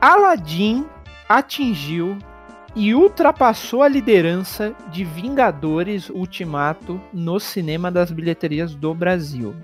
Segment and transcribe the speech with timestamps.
[0.00, 0.86] Aladdin
[1.28, 2.16] atingiu
[2.74, 9.54] e ultrapassou a liderança de Vingadores Ultimato no cinema das bilheterias do Brasil.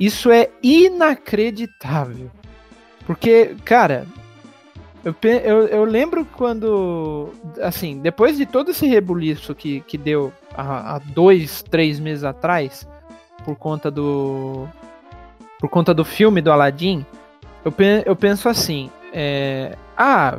[0.00, 2.30] Isso é inacreditável.
[3.06, 4.06] Porque, cara,
[5.04, 7.28] eu, eu, eu, lembro quando,
[7.60, 12.88] assim, depois de todo esse rebuliço que, que deu há, há dois, três meses atrás,
[13.44, 14.66] por conta do.
[15.60, 17.04] Por conta do filme do Aladdin,
[17.64, 17.74] eu,
[18.06, 20.38] eu penso assim: é, ah,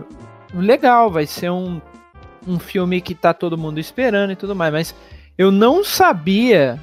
[0.53, 1.81] legal, vai ser um,
[2.45, 4.95] um filme que tá todo mundo esperando e tudo mais, mas
[5.37, 6.77] eu não sabia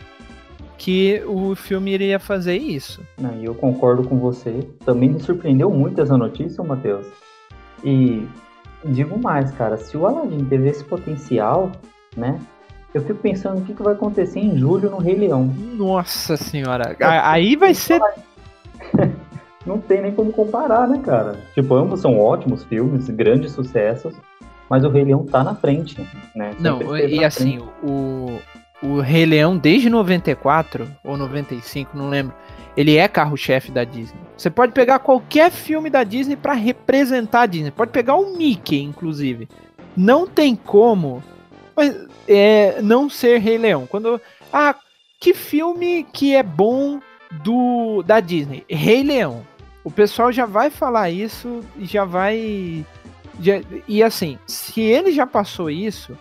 [0.78, 3.00] que o filme iria fazer isso.
[3.40, 4.66] E eu concordo com você.
[4.84, 7.06] Também me surpreendeu muito essa notícia, Matheus.
[7.84, 8.26] E
[8.84, 11.70] digo mais, cara, se o Aladdin teve esse potencial,
[12.16, 12.40] né?
[12.92, 15.44] Eu fico pensando o que, que vai acontecer em julho no Rei Leão.
[15.44, 18.00] Nossa senhora, aí vai ser.
[19.66, 21.36] Não tem nem como comparar, né, cara?
[21.54, 24.14] Tipo, ambos são ótimos filmes, grandes sucessos,
[24.68, 26.00] mas o Rei Leão tá na frente,
[26.34, 26.54] né?
[26.58, 27.72] Não, e assim, frente.
[27.84, 28.40] o,
[28.82, 32.34] o Rei Leão, desde 94 ou 95, não lembro,
[32.76, 34.18] ele é carro-chefe da Disney.
[34.36, 37.70] Você pode pegar qualquer filme da Disney para representar a Disney.
[37.70, 39.48] Pode pegar o Mickey, inclusive.
[39.96, 41.22] Não tem como
[42.26, 43.86] é, não ser Rei Leão.
[43.86, 44.20] Quando
[44.52, 44.74] ah,
[45.20, 46.98] que filme que é bom
[47.42, 48.64] do da Disney?
[48.68, 49.42] Rei Leão.
[49.84, 52.84] O pessoal já vai falar isso e já vai
[53.40, 56.16] já, e assim, se ele já passou isso,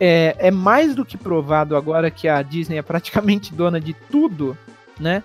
[0.00, 4.56] é, é mais do que provado agora que a Disney é praticamente dona de tudo,
[4.98, 5.22] né?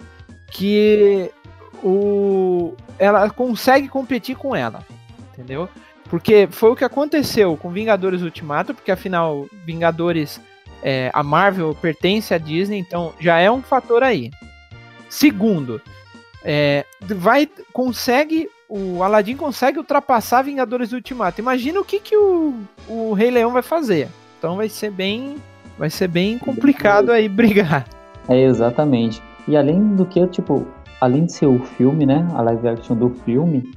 [0.48, 1.32] Que
[1.84, 4.86] o, ela consegue competir com ela,
[5.32, 5.68] entendeu?
[6.10, 10.40] Porque foi o que aconteceu com Vingadores Ultimato, porque afinal, Vingadores,
[10.84, 14.30] é, a Marvel pertence à Disney, então já é um fator aí.
[15.10, 15.82] Segundo,
[16.44, 21.40] é, vai consegue o Aladdin consegue ultrapassar Vingadores Ultimato.
[21.40, 22.56] Imagina o que, que o,
[22.88, 24.08] o Rei Leão vai fazer.
[24.40, 25.36] Então vai ser bem
[25.78, 27.86] vai ser bem complicado aí brigar.
[28.28, 29.22] É exatamente.
[29.48, 30.66] E além do que, tipo,
[31.00, 33.72] além de ser o filme, né, a live action do filme,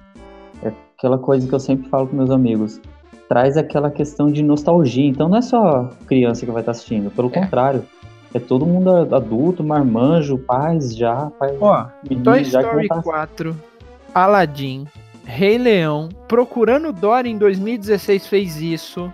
[0.63, 2.81] é aquela coisa que eu sempre falo com meus amigos,
[3.29, 5.09] traz aquela questão de nostalgia.
[5.09, 7.41] Então não é só criança que vai estar assistindo, pelo é.
[7.41, 7.85] contrário.
[8.35, 11.87] É todo mundo adulto, marmanjo, pais já, pais, Ó,
[12.23, 13.03] Toy Story tá...
[13.03, 13.57] 4
[14.15, 14.87] Aladdin,
[15.25, 19.13] Rei Leão, Procurando Dory em 2016 fez isso.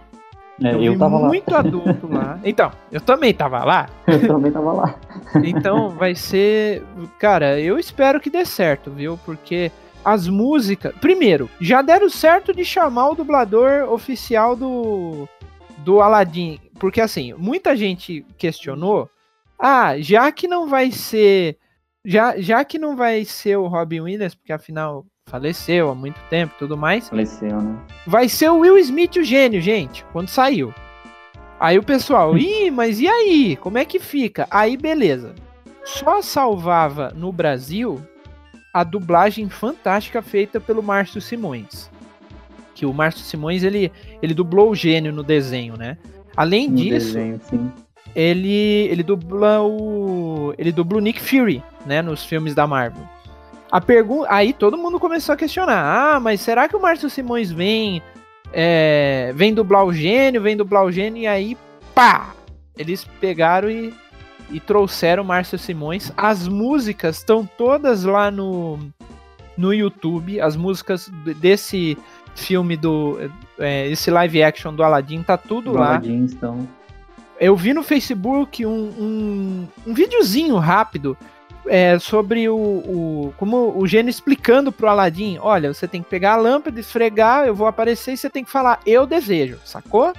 [0.62, 1.58] É, eu, eu tava muito lá.
[1.58, 2.38] adulto lá.
[2.44, 3.88] Então, eu também tava lá.
[4.06, 4.94] Eu também tava lá.
[5.42, 6.82] então, vai ser.
[7.18, 9.18] Cara, eu espero que dê certo, viu?
[9.24, 9.72] Porque
[10.04, 10.94] as músicas.
[11.00, 15.28] Primeiro, já deram certo de chamar o dublador oficial do.
[15.78, 16.60] Do Aladdin.
[16.82, 19.08] Porque assim, muita gente questionou.
[19.56, 21.56] Ah, já que não vai ser
[22.04, 26.52] já, já que não vai ser o Robin Williams, porque afinal faleceu há muito tempo
[26.56, 27.08] e tudo mais.
[27.08, 27.78] Faleceu, né?
[28.04, 30.74] Vai ser o Will Smith o gênio, gente, quando saiu.
[31.60, 33.54] Aí o pessoal, ih, mas e aí?
[33.54, 34.48] Como é que fica?
[34.50, 35.36] Aí beleza.
[35.84, 38.04] Só salvava no Brasil
[38.74, 41.88] a dublagem fantástica feita pelo Márcio Simões.
[42.74, 45.96] Que o Márcio Simões ele, ele dublou o gênio no desenho, né?
[46.36, 47.40] Além disso, desenho,
[48.14, 53.02] ele ele dubla o ele dubla o Nick Fury, né, nos filmes da Marvel.
[53.70, 55.82] A pergunta, aí todo mundo começou a questionar:
[56.16, 58.02] "Ah, mas será que o Márcio Simões vem
[58.52, 61.56] é, vem dublar o gênio, vem dublar o gênio e aí
[61.94, 62.34] pá,
[62.76, 63.94] eles pegaram e,
[64.50, 66.12] e trouxeram o Márcio Simões.
[66.16, 68.78] As músicas estão todas lá no
[69.56, 71.96] no YouTube, as músicas desse
[72.34, 73.18] filme do
[73.62, 75.90] é, esse live action do Aladdin tá tudo do lá.
[75.90, 76.68] Aladdin estão
[77.42, 81.18] eu vi no Facebook um, um, um videozinho rápido
[81.66, 86.34] é, sobre o, o, como o gênio explicando pro Aladim, olha, você tem que pegar
[86.34, 90.12] a lâmpada, esfregar, eu vou aparecer e você tem que falar eu desejo, sacou?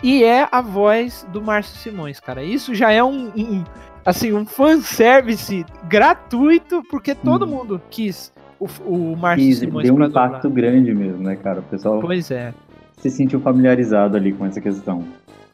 [0.00, 2.42] E é a voz do Márcio Simões, cara.
[2.42, 3.64] Isso já é um, um
[4.04, 7.48] assim, um fanservice gratuito, porque todo hum.
[7.48, 11.58] mundo quis o, o Márcio Simões deu um impacto grande mesmo, né, cara?
[11.58, 12.54] O pessoal pois é.
[13.00, 15.04] Se sentiu familiarizado ali com essa questão.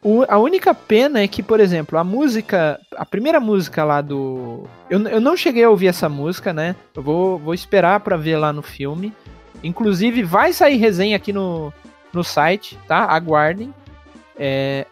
[0.02, 2.78] O, a única pena é que, por exemplo, a música.
[2.96, 4.64] A primeira música lá do.
[4.88, 6.76] Eu, eu não cheguei a ouvir essa música, né?
[6.94, 9.12] Eu vou, vou esperar para ver lá no filme.
[9.64, 11.72] Inclusive, vai sair resenha aqui no,
[12.12, 12.98] no site, tá?
[13.04, 13.74] Aguardem.
[14.38, 14.86] É,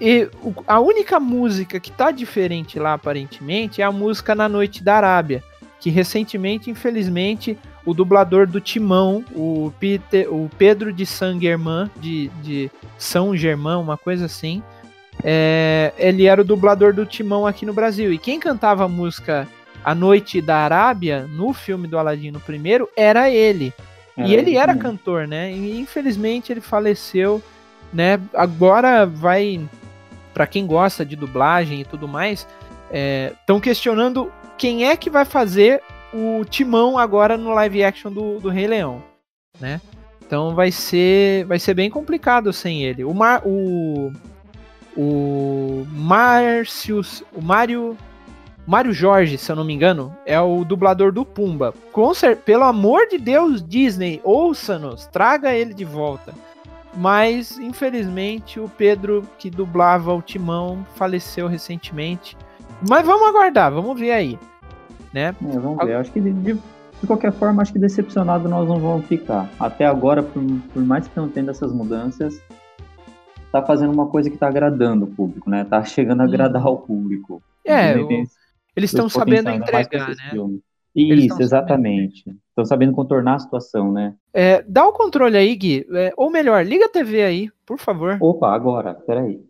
[0.00, 4.82] e o, a única música que tá diferente lá, aparentemente, é a música Na Noite
[4.82, 5.42] da Arábia.
[5.78, 7.58] Que recentemente, infelizmente,
[7.90, 13.76] o dublador do Timão, o, Peter, o Pedro de Saint Germain, de, de São Germain,
[13.76, 14.62] uma coisa assim,
[15.24, 18.12] é, ele era o dublador do Timão aqui no Brasil.
[18.12, 19.48] E quem cantava a música
[19.84, 23.74] A Noite da Arábia, no filme do Aladdin no primeiro, era ele.
[24.16, 25.50] e ele era cantor, né?
[25.50, 27.42] E infelizmente ele faleceu,
[27.92, 28.20] né?
[28.32, 29.60] Agora vai
[30.32, 32.46] para quem gosta de dublagem e tudo mais,
[33.40, 38.38] estão é, questionando quem é que vai fazer o Timão agora no live action do,
[38.40, 39.02] do Rei Leão,
[39.60, 39.80] né?
[40.24, 43.04] Então vai ser vai ser bem complicado sem ele.
[43.04, 44.12] O Mar, o
[44.96, 47.96] o Márcios, o Mário
[48.66, 51.74] Mário Jorge, se eu não me engano, é o dublador do Pumba.
[52.44, 56.32] Pelo amor de Deus, Disney, ouça-nos, traga ele de volta.
[56.94, 62.36] Mas, infelizmente, o Pedro, que dublava o Timão, faleceu recentemente.
[62.88, 64.38] Mas vamos aguardar, vamos ver aí.
[65.12, 65.28] Né?
[65.28, 65.96] É, vamos ver.
[65.96, 69.50] Acho que de, de, de, qualquer forma, acho que decepcionado nós não vamos ficar.
[69.58, 70.42] Até agora, por,
[70.72, 72.40] por mais que não tendo essas mudanças,
[73.50, 75.64] tá fazendo uma coisa que tá agradando o público, né?
[75.64, 77.42] Tá chegando a agradar o público.
[77.66, 77.94] É,
[78.76, 80.32] eles estão sabendo entregar, né?
[80.94, 82.24] Isso, exatamente.
[82.48, 84.14] Estão sabendo contornar a situação, né?
[84.34, 85.86] É, dá o controle aí, Gui.
[85.92, 88.18] É, ou melhor, liga a TV aí, por favor.
[88.20, 89.40] Opa, agora, peraí.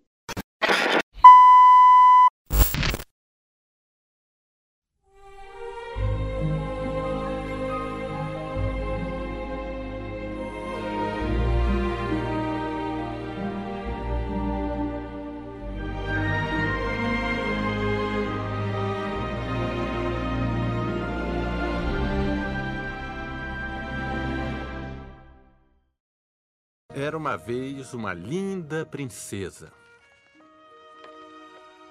[27.00, 29.72] Era uma vez uma linda princesa.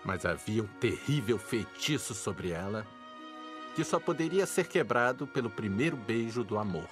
[0.05, 2.85] Mas havia um terrível feitiço sobre ela
[3.73, 6.87] que só poderia ser quebrado pelo primeiro beijo do amor.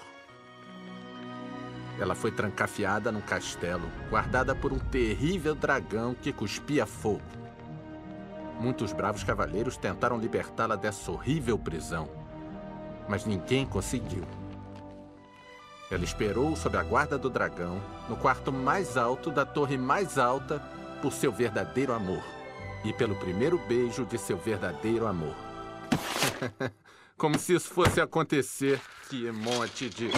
[2.00, 7.22] Ela foi trancafiada num castelo, guardada por um terrível dragão que cuspia fogo.
[8.60, 12.10] Muitos bravos cavaleiros tentaram libertá-la dessa horrível prisão,
[13.08, 14.26] mas ninguém conseguiu.
[15.90, 20.62] Ela esperou sob a guarda do dragão, no quarto mais alto da torre mais alta,
[21.02, 22.22] por seu verdadeiro amor.
[22.84, 25.34] E pelo primeiro beijo de seu verdadeiro amor.
[27.18, 28.82] Como se isso fosse acontecer.
[29.10, 30.10] Que monte de.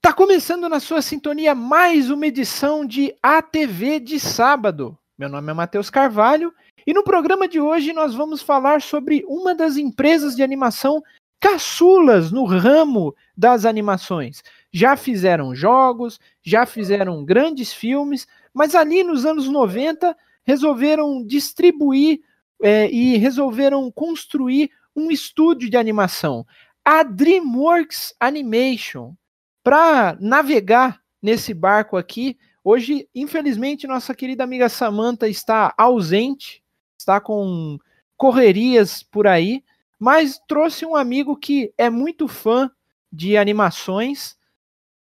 [0.00, 4.96] Tá começando na sua sintonia mais uma edição de ATV de sábado.
[5.18, 6.54] Meu nome é Matheus Carvalho
[6.86, 11.02] e no programa de hoje nós vamos falar sobre uma das empresas de animação
[11.40, 14.42] caçulas no ramo das animações.
[14.70, 20.14] Já fizeram jogos, já fizeram grandes filmes, mas ali nos anos 90
[20.44, 22.20] resolveram distribuir
[22.62, 26.46] é, e resolveram construir um estúdio de animação,
[26.84, 29.14] a DreamWorks Animation.
[29.62, 36.62] Para navegar nesse barco aqui, hoje, infelizmente, nossa querida amiga Samantha está ausente,
[36.98, 37.78] está com
[38.16, 39.62] correrias por aí,
[40.00, 42.70] mas trouxe um amigo que é muito fã
[43.12, 44.34] de animações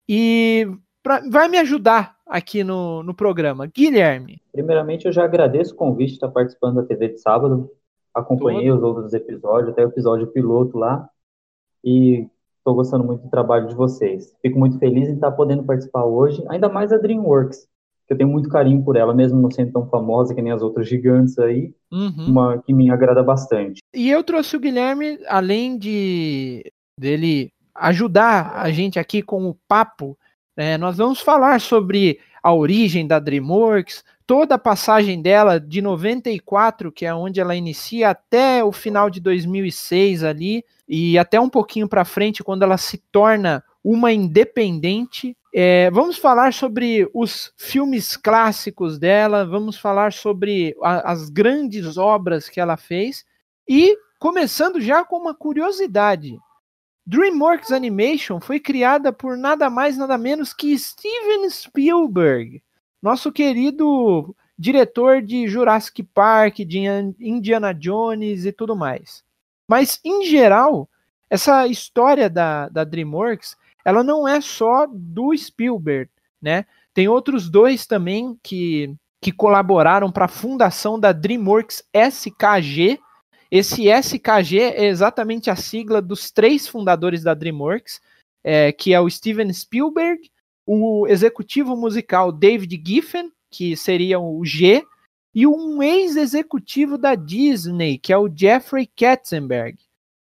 [0.09, 0.67] e
[1.03, 3.67] pra, vai me ajudar aqui no, no programa.
[3.67, 4.43] Guilherme.
[4.53, 7.71] Primeiramente, eu já agradeço o convite de estar participando da TV de sábado.
[8.13, 11.09] Acompanhei os outros episódios, até o episódio piloto lá.
[11.85, 12.29] E
[12.59, 14.37] estou gostando muito do trabalho de vocês.
[14.43, 17.69] Fico muito feliz em estar podendo participar hoje, ainda mais a DreamWorks,
[18.09, 20.63] que eu tenho muito carinho por ela, mesmo não sendo tão famosa que nem as
[20.63, 22.27] outras gigantes aí, uhum.
[22.27, 23.83] uma que me agrada bastante.
[23.95, 26.65] E eu trouxe o Guilherme, além de
[26.99, 30.19] dele ajudar a gente aqui com o papo,
[30.57, 36.91] né, nós vamos falar sobre a origem da DreamWorks, toda a passagem dela de 94,
[36.91, 41.87] que é onde ela inicia, até o final de 2006 ali, e até um pouquinho
[41.87, 45.37] para frente, quando ela se torna uma independente.
[45.53, 52.49] É, vamos falar sobre os filmes clássicos dela, vamos falar sobre a, as grandes obras
[52.49, 53.25] que ela fez
[53.67, 56.39] e começando já com uma curiosidade.
[57.07, 62.63] DreamWorks Animation foi criada por nada mais nada menos que Steven Spielberg,
[63.01, 66.81] nosso querido diretor de Jurassic Park, de
[67.19, 69.25] Indiana Jones e tudo mais.
[69.67, 70.87] Mas em geral,
[71.31, 73.57] essa história da, da DreamWorks
[73.89, 76.11] ela não é só do Spielberg,
[76.43, 76.67] né?
[76.93, 83.01] Tem outros dois também que, que colaboraram para a fundação da DreamWorks SKG.
[83.51, 87.99] Esse SKG é exatamente a sigla dos três fundadores da DreamWorks,
[88.45, 90.31] é, que é o Steven Spielberg,
[90.67, 94.85] o executivo musical David Giffen, que seria o G,
[95.35, 99.79] e um ex-executivo da Disney, que é o Jeffrey Katzenberg.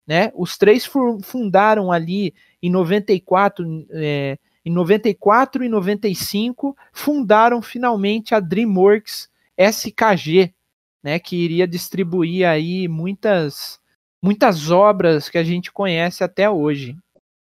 [0.07, 0.31] Né?
[0.33, 0.89] Os três
[1.21, 2.33] fundaram ali
[2.63, 10.53] em 94, é, em 94 e 95, fundaram finalmente a DreamWorks SKG,
[11.03, 13.79] né, que iria distribuir aí muitas,
[14.21, 16.95] muitas obras que a gente conhece até hoje.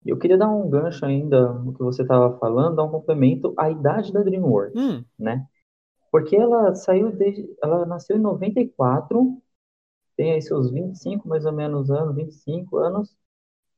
[0.05, 3.71] Eu queria dar um gancho ainda no que você estava falando, dar um complemento à
[3.71, 5.47] idade da DreamWorks, Hum, né?
[6.11, 9.42] Porque ela saiu desde, ela nasceu em 94,
[10.17, 13.17] tem aí seus 25 mais ou menos anos, 25 anos,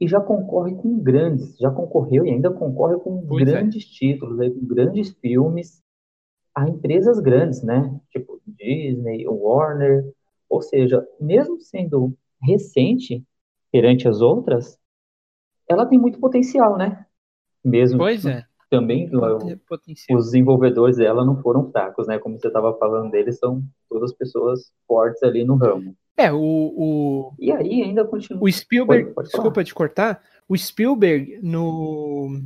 [0.01, 3.53] e já concorre com grandes, já concorreu e ainda concorre com Pois é.
[3.53, 5.83] grandes títulos, aí, com grandes filmes,
[6.55, 7.99] a empresas grandes, né?
[8.11, 10.05] Tipo Disney, Warner,
[10.49, 13.25] ou seja, mesmo sendo recente
[13.73, 14.79] perante as outras,
[15.69, 17.07] ela tem muito potencial, né?
[17.65, 18.45] Mesmo pois é.
[18.71, 19.11] também
[19.67, 20.19] potencial.
[20.19, 22.19] os desenvolvedores dela não foram fracos, né?
[22.19, 25.97] Como você estava falando deles, são todas pessoas fortes ali no ramo.
[26.17, 28.43] É, o, o, E aí ainda continua.
[28.43, 32.41] o Spielberg, Pode- pode desculpa te cortar, o Spielberg no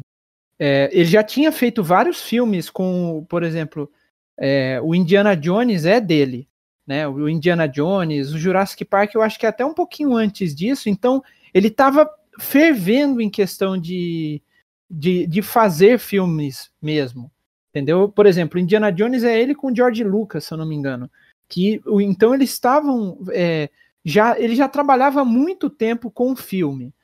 [0.58, 3.90] é, ele já tinha feito vários filmes com, por exemplo,
[4.36, 6.48] é, o Indiana Jones é dele,
[6.86, 7.06] né?
[7.06, 11.22] O Indiana Jones, o Jurassic Park, eu acho que até um pouquinho antes disso, então
[11.54, 12.08] ele estava
[12.40, 14.42] fervendo em questão de,
[14.90, 17.30] de, de fazer filmes mesmo,
[17.70, 18.08] entendeu?
[18.08, 21.10] Por exemplo, Indiana Jones é ele com George Lucas, se eu não me engano,
[21.48, 23.70] que então eles estavam é,
[24.04, 26.94] já ele já trabalhava muito tempo com o filme.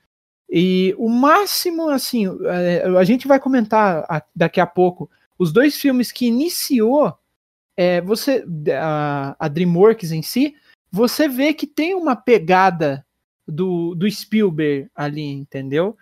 [0.49, 6.13] E o máximo, assim, é, a gente vai comentar daqui a pouco, os dois filmes
[6.13, 7.13] que iniciou
[7.77, 8.45] é, você
[8.79, 10.55] a, a DreamWorks em si,
[10.93, 13.05] você vê que tem uma pegada
[13.47, 15.97] do, do Spielberg ali, entendeu?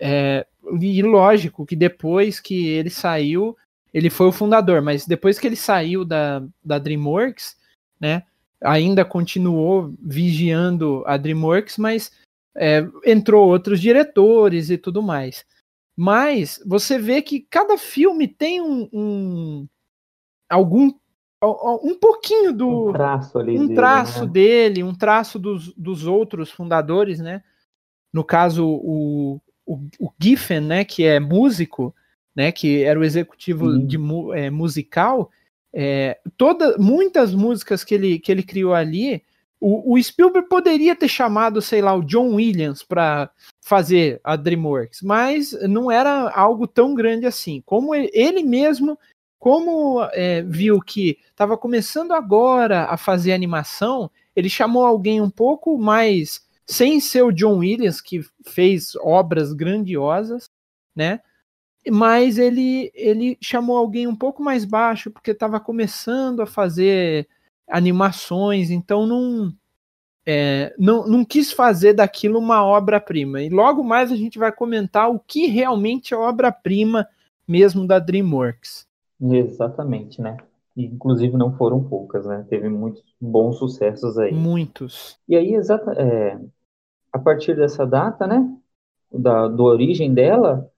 [0.00, 0.44] É,
[0.80, 3.56] e lógico que depois que ele saiu,
[3.92, 7.56] ele foi o fundador, mas depois que ele saiu da, da DreamWorks,
[8.04, 8.22] né,
[8.62, 12.12] ainda continuou vigiando a DreamWorks, mas
[12.54, 15.46] é, entrou outros diretores e tudo mais.
[15.96, 19.68] Mas você vê que cada filme tem um, um
[20.50, 20.92] algum
[21.42, 24.30] um pouquinho do um traço ali um dele, traço né?
[24.30, 27.42] dele, um traço dos, dos outros fundadores, né?
[28.12, 31.94] No caso, o, o, o Giffen, né, que é músico,
[32.34, 33.86] né, que era o executivo Sim.
[33.86, 33.98] de
[34.34, 35.30] é, musical,
[35.74, 39.22] é, toda, muitas músicas que ele, que ele criou ali,
[39.60, 45.02] o, o Spielberg poderia ter chamado, sei lá, o John Williams para fazer a DreamWorks,
[45.02, 47.60] mas não era algo tão grande assim.
[47.66, 48.96] Como ele, mesmo,
[49.38, 55.76] como é, viu que estava começando agora a fazer animação, ele chamou alguém um pouco
[55.76, 60.48] mais sem ser o John Williams que fez obras grandiosas,
[60.94, 61.20] né?
[61.90, 67.28] Mas ele ele chamou alguém um pouco mais baixo porque estava começando a fazer
[67.68, 69.52] animações, então não
[70.26, 73.42] é, não, não quis fazer daquilo uma obra-prima.
[73.42, 77.06] E logo mais a gente vai comentar o que realmente é obra-prima
[77.46, 78.86] mesmo da DreamWorks.
[79.20, 80.38] Exatamente, né?
[80.76, 82.44] E, inclusive não foram poucas, né?
[82.48, 84.32] Teve muitos bons sucessos aí.
[84.32, 85.18] Muitos.
[85.28, 86.38] E aí, exata, é,
[87.12, 88.50] a partir dessa data, né?
[89.12, 90.68] Da do origem dela,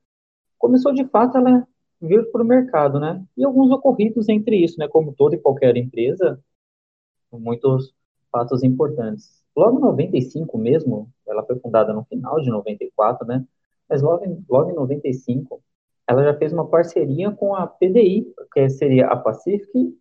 [0.59, 1.67] começou de fato ela
[2.01, 3.25] vir para o mercado, né?
[3.37, 4.89] E alguns ocorridos entre isso, né?
[4.89, 6.43] Como toda e qualquer empresa,
[7.33, 7.95] muitos
[8.31, 9.43] fatos importantes.
[9.57, 13.45] Logo em 95 mesmo, ela foi fundada no final de 94, né?
[13.89, 15.63] Mas logo em, logo em 95,
[16.07, 19.97] ela já fez uma parceria com a PDI, que seria a Pacific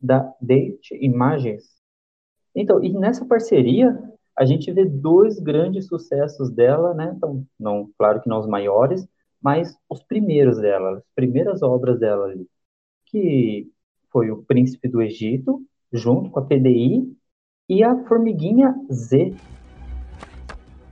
[0.00, 1.78] da Date Imagens.
[2.54, 3.98] Então, e nessa parceria,
[4.36, 7.12] a gente vê dois grandes sucessos dela, né?
[7.16, 9.06] Então, não, claro que não os maiores,
[9.40, 12.46] mas os primeiros dela, as primeiras obras dela ali,
[13.06, 13.70] que
[14.10, 17.16] foi o Príncipe do Egito, junto com a PDI,
[17.68, 19.34] e a Formiguinha Z.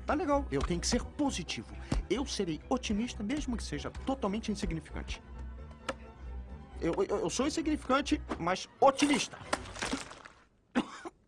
[0.07, 1.75] Tá legal, eu tenho que ser positivo.
[2.09, 5.21] Eu serei otimista, mesmo que seja totalmente insignificante.
[6.81, 9.39] Eu, eu, eu sou insignificante, mas otimista.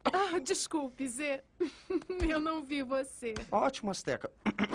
[0.04, 1.42] Ah, desculpe, Zé.
[2.28, 3.34] Eu não vi você.
[3.50, 4.30] Ótimo, Azteca.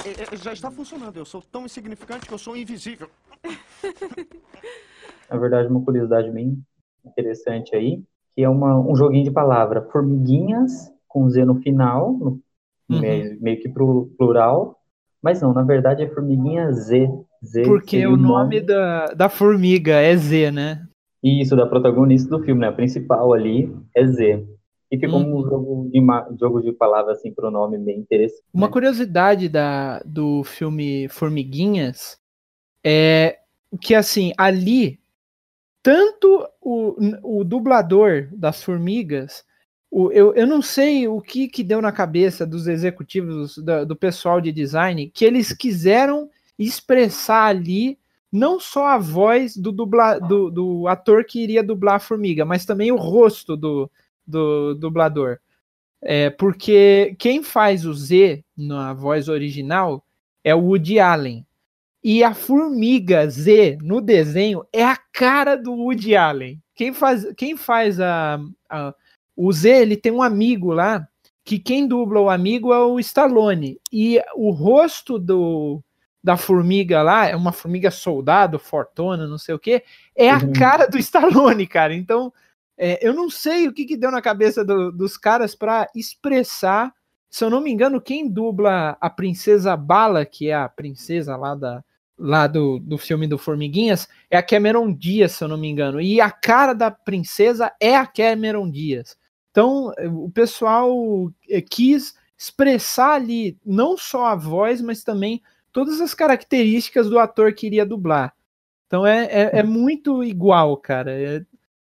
[0.06, 1.18] É, é, Já está funcionando.
[1.18, 3.10] Eu sou tão insignificante que eu sou invisível.
[5.30, 6.62] Na verdade, uma curiosidade bem
[7.06, 8.04] interessante aí,
[8.36, 9.82] que é uma, um joguinho de palavra.
[9.92, 12.42] Formiguinhas, com Z no final, no-
[12.90, 13.00] Uhum.
[13.00, 14.78] meio, meio que pro plural,
[15.22, 17.08] mas não, na verdade é Formiguinha Z.
[17.44, 20.86] Z Porque o nome da, da formiga é Z, né?
[21.24, 22.68] Isso, da protagonista do filme, né?
[22.68, 24.46] A principal ali é Z.
[24.94, 25.40] E ficou Uhum.
[25.40, 26.00] um jogo de,
[26.40, 28.44] jogo de palavras, assim, pro nome bem interessante.
[28.54, 32.20] Uma curiosidade da, do filme Formiguinhas
[32.84, 33.40] é
[33.82, 35.00] que, assim, ali,
[35.82, 39.44] tanto o, o dublador das formigas,
[39.90, 43.96] o, eu, eu não sei o que, que deu na cabeça dos executivos, da- do
[43.96, 47.98] pessoal de design, que eles quiseram expressar ali
[48.32, 52.64] não só a voz do, dubla, do, do ator que iria dublar a formiga, mas
[52.64, 53.90] também o rosto do,
[54.26, 55.40] do dublador.
[56.02, 60.04] É, porque quem faz o Z na voz original
[60.44, 61.46] é o Woody Allen.
[62.04, 66.62] E a formiga Z no desenho é a cara do Woody Allen.
[66.76, 68.40] Quem faz, quem faz a,
[68.70, 68.94] a
[69.36, 71.08] o Z, ele tem um amigo lá,
[71.44, 73.80] que quem dubla o amigo é o Stallone.
[73.92, 75.82] E o rosto do,
[76.24, 79.84] da formiga lá, é uma formiga soldado, fortuna, não sei o que,
[80.16, 80.54] é a uhum.
[80.54, 81.94] cara do Stallone, cara.
[81.94, 82.32] Então,
[82.78, 86.94] é, eu não sei o que, que deu na cabeça do, dos caras para expressar.
[87.30, 91.56] Se eu não me engano, quem dubla a princesa Bala, que é a princesa lá
[91.56, 91.84] da,
[92.18, 96.00] lá do, do filme do Formiguinhas, é a Cameron Diaz, se eu não me engano.
[96.02, 99.18] E a cara da princesa é a Cameron Diaz.
[99.52, 100.92] Então, o pessoal
[101.48, 107.54] eh, quis expressar ali não só a voz, mas também todas as características do ator
[107.54, 108.34] que iria dublar.
[108.88, 111.12] Então é, é, é muito igual, cara.
[111.12, 111.44] É,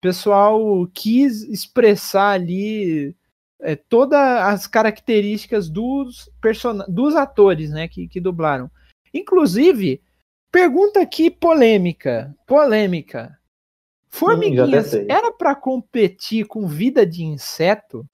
[0.01, 3.15] pessoal quis expressar ali
[3.62, 8.70] é, todas as características dos, person dos atores né, que, que dublaram.
[9.13, 10.01] Inclusive,
[10.51, 12.36] pergunta aqui polêmica.
[12.48, 13.38] Polêmica.
[14.10, 18.05] Formiguinhas hum, era para competir com vida de inseto?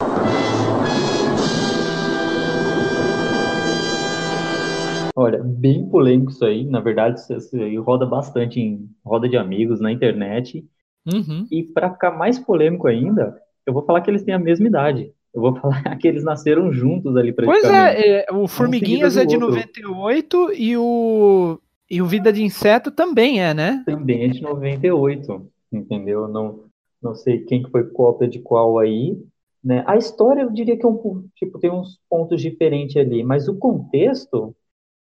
[5.15, 6.63] Olha, bem polêmico isso aí.
[6.65, 10.63] Na verdade, isso aí roda bastante em roda de amigos na internet.
[11.11, 11.47] Uhum.
[11.51, 15.11] E para ficar mais polêmico ainda, eu vou falar que eles têm a mesma idade.
[15.33, 19.25] Eu vou falar que eles nasceram juntos ali Pois é, é o Formiguinhas um é
[19.25, 19.51] de outro.
[19.51, 21.59] 98 e o,
[21.89, 23.83] e o Vida de Inseto também é, né?
[23.85, 26.27] Também é de 98 entendeu?
[26.27, 26.65] Não,
[27.01, 29.17] não sei quem que foi cópia de qual aí,
[29.63, 29.83] né?
[29.87, 33.57] A história eu diria que é um tipo tem uns pontos diferentes ali, mas o
[33.57, 34.55] contexto,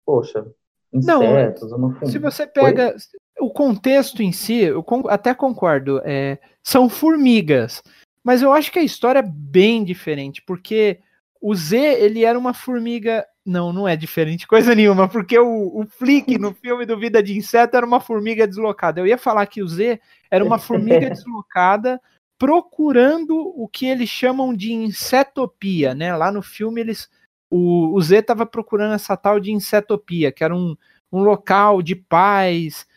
[0.06, 0.46] poxa,
[0.94, 2.96] insetos, não, se você pega?
[3.44, 7.84] O contexto em si, eu até concordo, é, são formigas,
[8.24, 11.00] mas eu acho que a história é bem diferente, porque
[11.42, 15.86] o Z ele era uma formiga não, não é diferente coisa nenhuma, porque o, o
[15.86, 19.02] Flick no filme do Vida de Inseto era uma formiga deslocada.
[19.02, 20.00] Eu ia falar que o Z
[20.32, 22.00] era uma formiga deslocada
[22.40, 26.16] procurando o que eles chamam de insetopia, né?
[26.16, 27.10] Lá no filme eles
[27.50, 30.76] o, o Z estava procurando essa tal de insetopia, que era um,
[31.12, 32.88] um local de paz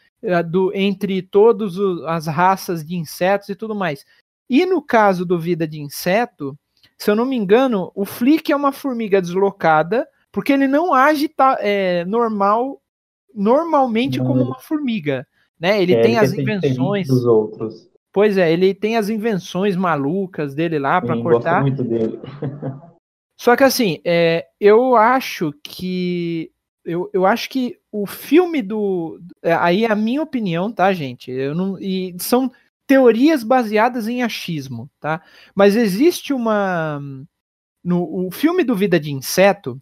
[0.42, 4.04] do, entre todas as raças de insetos e tudo mais.
[4.48, 6.56] E no caso do Vida de Inseto,
[6.96, 11.28] se eu não me engano, o Flick é uma formiga deslocada porque ele não age
[11.28, 12.80] tá, é, normal,
[13.34, 15.26] normalmente não, como uma formiga,
[15.58, 15.82] né?
[15.82, 17.88] Ele é, tem ele as invenções dos outros.
[18.12, 21.62] Pois é, ele tem as invenções malucas dele lá para cortar.
[21.62, 22.20] muito dele.
[23.38, 26.50] Só que assim, é, eu acho que
[26.84, 31.30] eu, eu acho que o filme do é, aí é a minha opinião, tá, gente?
[31.30, 32.50] Eu não e são
[32.86, 35.22] teorias baseadas em achismo, tá?
[35.54, 37.00] Mas existe uma
[37.82, 39.80] no o filme do Vida de Inseto,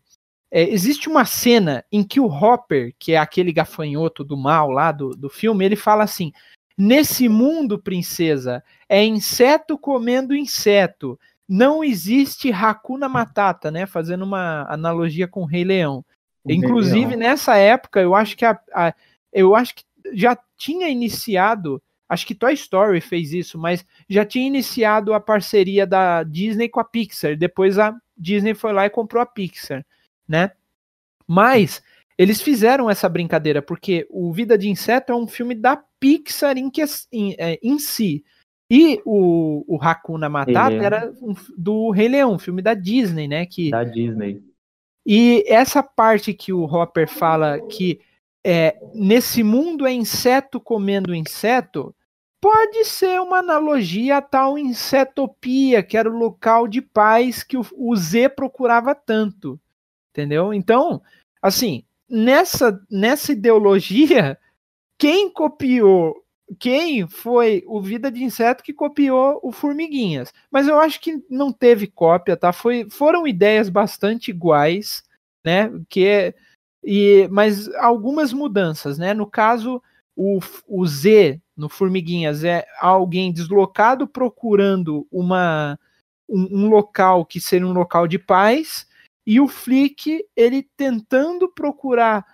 [0.50, 4.92] é, existe uma cena em que o Hopper, que é aquele gafanhoto do mal lá
[4.92, 6.33] do, do filme, ele fala assim:
[6.77, 11.18] Nesse mundo, princesa, é inseto comendo inseto.
[11.48, 13.87] Não existe Hakuna Matata, né?
[13.87, 16.05] Fazendo uma analogia com o Rei Leão.
[16.47, 18.95] Inclusive, nessa época, eu acho que a, a,
[19.33, 21.83] eu acho que já tinha iniciado.
[22.09, 26.79] Acho que Toy Story fez isso, mas já tinha iniciado a parceria da Disney com
[26.79, 27.37] a Pixar.
[27.37, 29.85] Depois a Disney foi lá e comprou a Pixar
[30.29, 30.51] né?
[31.27, 31.83] Mas
[32.17, 36.71] eles fizeram essa brincadeira porque o Vida de Inseto é um filme da Pixar em,
[36.71, 38.25] que, em, é, em si.
[38.71, 43.47] E o, o Hakuna Matata era um, do Rei Leão, um filme da Disney, né?
[43.47, 44.43] Que, da Disney.
[45.07, 48.01] E essa parte que o Hopper fala que
[48.43, 51.95] é, nesse mundo é inseto comendo inseto,
[52.40, 57.67] pode ser uma analogia a tal insetopia, que era o local de paz que o,
[57.77, 59.59] o Z procurava tanto
[60.14, 60.55] entendeu?
[60.55, 61.03] Então,
[61.43, 64.38] assim, nessa, nessa ideologia,
[64.97, 66.24] quem copiou,
[66.59, 70.33] quem foi o Vida de Inseto que copiou o Formiguinhas?
[70.51, 72.53] Mas eu acho que não teve cópia, tá?
[72.53, 75.03] Foi, foram ideias bastante iguais,
[75.45, 75.71] né?
[75.89, 76.35] Que é,
[76.83, 79.15] e, mas algumas mudanças, né?
[79.15, 79.83] No caso,
[80.15, 85.79] o, o Z no Formiguinhas é alguém deslocado procurando uma,
[86.29, 88.87] um, um local que seria um local de paz,
[89.27, 92.25] e o Flick ele tentando procurar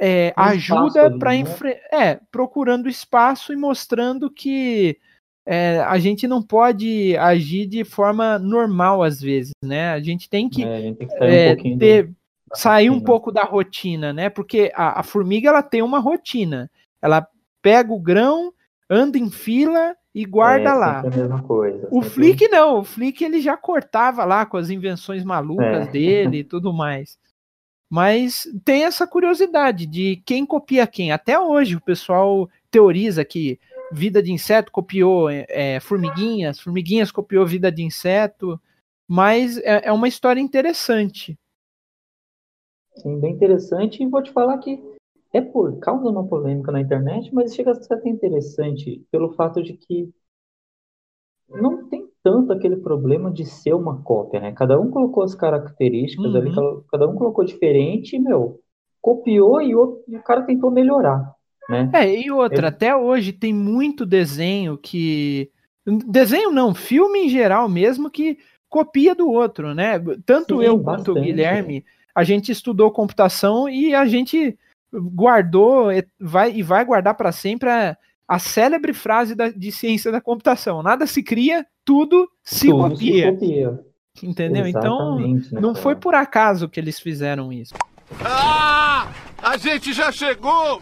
[0.00, 4.98] é, um ajuda para enfrentar, é, procurando espaço e mostrando que
[5.46, 9.90] é, a gente não pode agir de forma normal às vezes, né?
[9.90, 12.16] A gente tem que, é, tem que sair, um, é, ter, do,
[12.54, 14.30] sair um pouco da rotina, né?
[14.30, 16.70] Porque a, a formiga ela tem uma rotina.
[17.02, 17.26] Ela
[17.60, 18.52] pega o grão,
[18.88, 21.02] anda em fila e guarda é, lá.
[21.42, 25.90] Coisa, o Flick não, o Flick ele já cortava lá com as invenções malucas é.
[25.90, 27.18] dele e tudo mais.
[27.94, 31.12] Mas tem essa curiosidade de quem copia quem.
[31.12, 33.56] Até hoje o pessoal teoriza que
[33.92, 38.60] vida de inseto copiou é, formiguinhas, formiguinhas copiou vida de inseto,
[39.06, 41.38] mas é, é uma história interessante.
[42.96, 44.02] Sim, bem interessante.
[44.02, 44.82] E vou te falar que
[45.32, 49.34] é por causa de uma polêmica na internet, mas chega a ser até interessante pelo
[49.34, 50.12] fato de que
[51.48, 54.52] não tem tanto aquele problema de ser uma cópia, né?
[54.52, 56.36] Cada um colocou as características uhum.
[56.36, 56.50] ali,
[56.90, 58.60] cada um colocou diferente e, meu,
[59.00, 61.34] copiou e, o, e o cara tentou melhorar,
[61.68, 61.90] né?
[61.92, 62.66] É, e outra, Ele...
[62.66, 65.50] até hoje tem muito desenho que.
[65.86, 68.38] Desenho não, filme em geral mesmo que
[68.70, 70.00] copia do outro, né?
[70.24, 71.06] Tanto Sim, eu bastante.
[71.06, 71.84] quanto o Guilherme,
[72.14, 74.58] a gente estudou computação e a gente
[74.90, 77.94] guardou vai, e vai guardar para sempre a,
[78.26, 83.26] a célebre frase da, de ciência da computação: nada se cria, tudo se tudo copia.
[83.26, 83.80] Se copia.
[84.22, 84.66] Entendeu?
[84.66, 87.74] Então, Exatamente, então, não foi por acaso que eles fizeram isso.
[88.24, 89.12] Ah!
[89.42, 90.80] A gente já chegou!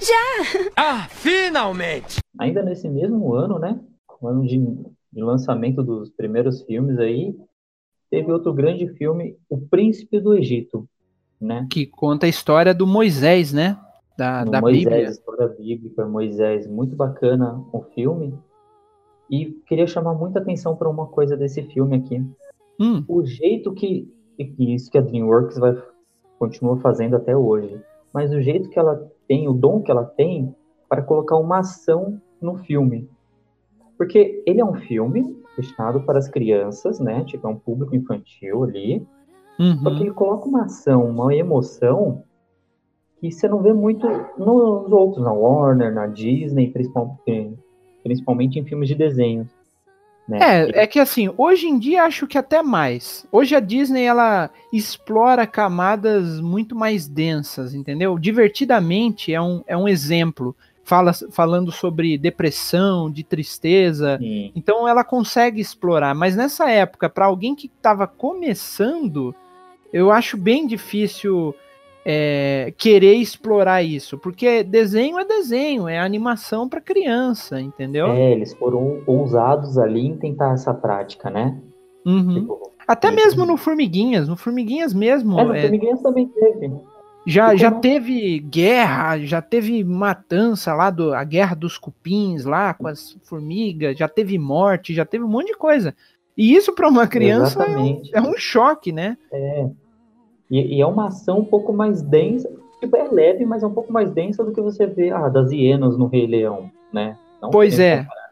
[0.00, 0.70] Já!
[0.76, 2.18] Ah, finalmente!
[2.38, 3.80] Ainda nesse mesmo ano, né?
[4.20, 7.34] O ano de, de lançamento dos primeiros filmes aí,
[8.10, 10.88] teve outro grande filme, O Príncipe do Egito,
[11.40, 11.66] né?
[11.70, 13.78] Que conta a história do Moisés, né?
[14.16, 15.08] Da, da Moisés, Bíblia.
[15.08, 18.38] história bíblica, Moisés, muito bacana o filme.
[19.28, 22.24] E queria chamar muita atenção para uma coisa desse filme aqui.
[22.78, 23.04] Hum.
[23.08, 25.76] O jeito que, que isso que a DreamWorks vai
[26.38, 27.80] continua fazendo até hoje,
[28.12, 30.54] mas o jeito que ela tem, o dom que ela tem
[30.88, 33.08] para colocar uma ação no filme.
[33.96, 37.24] Porque ele é um filme destinado para as crianças, né?
[37.24, 39.06] Tipo, é um público infantil ali.
[39.58, 39.78] Uhum.
[39.78, 42.24] Só que ele coloca uma ação, uma emoção
[43.28, 44.06] que você não vê muito
[44.36, 47.58] nos outros, na Warner, na Disney, principalmente,
[48.02, 49.48] principalmente em filmes de desenho.
[50.26, 50.38] Né?
[50.40, 53.26] É, é que assim, hoje em dia acho que até mais.
[53.30, 58.18] Hoje a Disney ela explora camadas muito mais densas, entendeu?
[58.18, 60.56] Divertidamente é um, é um exemplo.
[60.82, 64.18] Fala, falando sobre depressão, de tristeza.
[64.18, 64.52] Sim.
[64.54, 66.14] Então ela consegue explorar.
[66.14, 69.34] Mas nessa época, para alguém que estava começando,
[69.92, 71.54] eu acho bem difícil
[72.04, 78.08] é, querer explorar isso, porque desenho é desenho, é animação para criança, entendeu?
[78.08, 81.58] É, eles foram ousados ali em tentar essa prática, né?
[82.04, 82.34] Uhum.
[82.34, 85.40] Tipo, Até mesmo no Formiguinhas, no Formiguinhas mesmo.
[85.40, 86.70] É, no é, Formiguinhas também teve.
[87.26, 92.86] Já, já teve guerra, já teve matança lá, do, a guerra dos cupins lá com
[92.86, 95.94] as formigas, já teve morte, já teve um monte de coisa.
[96.36, 99.16] E isso para uma criança é um, é um, choque, né?
[99.32, 99.68] É.
[100.50, 103.72] E, e, é uma ação um pouco mais densa, tipo, é leve, mas é um
[103.72, 107.18] pouco mais densa do que você vê, ah, das hienas no Rei Leão, né?
[107.40, 108.02] Não pois é.
[108.02, 108.24] Comparar.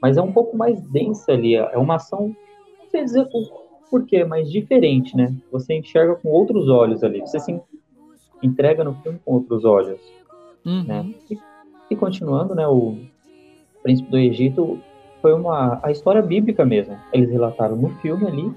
[0.00, 2.34] Mas é um pouco mais densa ali, é uma ação,
[2.78, 3.42] não sei dizer por,
[3.90, 5.34] por quê, mas diferente, né?
[5.50, 7.60] Você enxerga com outros olhos ali, você se
[8.42, 10.00] entrega no filme com outros olhos,
[10.64, 10.84] uhum.
[10.84, 11.14] né?
[11.30, 11.38] E,
[11.90, 12.96] e continuando, né, o
[13.82, 14.78] Príncipe do Egito
[15.20, 16.96] foi uma a história bíblica mesmo.
[17.12, 18.52] Eles relataram no filme ali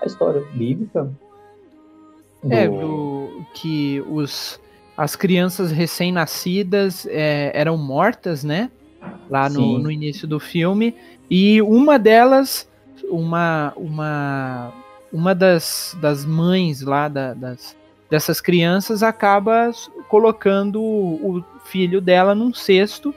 [0.00, 1.10] a história bíblica
[2.42, 2.52] do...
[2.52, 4.60] É, do, que os,
[4.96, 8.70] as crianças recém-nascidas é, eram mortas, né?
[9.30, 10.94] Lá no, no, início do filme.
[11.30, 12.68] E uma delas,
[13.04, 14.72] uma, uma,
[15.12, 17.76] uma das, das mães lá da, das,
[18.10, 19.70] dessas crianças acaba
[20.08, 23.14] colocando o filho dela num cesto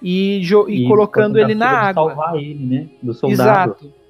[0.00, 2.08] e, e, e colocando ele na água.
[2.08, 2.88] Salvar ele, né?
[3.02, 3.72] Do soldado.
[3.72, 4.05] Exato.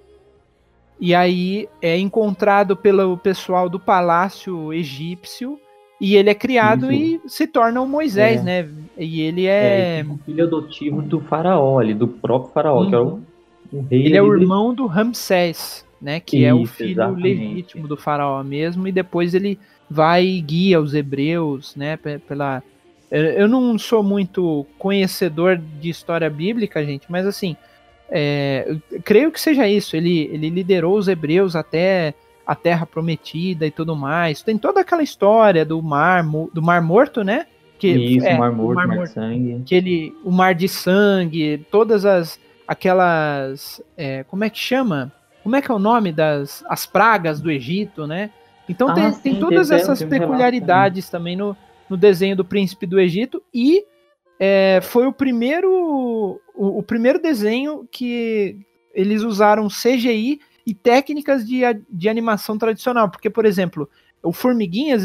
[0.98, 5.60] E aí é encontrado pelo pessoal do palácio egípcio
[6.00, 7.22] e ele é criado Isso.
[7.26, 8.42] e se torna o Moisés, é.
[8.42, 8.68] né?
[8.98, 10.00] E ele é...
[10.00, 12.88] é o filho adotivo do faraó, ali, do próprio faraó, uhum.
[12.88, 13.22] que é o, uhum.
[13.72, 14.06] o rei.
[14.06, 16.20] Ele é o irmão do Ramsés, né?
[16.20, 17.22] Que Isso, é o filho exatamente.
[17.22, 21.96] legítimo do faraó mesmo, e depois ele vai e guia os hebreus, né?
[21.96, 22.62] Pela...
[23.10, 27.56] Eu não sou muito conhecedor de história bíblica, gente, mas assim,
[28.10, 29.96] é, creio que seja isso.
[29.96, 32.14] Ele, ele liderou os hebreus até
[32.46, 34.42] a Terra Prometida e tudo mais.
[34.42, 37.46] Tem toda aquela história do mar, do mar Morto, né?
[37.78, 39.62] Que, isso, é, mar morto, mar, mar de sangue.
[39.66, 45.12] Que ele, o mar de sangue, todas as aquelas, é, como é que chama?
[45.42, 48.30] Como é que é o nome das as pragas do Egito, né?
[48.68, 51.56] Então ah, tem, sim, tem todas essas peculiaridades também no,
[51.88, 53.84] no desenho do Príncipe do Egito e
[54.40, 58.58] é, foi o primeiro, o, o, primeiro desenho que
[58.94, 63.10] eles usaram CGI e técnicas de, de animação tradicional.
[63.10, 63.88] Porque, por exemplo,
[64.22, 65.04] o Formiguinhas,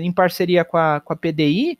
[0.00, 1.78] em parceria com a, com a PDI,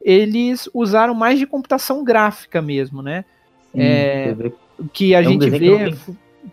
[0.00, 3.24] eles usaram mais de computação gráfica mesmo, né?
[3.72, 4.36] Sim, é,
[4.92, 5.94] que a é gente um vê.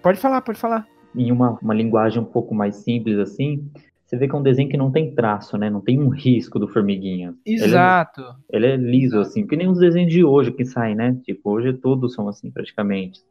[0.01, 0.87] Pode falar, pode falar.
[1.15, 3.67] Em uma, uma linguagem um pouco mais simples assim,
[4.09, 5.69] você vê que é um desenho que não tem traço, né?
[5.69, 7.35] Não tem um risco do formiguinha.
[7.45, 8.21] Exato.
[8.49, 11.15] Ele é, ele é liso, assim, que nem os desenhos de hoje que saem, né?
[11.23, 13.21] Tipo, hoje todos são assim, praticamente.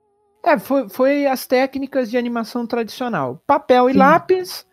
[0.44, 3.42] É, foi, foi as técnicas de animação tradicional.
[3.44, 3.98] Papel e Sim.
[3.98, 4.66] lápis,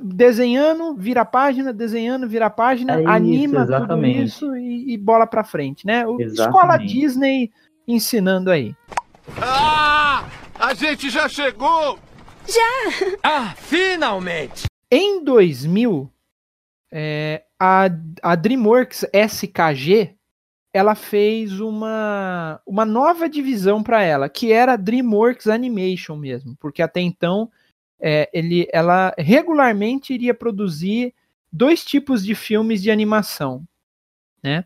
[0.00, 4.38] desenhando, vira página, desenhando, vira página, é isso, anima exatamente.
[4.38, 6.06] tudo isso e, e bola pra frente, né?
[6.06, 7.50] O, escola Disney
[7.86, 8.76] ensinando aí.
[9.42, 10.24] Ah!
[10.56, 11.98] A gente já chegou!
[12.46, 13.16] Já!
[13.24, 14.68] Ah, finalmente!
[14.90, 16.10] Em 2000,
[16.90, 17.88] é, a,
[18.22, 20.16] a DreamWorks SKG
[20.72, 27.00] ela fez uma, uma nova divisão para ela, que era DreamWorks Animation mesmo, porque até
[27.00, 27.50] então
[28.00, 31.14] é, ele, ela regularmente iria produzir
[31.50, 33.64] dois tipos de filmes de animação,
[34.42, 34.64] né?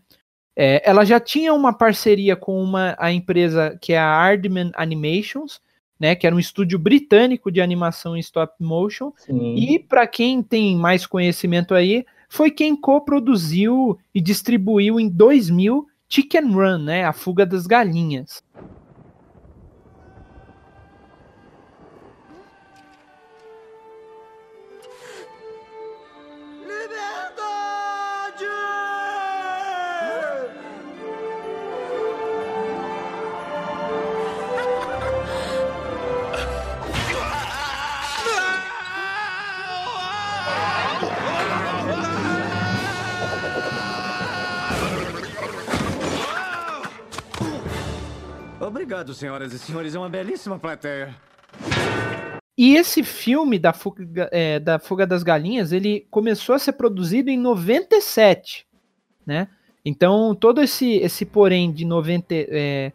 [0.54, 5.62] É, ela já tinha uma parceria com uma a empresa que é a Aardman Animations,
[6.02, 9.12] né, que era um estúdio britânico de animação em stop motion.
[9.16, 9.54] Sim.
[9.54, 16.50] E para quem tem mais conhecimento aí, foi quem coproduziu e distribuiu em 2000 Chicken
[16.50, 18.42] Run, né, a fuga das galinhas.
[48.72, 49.94] Obrigado, senhoras e senhores.
[49.94, 51.14] É uma belíssima plateia.
[52.56, 57.28] E esse filme da Fuga, é, da Fuga das Galinhas, ele começou a ser produzido
[57.28, 58.66] em 97,
[59.26, 59.48] né?
[59.84, 62.92] Então, todo esse, esse porém de, 90, é,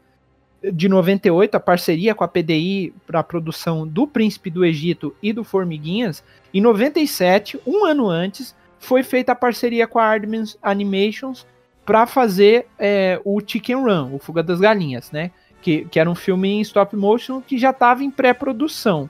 [0.73, 5.31] de 98, a parceria com a PDI para a produção do Príncipe do Egito e
[5.31, 11.45] do Formiguinhas, em 97, um ano antes, foi feita a parceria com a Aardman Animations
[11.85, 15.29] para fazer é, o Chicken Run, o Fuga das Galinhas, né?
[15.67, 19.09] Que, que era um filme em stop motion que já estava em pré-produção.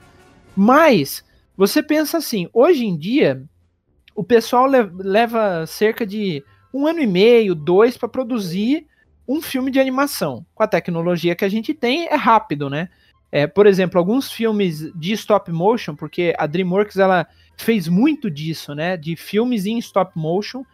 [0.56, 1.24] Mas
[1.56, 3.44] você pensa assim, hoje em dia
[4.12, 6.42] o pessoal le leva cerca de
[6.74, 8.88] um ano e meio, dois para produzir
[9.28, 10.44] um filme de animação.
[10.52, 12.88] Com a tecnologia que a gente tem, é rápido, né?
[13.30, 17.24] É, por exemplo, alguns filmes de stop motion, porque a DreamWorks ela
[17.56, 18.96] fez muito disso, né?
[18.96, 20.64] De filmes em stop motion.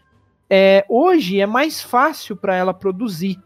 [0.48, 3.38] É, hoje é mais fácil para ela produzir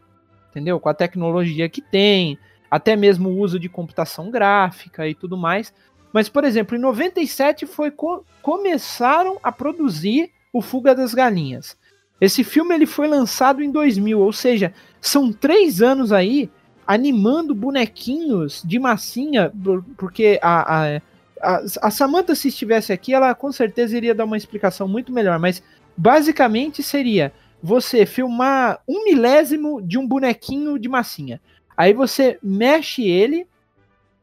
[0.59, 0.79] entendeu?
[0.79, 2.37] Com a tecnologia que tem,
[2.69, 5.73] até mesmo o uso de computação gráfica e tudo mais.
[6.11, 11.77] Mas, por exemplo, em 97 foi co começaram a produzir o Fuga das Galinhas.
[12.19, 16.49] Esse filme ele foi lançado em 2000, ou seja, são três anos aí
[16.85, 19.53] animando bonequinhos de massinha,
[19.95, 20.97] porque a, a,
[21.41, 25.37] a, a Samantha, se estivesse aqui, ela com certeza iria dar uma explicação muito melhor,
[25.37, 25.61] mas
[25.95, 31.41] basicamente seria você filmar um milésimo de um bonequinho de massinha.
[31.75, 33.45] Aí você mexe ele,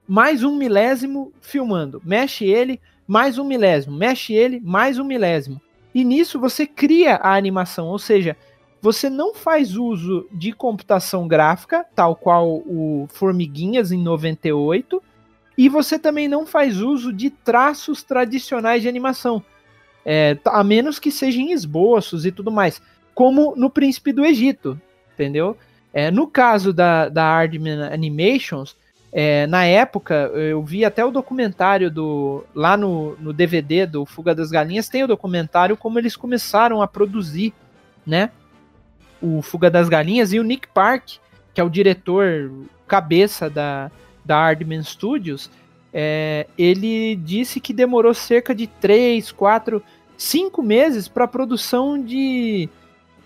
[0.07, 2.01] mais um milésimo filmando.
[2.05, 3.97] Mexe ele, mais um milésimo.
[3.97, 5.61] Mexe ele, mais um milésimo.
[5.95, 8.37] E nisso você cria a animação, ou seja,
[8.83, 15.03] você não faz uso de computação gráfica, tal qual o Formiguinhas em 98,
[15.57, 19.43] e você também não faz uso de traços tradicionais de animação,
[20.05, 22.81] é, a menos que sejam esboços e tudo mais
[23.17, 24.79] como no Príncipe do Egito,
[25.15, 25.57] entendeu?
[25.91, 28.77] É, no caso da, da Aardman Animations,
[29.11, 32.45] é, na época, eu vi até o documentário do.
[32.55, 36.87] Lá no, no DVD do Fuga das Galinhas, tem o documentário como eles começaram a
[36.87, 37.55] produzir,
[38.07, 38.31] né?
[39.23, 41.13] O Fuga das Galinhas e o Nick Park,
[41.55, 42.53] que é o diretor
[42.87, 43.91] cabeça da,
[44.23, 45.51] da Aardman Studios,
[45.91, 49.83] é, ele disse que demorou cerca de 3, 4,
[50.19, 52.69] 5 meses para a produção de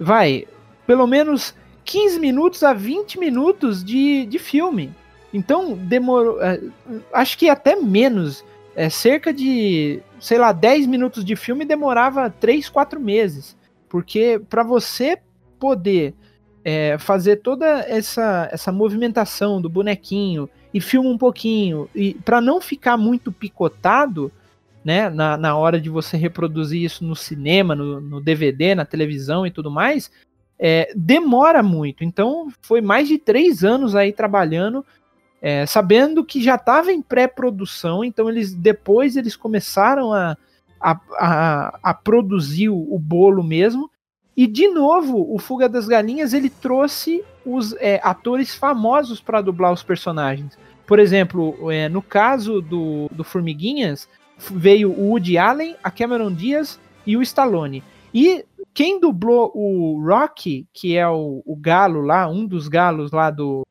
[0.01, 0.47] vai,
[0.87, 4.95] pelo menos 15 minutos a 20 minutos de, de filme.
[5.33, 6.43] Então, demorou.
[6.43, 6.61] É,
[7.13, 8.45] acho que até menos.
[8.75, 13.57] É, cerca de, sei lá, 10 minutos de filme demorava 3, 4 meses.
[13.89, 15.19] Porque para você
[15.59, 16.15] poder
[16.65, 22.61] é, fazer toda essa, essa movimentação do bonequinho e filma um pouquinho, e para não
[22.61, 24.31] ficar muito picotado,
[24.85, 29.47] né, na, na hora de você reproduzir isso no cinema, no, no DVD, na televisão
[29.47, 30.11] e tudo mais,
[30.59, 32.05] é, demora muito.
[32.05, 34.85] Então, foi mais de três anos aí trabalhando,
[35.41, 40.37] é, sabendo que já estava em pré-produção, então eles depois eles começaram a,
[40.81, 43.91] a, a, a produzir o, o, bolo mesmo.
[44.37, 49.73] E de novo, o Fuga das Galinhas ele trouxe os é, atores famosos para dublar
[49.73, 50.59] os personagens.
[50.87, 54.09] Por exemplo, é, no caso do, do Formiguinhas,
[54.51, 57.83] veio o Woody Allen, a Cameron Diaz e o Stallone.
[58.13, 63.31] E quem dublou o Rocky, que é o, o galo lá, um dos galos lá
[63.31, 63.67] do,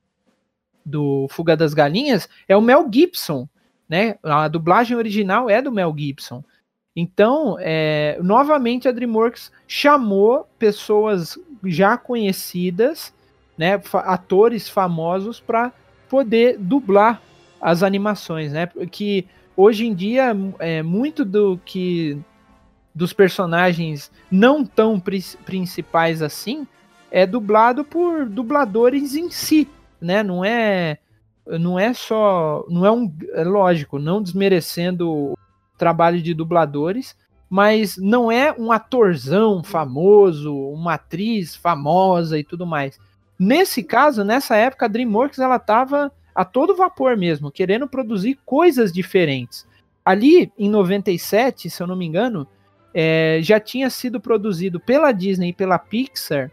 [0.86, 3.48] do Fuga das Galinhas, é o Mel Gibson,
[3.88, 4.18] né?
[4.24, 6.44] A dublagem original é do Mel Gibson.
[6.96, 13.14] Então, é, novamente a DreamWorks chamou pessoas já conhecidas,
[13.58, 15.72] né, atores famosos para
[16.10, 17.22] poder dublar
[17.62, 18.68] as animações, né?
[18.92, 19.28] Que
[19.60, 22.18] hoje em dia é muito do que
[22.96, 25.02] dos personagens não tão
[25.46, 26.66] principais assim
[27.12, 29.68] é dublado por dubladores em si,
[30.00, 30.24] né?
[30.24, 31.00] Não é
[31.46, 35.38] não é só, não é um, é lógico, não desmerecendo o
[35.78, 37.18] trabalho de dubladores,
[37.50, 43.00] mas não é um atorzão famoso, uma atriz famosa e tudo mais.
[43.38, 48.92] Nesse caso, nessa época, a DreamWorks ela estava a todo vapor mesmo, querendo produzir coisas
[48.92, 49.68] diferentes.
[50.04, 52.48] Ali em 97, se eu não me engano,
[52.94, 56.52] é, já tinha sido produzido pela Disney e pela Pixar,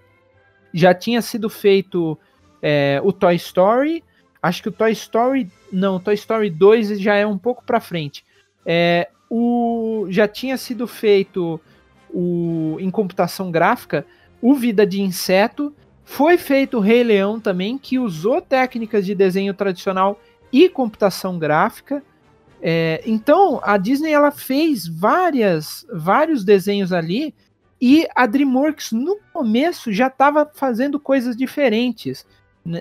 [0.73, 2.19] já tinha sido feito
[2.61, 4.05] é, o Toy Story,
[4.43, 8.25] acho que o Toy Story, não, Toy Story 2 já é um pouco para frente.
[8.65, 11.61] É, o, já tinha sido feito
[12.11, 14.05] o, em computação gráfica
[14.41, 15.75] o Vida de Inseto,
[16.09, 20.19] foi feito o Rei Leão também, que usou técnicas de desenho tradicional
[20.53, 22.01] e computação gráfica.
[22.63, 27.35] É, então a Disney ela fez várias, vários desenhos ali
[27.79, 32.25] e a DreamWorks no começo já estava fazendo coisas diferentes,
[32.65, 32.81] né,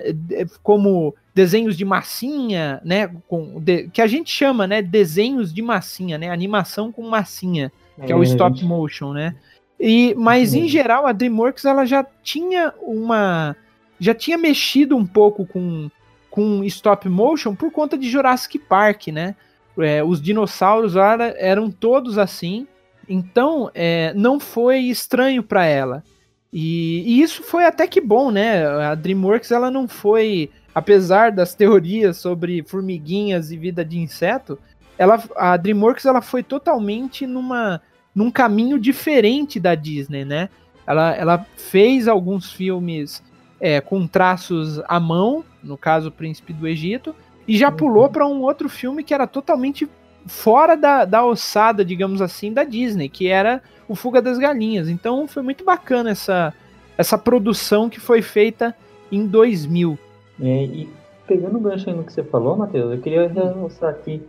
[0.62, 6.16] como desenhos de massinha, né, com, de, que a gente chama, né, desenhos de massinha,
[6.16, 9.34] né, animação com massinha, que é, é o stop motion, né.
[9.78, 13.54] E, mas em geral a DreamWorks ela já tinha uma,
[14.00, 15.90] já tinha mexido um pouco com
[16.36, 19.34] com stop motion por conta de Jurassic Park, né?
[19.78, 22.66] É, os dinossauros lá eram todos assim,
[23.08, 26.04] então é, não foi estranho para ela.
[26.52, 28.66] E, e, isso foi até que bom, né?
[28.66, 34.58] A DreamWorks ela não foi, apesar das teorias sobre formiguinhas e vida de inseto,
[34.98, 37.80] ela, a DreamWorks ela foi totalmente numa,
[38.16, 40.48] num caminho diferente da Disney, né?
[40.86, 43.22] Ela, ela fez alguns filmes
[43.60, 47.14] é, com traços à mão, no caso o Príncipe do Egito,
[47.46, 47.76] e já uhum.
[47.76, 49.86] pulou para um outro filme que era totalmente
[50.26, 54.88] fora da, da ossada, digamos assim, da Disney, que era o Fuga das Galinhas.
[54.88, 56.54] Então foi muito bacana essa,
[56.96, 58.74] essa produção que foi feita
[59.12, 59.98] em 2000.
[60.40, 60.88] É, e
[61.26, 64.22] pegando o gancho aí no que você falou, Matheus, eu queria mostrar aqui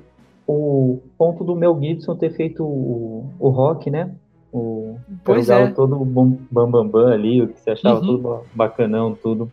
[0.47, 4.15] o ponto do Mel Gibson ter feito o, o rock, né?
[4.51, 5.69] O, pois é.
[5.71, 8.05] todo bam, bam, bam, bam ali, o que você achava uhum.
[8.05, 9.51] tudo bacanão, tudo.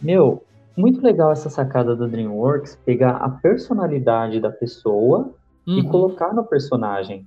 [0.00, 0.42] Meu,
[0.76, 5.34] muito legal essa sacada do DreamWorks, pegar a personalidade da pessoa
[5.66, 5.78] uhum.
[5.78, 7.26] e colocar no personagem.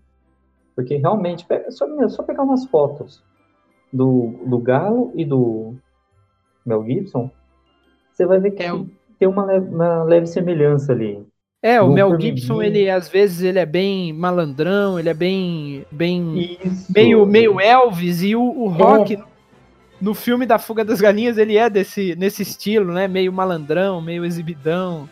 [0.74, 3.22] Porque realmente, só, só pegar umas fotos
[3.92, 5.76] do, do Galo e do
[6.66, 7.30] Mel Gibson,
[8.12, 8.72] você vai ver que é
[9.18, 11.26] tem uma leve, uma leve semelhança ali.
[11.66, 16.60] É, o Mel Gibson, ele às vezes ele é bem malandrão, ele é bem bem
[16.64, 16.94] Isso.
[16.94, 19.24] meio meio Elvis e o, o Rock é
[20.00, 23.08] no filme da Fuga das Galinhas ele é desse nesse estilo, né?
[23.08, 25.10] Meio malandrão, meio exibidão.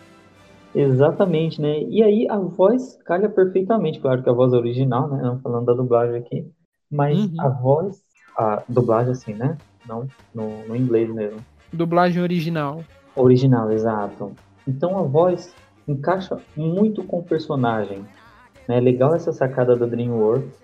[0.75, 1.81] Exatamente, né?
[1.89, 5.23] E aí a voz calha perfeitamente, claro que a voz é original, né?
[5.23, 6.45] Não falando da dublagem aqui,
[6.87, 7.41] mas uhum.
[7.41, 8.03] a voz,
[8.37, 9.57] a dublagem assim, né?
[9.87, 11.39] Não no, no inglês mesmo.
[11.73, 12.83] Dublagem original.
[13.15, 14.33] Original, exato.
[14.67, 15.51] Então a voz
[15.87, 18.05] encaixa muito com o personagem.
[18.67, 18.79] É né?
[18.79, 20.63] legal essa sacada da DreamWorks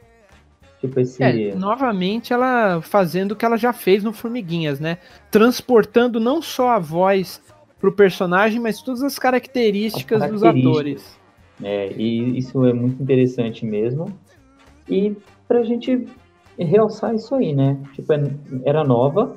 [0.80, 1.22] Tipo esse.
[1.22, 4.98] É, novamente ela fazendo o que ela já fez no Formiguinhas, né?
[5.30, 7.42] Transportando não só a voz
[7.80, 10.64] pro personagem, mas todas as características, as características.
[10.64, 11.20] dos atores.
[11.62, 14.08] É, e isso é muito interessante mesmo.
[14.88, 15.16] E
[15.48, 16.08] pra gente
[16.58, 17.78] realçar isso aí, né?
[17.94, 18.14] Tipo,
[18.64, 19.36] era nova,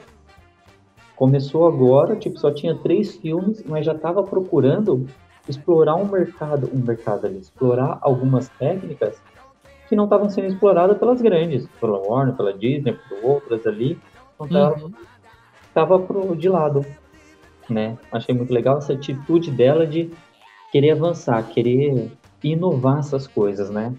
[1.16, 5.07] começou agora, tipo, só tinha três filmes, mas já estava procurando
[5.49, 9.21] explorar um mercado, um mercado ali, explorar algumas técnicas
[9.88, 13.99] que não estavam sendo exploradas pelas grandes, pela Warner, pela Disney, por outras ali,
[14.40, 14.93] então uhum.
[15.75, 16.85] tava pro, de lado,
[17.69, 17.99] né?
[18.11, 20.11] Achei muito legal essa atitude dela de
[20.71, 22.11] querer avançar, querer
[22.43, 23.95] inovar essas coisas, né?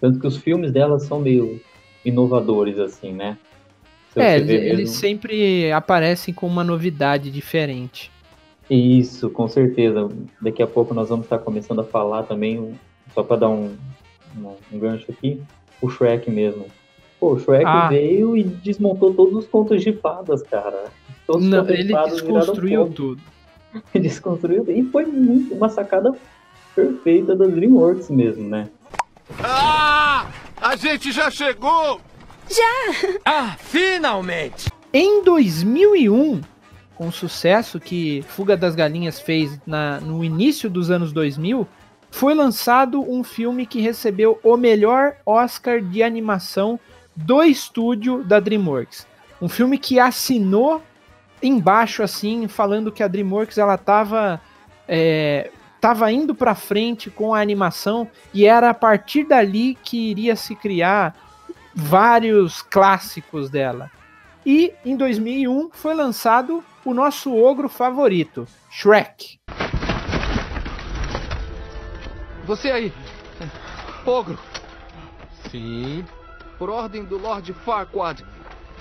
[0.00, 1.60] Tanto que os filmes dela são meio
[2.04, 3.36] inovadores, assim, né?
[4.12, 4.64] Se é, eles, mesmo...
[4.64, 8.10] eles sempre aparecem com uma novidade diferente.
[8.68, 10.08] Isso, com certeza.
[10.40, 12.74] Daqui a pouco nós vamos estar começando a falar também,
[13.14, 13.76] só para dar um,
[14.72, 15.42] um, gancho aqui,
[15.80, 16.66] o Shrek mesmo.
[17.20, 17.88] Pô, o Shrek ah.
[17.88, 20.84] veio e desmontou todos os contos de fadas, cara.
[21.26, 23.22] Todos Não, ele desconstruiu tudo.
[23.94, 26.12] desconstruiu e foi muito uma sacada
[26.74, 28.68] perfeita da DreamWorks mesmo, né?
[29.42, 30.26] Ah!
[30.60, 32.00] A gente já chegou!
[33.24, 34.70] Ah, finalmente!
[34.92, 36.40] Em 2001,
[36.96, 41.66] com o sucesso que Fuga das Galinhas fez na- no início dos anos 2000,
[42.10, 46.80] foi lançado um filme que recebeu o melhor Oscar de animação
[47.14, 49.06] do estúdio da DreamWorks.
[49.40, 50.82] Um filme que assinou
[51.42, 54.40] embaixo assim, falando que a DreamWorks ela tava
[54.88, 60.34] é, tava indo para frente com a animação e era a partir dali que iria
[60.34, 61.14] se criar
[61.74, 63.90] vários clássicos dela.
[64.44, 69.40] E em 2001 foi lançado o nosso ogro favorito, Shrek.
[72.44, 72.92] Você aí,
[74.06, 74.38] ogro.
[75.50, 76.04] Sim.
[76.56, 78.24] Por ordem do Lord Farquaad,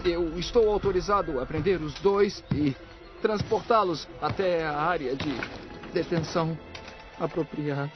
[0.06, 2.76] eu estou autorizado a prender os dois e
[3.24, 5.34] transportá-los até a área de
[5.91, 6.56] detenção
[7.20, 7.91] apropriada.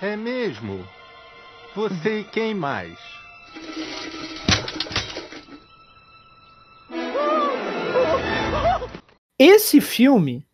[0.00, 0.82] É mesmo?
[1.76, 2.98] Você e quem mais?
[9.38, 10.44] Esse filme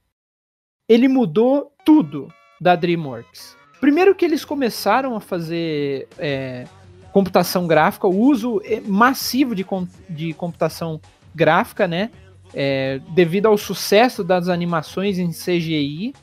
[0.89, 3.57] ele mudou tudo da DreamWorks.
[3.81, 6.65] Primeiro que eles começaram a fazer é,
[7.13, 11.01] computação gráfica, o uso é, massivo de, com- de computação
[11.35, 12.11] gráfica, né?
[12.55, 16.15] É, devido ao sucesso das animações em CGI,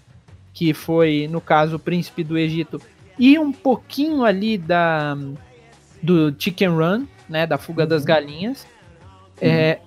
[0.53, 2.81] que foi, no caso, o Príncipe do Egito,
[3.17, 5.15] e um pouquinho ali da
[6.01, 7.45] do Chicken Run, né?
[7.47, 8.67] Da Fuga das Galinhas.
[9.39, 9.79] É,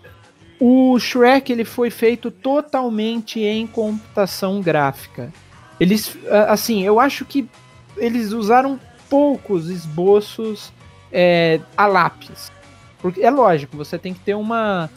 [0.61, 5.33] o Shrek ele foi feito totalmente em computação gráfica.
[5.79, 6.17] Eles,
[6.49, 7.49] assim, eu acho que
[7.97, 8.79] eles usaram
[9.09, 10.73] poucos esboços
[11.13, 12.51] é, a lápis.
[13.01, 14.91] Porque é lógico, você tem que ter uma.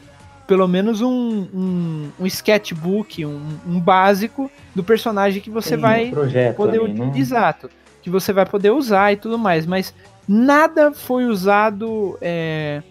[0.47, 6.11] Pelo menos um, um, um sketchbook, um, um básico do personagem que você Tem vai
[6.55, 7.11] poder ali, né?
[7.15, 7.69] exato
[8.01, 9.93] que você vai poder usar e tudo mais mas
[10.27, 12.81] nada foi usado é,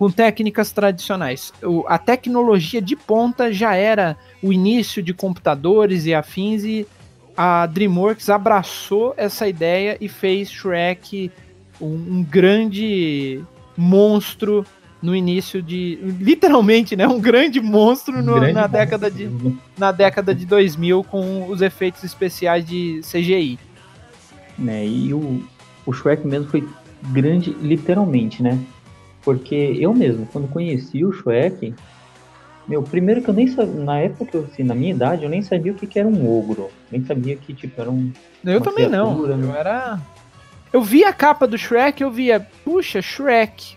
[0.00, 6.14] com técnicas tradicionais O- a tecnologia de ponta já era o início de computadores e
[6.14, 6.86] afins e
[7.36, 11.30] a DreamWorks abraçou essa ideia e fez Shrek
[11.78, 11.86] um,
[12.18, 13.42] um grande
[13.76, 14.64] monstro
[15.02, 18.78] no início de literalmente né um grande monstro no- Grande na monstro.
[18.78, 19.30] década de
[19.78, 23.58] na década de 2000 com os efeitos especiais de CGI.
[24.58, 24.86] né?
[24.86, 25.42] E o,
[25.86, 26.66] o Shrek mesmo foi
[27.12, 28.58] grande literalmente, né?
[29.22, 31.74] Porque eu mesmo, quando conheci o Shrek,
[32.66, 35.28] meu, primeiro que eu nem sabia, na época que eu, assim, na minha idade, eu
[35.28, 36.70] nem sabia o que, que era um ogro.
[36.90, 38.12] Nem sabia que, tipo, era um.
[38.44, 39.14] Eu também não.
[39.14, 39.46] criatura, né?
[39.46, 40.00] Eu era.
[40.72, 43.76] Eu vi a capa do Shrek, eu via, puxa, Shrek.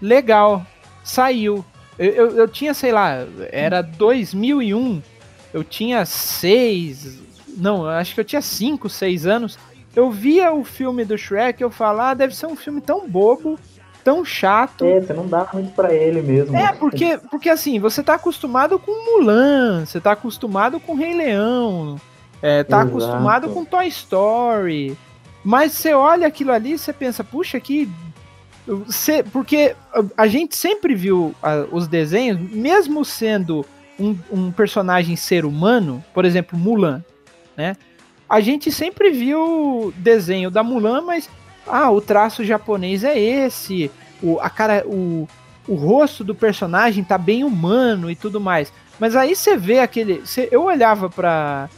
[0.00, 0.64] Legal.
[1.02, 1.64] Saiu.
[1.98, 5.00] Eu, eu, eu tinha, sei lá, era 2001.
[5.52, 7.18] Eu tinha seis.
[7.56, 9.58] Não, acho que eu tinha cinco, seis anos.
[9.96, 13.58] Eu via o filme do Shrek, eu falava, ah, deve ser um filme tão bobo,
[14.04, 14.84] tão chato.
[14.84, 16.56] É, você não dá muito pra ele mesmo.
[16.56, 22.00] É, porque, porque assim, você tá acostumado com Mulan, você tá acostumado com Rei Leão,
[22.42, 22.88] é, tá Exato.
[22.96, 24.96] acostumado com Toy Story.
[25.44, 27.88] Mas você olha aquilo ali e você pensa, puxa, que.
[28.66, 33.64] Você, porque a- a gente sempre viu ah, os desenhos, mesmo sendo
[33.98, 37.02] um, um personagem ser humano, por exemplo, Mulan,
[37.56, 37.76] né?
[38.28, 39.40] A gente sempre viu
[39.86, 41.30] o desenho da Mulan, mas
[41.70, 43.90] ah, o traço japonês é esse,
[44.22, 45.28] o, a cara, o,
[45.66, 48.72] o rosto do personagem tá bem humano e tudo mais.
[48.98, 50.20] Mas aí você vê aquele.
[50.24, 51.68] Você, eu olhava pra.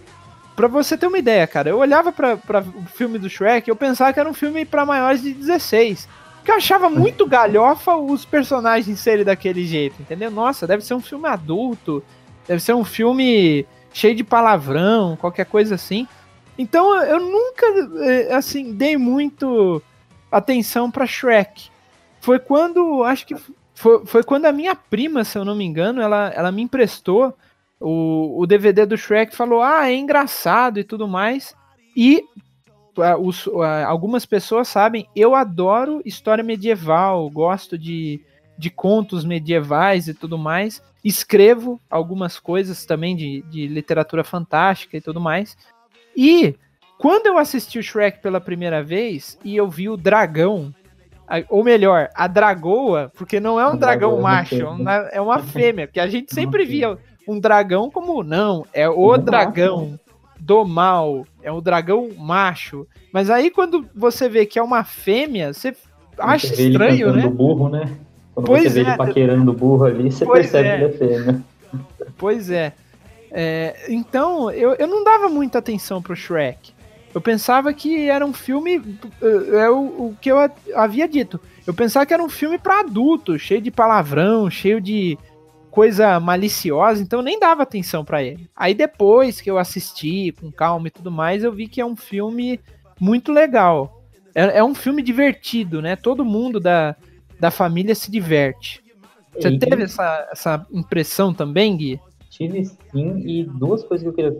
[0.57, 3.77] Pra você ter uma ideia, cara, eu olhava pra, pra o filme do Shrek eu
[3.77, 6.07] pensava que era um filme pra maiores de 16.
[6.37, 10.31] Porque eu achava muito galhofa os personagens serem daquele jeito, entendeu?
[10.31, 12.03] Nossa, deve ser um filme adulto,
[12.47, 16.07] deve ser um filme cheio de palavrão, qualquer coisa assim.
[16.59, 17.67] Então eu nunca,
[18.05, 19.83] eh, assim, dei muito
[20.31, 21.69] atenção pra Shrek.
[22.21, 23.35] Foi quando, acho que
[23.75, 27.35] foi, foi quando a minha prima, se eu não me engano, ela, ela me emprestou
[27.81, 31.55] o, o DVD do Shrek, falou, ah, é engraçado e tudo mais.
[31.97, 32.23] E
[33.19, 33.49] os-
[33.87, 38.21] algumas pessoas sabem, eu adoro história medieval, gosto de,
[38.59, 40.83] de contos medievais e tudo mais.
[41.03, 45.57] Escrevo algumas coisas também de, de literatura fantástica e tudo mais.
[46.23, 46.55] E
[46.99, 50.71] quando eu assisti o Shrek pela primeira vez e eu vi o dragão,
[51.49, 55.21] ou melhor, a dragoa, porque não é um dragão dragoa é macho, é uma, é
[55.23, 59.99] uma fêmea, porque a gente sempre via um dragão como não, é o dragão
[60.39, 62.87] do mal, é o dragão macho.
[63.15, 65.75] Mas aí quando você vê que é uma fêmea, você
[66.19, 67.27] acha Você estranho, né?
[67.29, 67.97] burro, né?
[68.35, 68.83] Quando Pois você vê é.
[68.89, 70.79] ele paquerando o burro ali, você Pois percebe é.
[70.79, 71.43] que é fêmea.
[72.19, 72.75] Pois é.
[73.31, 76.73] É, então, eu, eu não dava muita atenção pro Shrek.
[77.15, 78.99] Eu pensava que era um filme.
[79.21, 80.39] É o, o que eu
[80.75, 81.41] havia dito.
[81.67, 85.19] Eu pensava que era um filme para adulto, cheio de palavrão, cheio de
[85.71, 88.51] coisa maliciosa, então eu nem dava atenção para ele.
[88.57, 91.95] Aí depois que eu assisti com calma e tudo mais, eu vi que é um
[91.95, 92.59] filme
[92.99, 94.03] muito legal.
[94.35, 95.97] É, é um filme divertido, né?
[95.97, 96.97] Todo mundo da,
[97.39, 98.83] da família se diverte.
[99.35, 99.59] Você e...
[99.59, 102.01] teve essa, essa impressão também, Gui?
[102.41, 104.35] Tive sim, e duas coisas que eu queria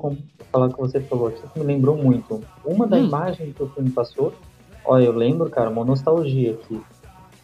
[0.51, 2.43] falar que você falou que me lembrou muito.
[2.65, 3.05] Uma da hum.
[3.05, 4.33] imagem que o filme passou,
[4.87, 6.81] olha, eu lembro, cara, uma nostalgia aqui.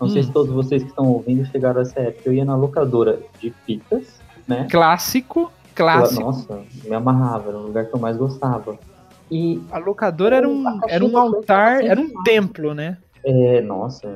[0.01, 0.11] Não hum.
[0.11, 2.31] sei se todos vocês que estão ouvindo chegaram a essa época.
[2.31, 4.67] Eu ia na locadora de fitas, né?
[4.71, 6.23] Clássico, clássico.
[6.23, 8.79] Nossa, me amarrava, era o lugar que eu mais gostava.
[9.31, 12.97] E a locadora era um, era um altar, era um templo, né?
[13.23, 14.09] É, nossa,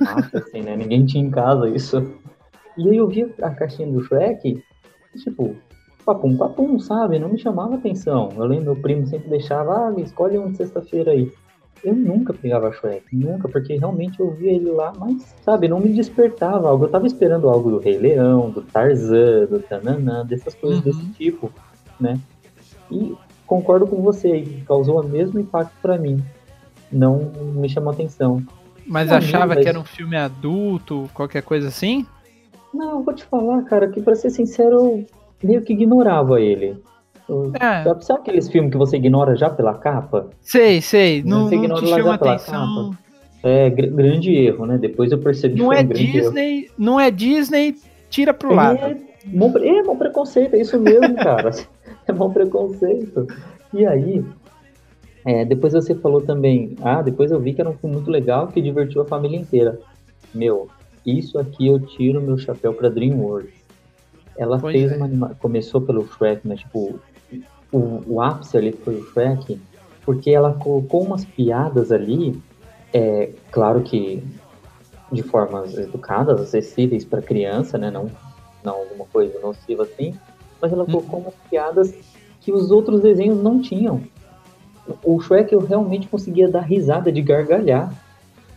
[0.00, 0.76] massa, assim, né?
[0.76, 2.14] Ninguém tinha em casa isso.
[2.78, 4.62] E aí eu vi a caixinha do Shrek,
[5.18, 5.56] tipo,
[6.04, 7.18] papum, papum, sabe?
[7.18, 8.30] Não me chamava atenção.
[8.36, 11.32] Eu lembro, meu primo sempre deixava, ah, escolhe um de sexta-feira aí.
[11.82, 15.88] Eu nunca pegava Shrek, nunca, porque realmente eu via ele lá, mas, sabe, não me
[15.88, 16.84] despertava algo.
[16.84, 20.84] Eu tava esperando algo do Rei Leão, do Tarzan, do Tananã, dessas coisas uhum.
[20.84, 21.50] desse tipo,
[21.98, 22.20] né?
[22.90, 26.22] E concordo com você, causou o mesmo impacto para mim.
[26.92, 28.42] Não me chamou atenção.
[28.86, 29.62] Mas não, achava mas...
[29.62, 32.06] que era um filme adulto, qualquer coisa assim?
[32.74, 35.06] Não, vou te falar, cara, que pra ser sincero, eu
[35.42, 36.76] meio que ignorava ele.
[37.60, 37.84] É.
[37.84, 40.30] Sabe, sabe aqueles filmes que você ignora já pela capa?
[40.40, 41.22] Sei, sei.
[41.22, 42.90] Não, você não te chama atenção.
[43.42, 44.76] É, gr grande erro, né?
[44.76, 46.74] Depois eu percebi não que é um Disney, erro.
[46.76, 47.74] Não é Disney,
[48.10, 48.96] tira pro é, lado.
[49.24, 51.50] Bom, é bom preconceito, é isso mesmo, cara.
[52.06, 53.26] é bom preconceito.
[53.72, 54.24] E aí,
[55.24, 58.48] é, depois você falou também, ah, depois eu vi que era um filme muito legal
[58.48, 59.78] que divertiu a família inteira.
[60.34, 60.68] Meu,
[61.06, 63.59] isso aqui eu tiro meu chapéu pra DreamWorks.
[64.40, 64.96] Ela pois fez é.
[64.96, 65.36] uma anima...
[65.38, 66.98] começou pelo Shrek, mas tipo,
[67.70, 69.60] o, o ápice ali foi o Shrek,
[70.02, 72.40] porque ela colocou umas piadas ali,
[72.90, 74.24] é, claro que
[75.12, 77.90] de formas educadas, acessíveis para criança, né?
[77.90, 78.10] Não,
[78.64, 80.14] não alguma coisa nociva assim,
[80.58, 81.26] mas ela colocou uhum.
[81.26, 81.94] umas piadas
[82.40, 84.00] que os outros desenhos não tinham.
[85.04, 87.92] O Shrek eu realmente conseguia dar risada de gargalhar,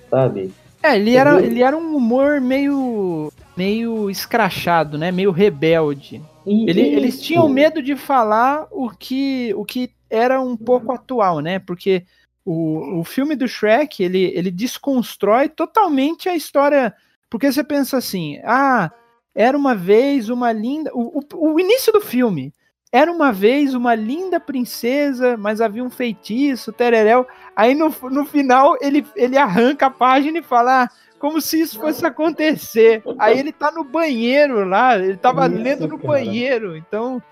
[0.10, 0.54] sabe?
[0.82, 5.12] É, ele era, ele era um humor meio meio escrachado, né?
[5.12, 6.22] Meio rebelde.
[6.46, 11.60] Ele, eles tinham medo de falar o que, o que era um pouco atual, né?
[11.60, 12.06] Porque
[12.46, 16.94] o, o filme do Shrek, ele, ele desconstrói totalmente a história.
[17.30, 18.92] Porque você pensa assim, ah,
[19.34, 20.92] era uma vez uma linda.
[20.94, 22.54] O, o, o início do filme.
[22.92, 27.26] Era uma vez uma linda princesa, mas havia um feitiço, tereréu.
[27.56, 30.90] Aí no, no final ele, ele arranca a página e fala: ah,
[31.24, 33.02] como se isso fosse acontecer.
[33.18, 36.10] Aí ele tá no banheiro lá, ele tava isso, lendo no cara.
[36.10, 37.24] banheiro, então.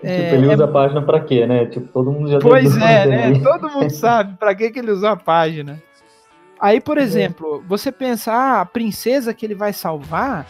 [0.00, 0.66] Tipo, é, ele usa é...
[0.66, 1.66] a página pra quê, né?
[1.66, 3.38] Tipo, todo mundo já Pois é, né?
[3.38, 5.80] Todo mundo sabe pra que, que ele usou a página.
[6.60, 10.44] Aí, por exemplo, você pensa, ah, a princesa que ele vai salvar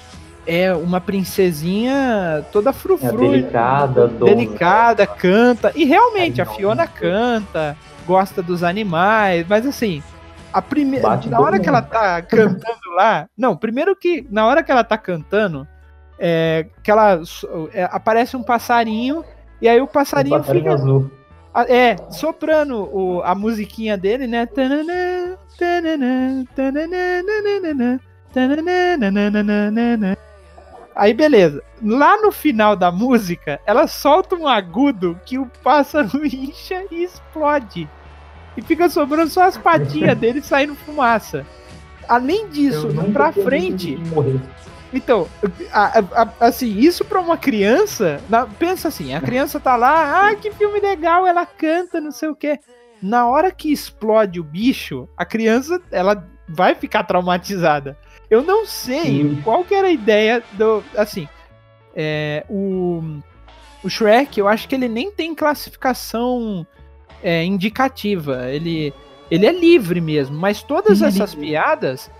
[0.46, 3.26] é uma princesinha toda frufru.
[3.26, 5.70] É delicada, delicada, canta.
[5.76, 7.76] E realmente, a Fiona canta,
[8.06, 10.02] gosta dos animais, mas assim,
[10.53, 11.20] a primeira.
[11.26, 13.28] Na hora que ela tá cantando lá.
[13.36, 15.66] Não, primeiro que na hora que ela tá cantando,
[16.18, 17.20] é, que ela
[17.72, 19.24] é, aparece um passarinho
[19.61, 20.74] e aí o passarinho, um passarinho fica.
[20.74, 21.11] Azul.
[21.68, 24.46] É, soprando o, a musiquinha dele, né?
[30.94, 31.62] Aí beleza.
[31.82, 37.88] Lá no final da música, ela solta um agudo que o pássaro incha e explode
[38.61, 41.46] e fica sobrando só as patinhas dele saindo fumaça.
[42.06, 43.98] Além disso, pra frente.
[44.92, 45.28] Então,
[45.72, 48.20] a, a, assim, isso pra uma criança.
[48.28, 52.28] Na, pensa assim, a criança tá lá, ah, que filme legal, ela canta, não sei
[52.28, 52.58] o quê.
[53.00, 57.96] Na hora que explode o bicho, a criança, ela vai ficar traumatizada.
[58.28, 59.40] Eu não sei Sim.
[59.42, 60.82] qual que era a ideia do.
[60.96, 61.28] Assim,
[61.94, 63.20] é, o,
[63.82, 66.66] o Shrek, eu acho que ele nem tem classificação
[67.22, 68.50] é, indicativa.
[68.50, 68.92] Ele,
[69.30, 72.10] ele é livre mesmo, mas todas essas piadas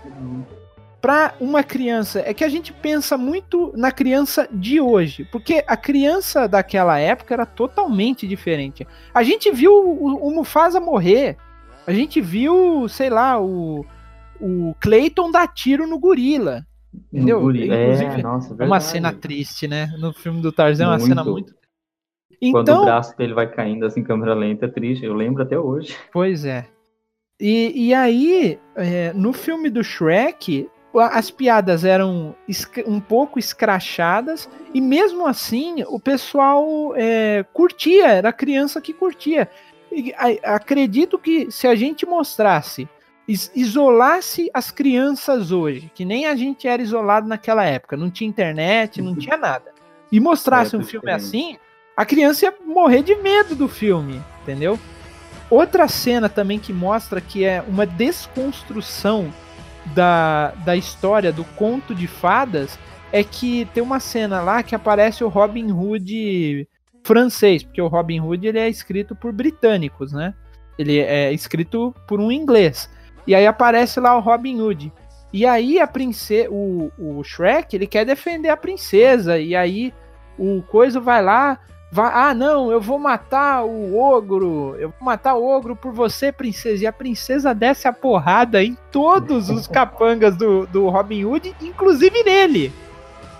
[1.01, 5.75] para uma criança é que a gente pensa muito na criança de hoje, porque a
[5.75, 8.87] criança daquela época era totalmente diferente.
[9.13, 11.37] A gente viu o, o Mufasa morrer,
[11.87, 13.83] a gente viu, sei lá, o,
[14.39, 16.63] o Clayton dar tiro no gorila.
[17.11, 17.37] Entendeu?
[17.37, 17.75] No gorila.
[17.75, 19.87] É, nossa, é uma cena triste, né?
[19.97, 21.53] No filme do Tarzan é uma cena muito
[22.41, 25.05] então, Quando o então- braço dele vai caindo assim, câmera lenta, é triste.
[25.05, 25.95] Eu lembro até hoje.
[26.11, 26.65] Pois é.
[27.39, 32.35] E, e aí, é, no filme do Shrek, as piadas eram
[32.85, 39.49] um pouco escrachadas e mesmo assim o pessoal é, curtia, era criança que curtia.
[40.43, 42.87] acredito que se a gente mostrasse,
[43.55, 49.01] isolasse as crianças hoje, que nem a gente era isolado naquela época, não tinha internet,
[49.01, 49.71] não tinha nada,
[50.11, 51.57] e mostrasse é, um filme assim,
[52.01, 54.79] a criança ia morrer de medo do filme, entendeu?
[55.51, 59.31] Outra cena também que mostra que é uma desconstrução
[59.93, 62.79] da, da história do conto de fadas
[63.11, 66.67] é que tem uma cena lá que aparece o Robin Hood
[67.03, 70.33] francês, porque o Robin Hood ele é escrito por britânicos, né?
[70.79, 72.89] Ele é escrito por um inglês.
[73.27, 74.91] E aí aparece lá o Robin Hood.
[75.31, 79.37] E aí a princesa, o, o Shrek, ele quer defender a princesa.
[79.37, 79.93] E aí
[80.35, 81.59] o coisa vai lá,
[81.91, 86.31] vai, ah não, eu vou matar o ogro, eu vou matar o ogro por você,
[86.31, 86.83] princesa.
[86.83, 92.23] E a princesa desce a porrada em todos os capangas do, do Robin Hood, inclusive
[92.23, 92.71] nele.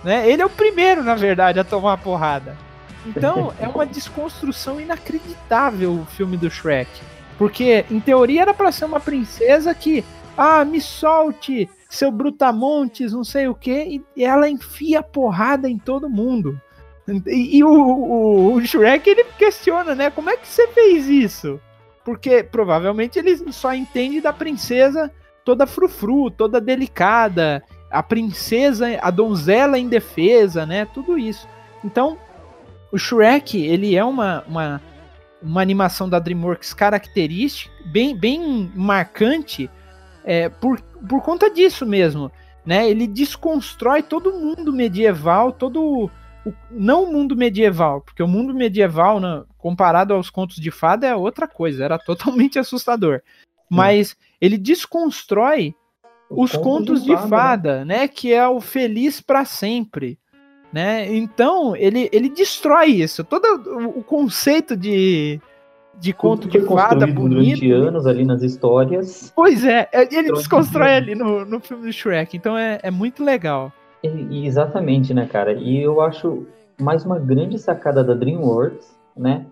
[0.04, 0.28] Né?
[0.28, 2.56] Ele é o primeiro, na verdade, a tomar a porrada.
[3.06, 6.90] Então, é uma desconstrução inacreditável o filme do Shrek.
[7.38, 10.04] Porque, em teoria, era para ser uma princesa que,
[10.36, 16.08] ah, me solte, seu brutamontes, não sei o que, e ela enfia porrada em todo
[16.08, 16.60] mundo.
[17.26, 20.10] E, e o, o, o, Shrek, ele questiona, né?
[20.10, 21.60] Como é que você fez isso?
[22.04, 25.10] Porque provavelmente ele só entende da princesa
[25.44, 30.86] toda frufru, toda delicada, a princesa, a donzela indefesa, né?
[30.86, 31.48] Tudo isso.
[31.84, 32.16] Então,
[32.90, 34.80] o Shrek, ele é uma, uma,
[35.42, 39.70] uma animação da DreamWorks característica, bem, bem marcante,
[40.24, 42.30] é, por, por conta disso mesmo.
[42.64, 42.88] Né?
[42.88, 46.10] Ele desconstrói todo mundo medieval, todo
[46.44, 51.06] o, não o mundo medieval, porque o mundo medieval, né, comparado aos contos de fada,
[51.06, 53.22] é outra coisa, era totalmente assustador.
[53.70, 55.74] Mas ele desconstrói
[56.28, 57.98] os contos de fada, de fada né?
[57.98, 58.08] né?
[58.08, 60.18] Que é o feliz para sempre
[60.72, 61.14] né?
[61.14, 63.22] Então, ele, ele destrói isso.
[63.22, 63.44] Todo
[63.94, 65.38] o conceito de,
[65.98, 67.58] de conto de fada bonito.
[67.60, 69.30] durante anos ali nas histórias.
[69.36, 72.36] Pois é, é ele desconstrói ali no, no filme do Shrek.
[72.36, 73.70] Então é, é muito legal.
[74.02, 75.52] E, exatamente, né, cara?
[75.52, 76.46] E eu acho
[76.80, 79.46] mais uma grande sacada da DreamWorks, né?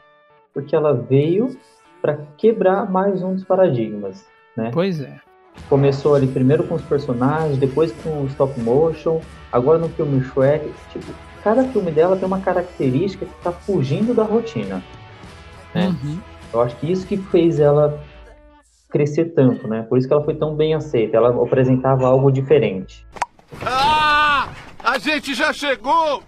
[0.52, 1.56] Porque ela veio
[2.02, 4.26] para quebrar mais um dos paradigmas,
[4.56, 4.70] né?
[4.72, 5.20] Pois é.
[5.68, 9.20] Começou ali primeiro com os personagens, depois com o stop motion,
[9.52, 11.12] agora no filme Shrek, tipo,
[11.44, 14.82] cada filme dela tem uma característica que está fugindo da rotina.
[15.74, 15.88] Né?
[15.88, 16.18] Uhum.
[16.52, 18.00] Eu acho que isso que fez ela
[18.88, 19.82] crescer tanto, né?
[19.82, 21.16] Por isso que ela foi tão bem aceita.
[21.16, 23.06] Ela apresentava algo diferente.
[23.62, 24.48] Ah!
[24.82, 26.22] A gente já chegou!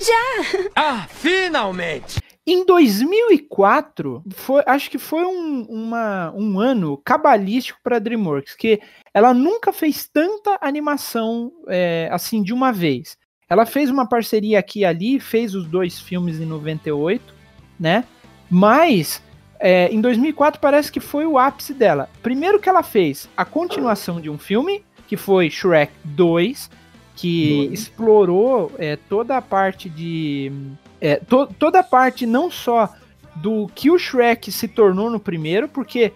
[0.00, 0.68] Já!
[0.74, 2.20] Ah, finalmente!
[2.46, 8.80] Em 2004, foi, acho que foi um, uma, um ano cabalístico para a DreamWorks, que
[9.12, 13.18] ela nunca fez tanta animação é, assim de uma vez.
[13.50, 17.34] Ela fez uma parceria aqui e ali, fez os dois filmes em 98,
[17.78, 18.04] né?
[18.48, 19.22] Mas
[19.60, 22.08] é, em 2004 parece que foi o ápice dela.
[22.22, 26.70] Primeiro que ela fez a continuação de um filme, que foi Shrek 2,
[27.16, 30.52] que explorou é, toda a parte de
[31.00, 32.92] é, to, toda a parte não só
[33.34, 36.12] do que o Shrek se tornou no primeiro, porque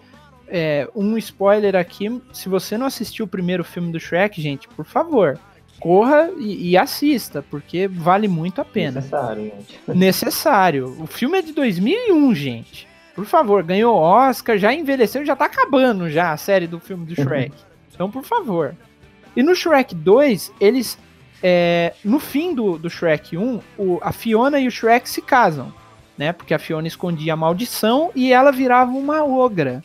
[0.47, 4.85] é, um spoiler aqui, se você não assistiu o primeiro filme do Shrek, gente, por
[4.85, 5.39] favor,
[5.79, 9.01] corra e, e assista, porque vale muito a pena.
[9.01, 9.79] Necessário, gente.
[9.97, 11.01] Necessário.
[11.01, 12.87] O filme é de 2001, gente.
[13.15, 17.15] Por favor, ganhou Oscar, já envelheceu, já tá acabando já a série do filme do
[17.19, 17.53] Shrek.
[17.93, 18.75] Então, por favor.
[19.35, 20.97] E no Shrek 2, eles
[21.45, 25.73] é, no fim do, do Shrek 1, o, a Fiona e o Shrek se casam,
[26.17, 26.31] né?
[26.31, 29.83] Porque a Fiona escondia a maldição e ela virava uma ogra,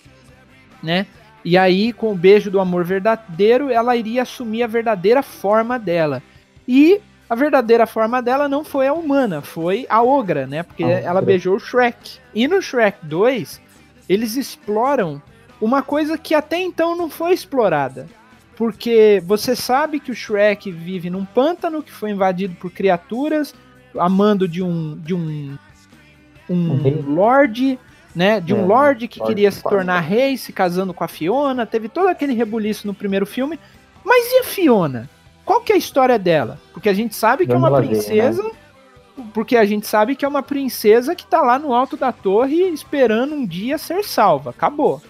[0.81, 1.07] né?
[1.45, 6.23] E aí, com o beijo do amor verdadeiro, ela iria assumir a verdadeira forma dela.
[6.67, 10.63] E a verdadeira forma dela não foi a humana, foi a ogra, né?
[10.63, 12.19] Porque ah, ela beijou o Shrek.
[12.35, 13.61] E no Shrek 2,
[14.09, 15.21] eles exploram
[15.61, 18.07] uma coisa que até então não foi explorada,
[18.57, 23.55] porque você sabe que o Shrek vive num pântano que foi invadido por criaturas,
[23.97, 25.57] a mando de um de um
[26.49, 27.15] um uhum.
[27.15, 27.79] lord,
[28.15, 31.09] né, de um é, lord que lord queria se tornar rei, se casando com a
[31.09, 33.61] Fiona, teve todo aquele rebuliço no primeiro filme.
[34.05, 35.11] Mas e a Fiona?
[35.45, 36.59] Qual que é a história dela?
[36.73, 38.51] Porque a gente sabe que é uma princesa, né?
[39.33, 42.69] porque a gente sabe que é uma princesa que tá lá no alto da torre
[42.69, 44.51] esperando um dia ser salva.
[44.51, 45.03] Acabou.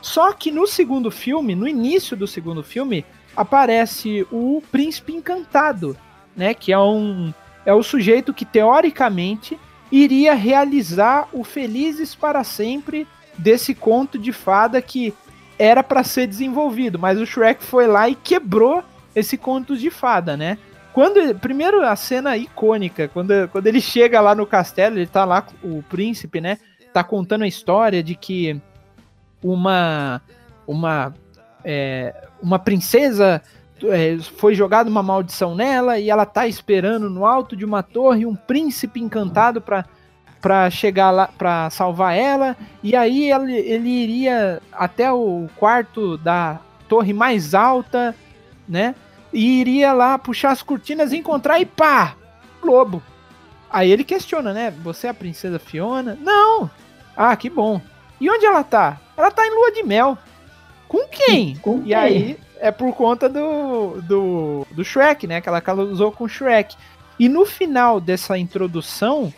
[0.00, 3.04] Só que no segundo filme, no início do segundo filme,
[3.36, 5.96] aparece o príncipe encantado,
[6.36, 6.54] né?
[6.54, 7.32] Que é um
[7.64, 9.58] é o sujeito que teoricamente
[9.90, 15.12] iria realizar o felizes para sempre desse conto de fada que
[15.58, 18.84] era para ser desenvolvido, mas o Shrek foi lá e quebrou
[19.16, 20.58] esse conto de fada, né?
[20.92, 25.44] Quando primeiro a cena icônica, quando, quando ele chega lá no castelo, ele tá lá
[25.62, 26.58] o príncipe, né?
[26.96, 28.58] tá contando a história de que
[29.50, 30.20] uma
[30.66, 31.14] uma
[31.64, 33.42] é, uma princesa
[33.84, 38.24] é, foi jogada uma maldição nela e ela tá esperando no alto de uma torre
[38.24, 39.84] um príncipe encantado para
[40.40, 46.60] para chegar lá para salvar ela e aí ele, ele iria até o quarto da
[46.88, 48.14] torre mais alta,
[48.68, 48.94] né?
[49.32, 52.14] E iria lá puxar as cortinas e encontrar e pá,
[52.62, 53.02] lobo.
[53.70, 54.70] Aí ele questiona, né?
[54.82, 56.16] Você é a princesa Fiona?
[56.20, 56.70] Não.
[57.16, 57.80] Ah, que bom.
[58.20, 58.98] E onde ela tá?
[59.16, 60.16] Ela tá em lua de mel.
[60.88, 61.56] Com quem?
[61.56, 61.94] Com e quem?
[61.94, 65.40] aí é por conta do, do, do Shrek, né?
[65.40, 66.76] Que ela casou com o Shrek.
[67.18, 69.32] E no final dessa introdução,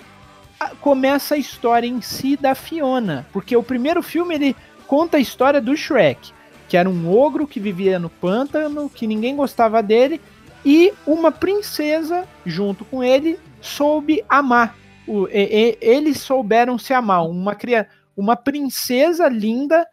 [0.81, 3.27] começa a história em si da Fiona.
[3.33, 4.57] Porque o primeiro filme ele
[4.87, 6.33] conta a história do Shrek,
[6.69, 10.21] que era um ogro que vivia no pântano, que ninguém gostava dele,
[10.65, 14.77] e uma princesa junto com ele soube amar.
[15.07, 17.27] O- e- e- eles souberam se amar.
[17.27, 17.89] Uma, cria,
[18.19, 19.87] uma princesa linda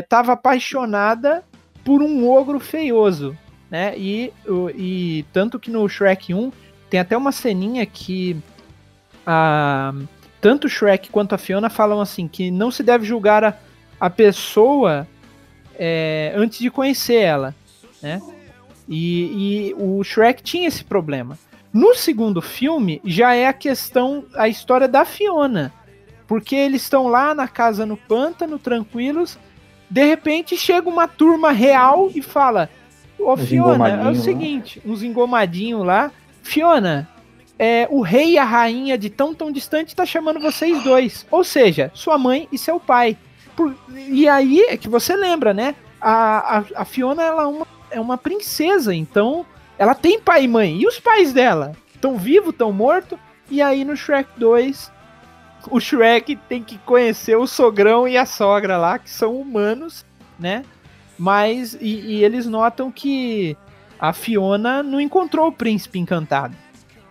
[0.00, 1.42] estava apaixonada
[1.84, 3.36] por um ogro feioso,
[3.68, 3.98] né?
[3.98, 4.32] E,
[4.76, 6.52] e tanto que no Shrek 1
[6.88, 8.36] tem até uma ceninha que
[9.26, 9.92] a,
[10.40, 13.56] tanto o Shrek quanto a Fiona falam assim que não se deve julgar a,
[13.98, 15.08] a pessoa
[15.74, 17.52] é, antes de conhecer ela,
[18.00, 18.20] né?
[18.88, 21.36] E, e o Shrek tinha esse problema.
[21.72, 25.72] No segundo filme já é a questão, a história da Fiona,
[26.32, 29.38] porque eles estão lá na casa no pântano, tranquilos.
[29.90, 32.70] De repente chega uma turma real e fala:
[33.18, 36.10] Ô Uns Fiona, é o lá." seguinte, uns engomadinhos lá.
[36.42, 37.06] Fiona,
[37.58, 41.26] é, o rei e a rainha de tão tão distante tá chamando vocês dois.
[41.30, 43.14] Ou seja, sua mãe e seu pai.
[43.54, 45.74] Por- e aí é que você lembra, né?
[46.00, 49.44] A, a, a Fiona ela é, uma, é uma princesa, então
[49.78, 50.80] ela tem pai e mãe.
[50.80, 51.76] E os pais dela?
[51.94, 53.18] Estão vivos, estão mortos?
[53.50, 54.90] E aí no Shrek 2,
[55.70, 60.04] o Shrek tem que conhecer o sogrão e a sogra lá, que são humanos,
[60.38, 60.64] né?
[61.18, 63.56] Mas, e, e eles notam que
[64.00, 66.56] a Fiona não encontrou o príncipe encantado.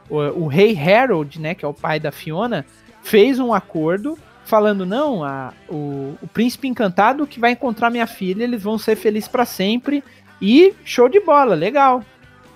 [0.09, 2.65] O, o rei Harold, né, que é o pai da Fiona,
[3.01, 8.43] fez um acordo falando: não, a, o, o príncipe encantado que vai encontrar minha filha,
[8.43, 10.03] eles vão ser felizes para sempre.
[10.41, 12.03] E show de bola, legal.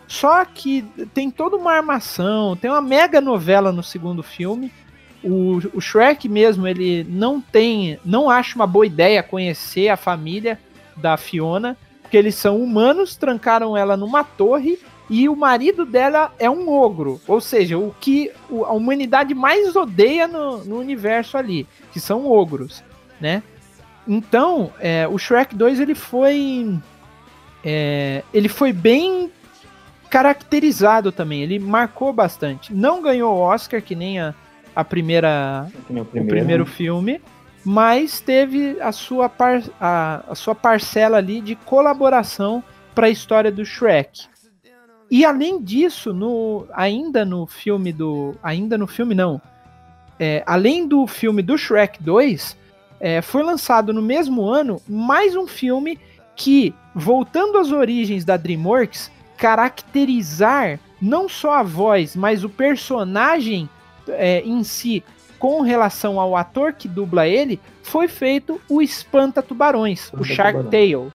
[0.08, 0.84] Só que
[1.14, 4.72] tem toda uma armação, tem uma mega novela no segundo filme.
[5.26, 10.60] O, o Shrek mesmo, ele não tem, não acha uma boa ideia conhecer a família
[10.96, 16.50] da Fiona, porque eles são humanos, trancaram ela numa torre e o marido dela é
[16.50, 22.00] um ogro, ou seja, o que a humanidade mais odeia no, no universo ali, que
[22.00, 22.84] são ogros,
[23.20, 23.44] né?
[24.08, 26.80] Então, é, o Shrek 2 ele foi
[27.64, 29.32] é, ele foi bem
[30.10, 32.74] caracterizado também, ele marcou bastante.
[32.74, 34.34] Não ganhou Oscar que nem a,
[34.76, 36.36] a primeira nem o primeiro.
[36.36, 37.22] primeiro filme,
[37.64, 42.64] mas teve a sua, par, a, a sua parcela ali de colaboração
[42.94, 44.28] para a história do Shrek.
[45.10, 48.36] E além disso, no, ainda no filme do.
[48.42, 49.42] Ainda no filme não.
[50.20, 52.58] É, além do filme do Shrek 2,
[53.00, 56.00] é, foi lançado no mesmo ano mais um filme
[56.36, 63.70] que, voltando às origens da DreamWorks, caracterizar não só a voz, mas o personagem
[64.10, 65.04] é, em si
[65.40, 70.70] com relação ao ator que dubla ele, foi feito o Espanta Tubarões, o Shark.
[70.70, 71.12] Tale.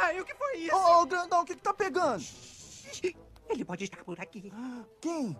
[0.00, 0.74] Ai, o que foi isso?
[0.74, 2.24] Ô, ô, grandão, o que que tá pegando?
[3.48, 4.52] Ele pode estar por aqui.
[5.00, 5.36] Quem?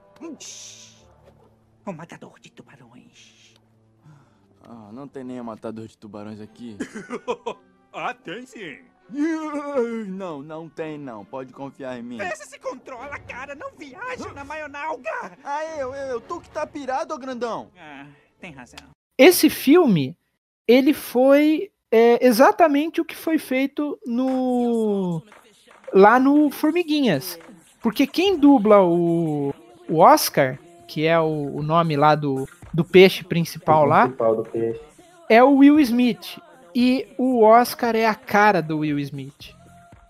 [1.84, 3.54] O matador de tubarões.
[4.62, 6.76] Ah, não tem nem matador de tubarões aqui.
[7.98, 8.84] Ah, tem sim.
[9.10, 11.24] Não, não tem não.
[11.24, 12.18] Pode confiar em mim.
[12.20, 13.54] Esse se controla, cara.
[13.54, 15.10] Não viaja na maionalga.
[15.44, 16.20] Ah, eu, eu, eu.
[16.20, 17.70] Tu que tá pirado, ô grandão.
[17.78, 18.06] Ah,
[18.40, 18.78] tem razão.
[19.16, 20.16] Esse filme,
[20.66, 25.22] ele foi é, exatamente o que foi feito no
[25.92, 27.38] lá no Formiguinhas.
[27.80, 29.54] Porque quem dubla o,
[29.88, 34.36] o Oscar, que é o, o nome lá do, do peixe principal O lá, principal
[34.36, 34.80] do peixe.
[35.28, 36.38] é o Will Smith.
[36.78, 39.54] E o Oscar é a cara do Will Smith.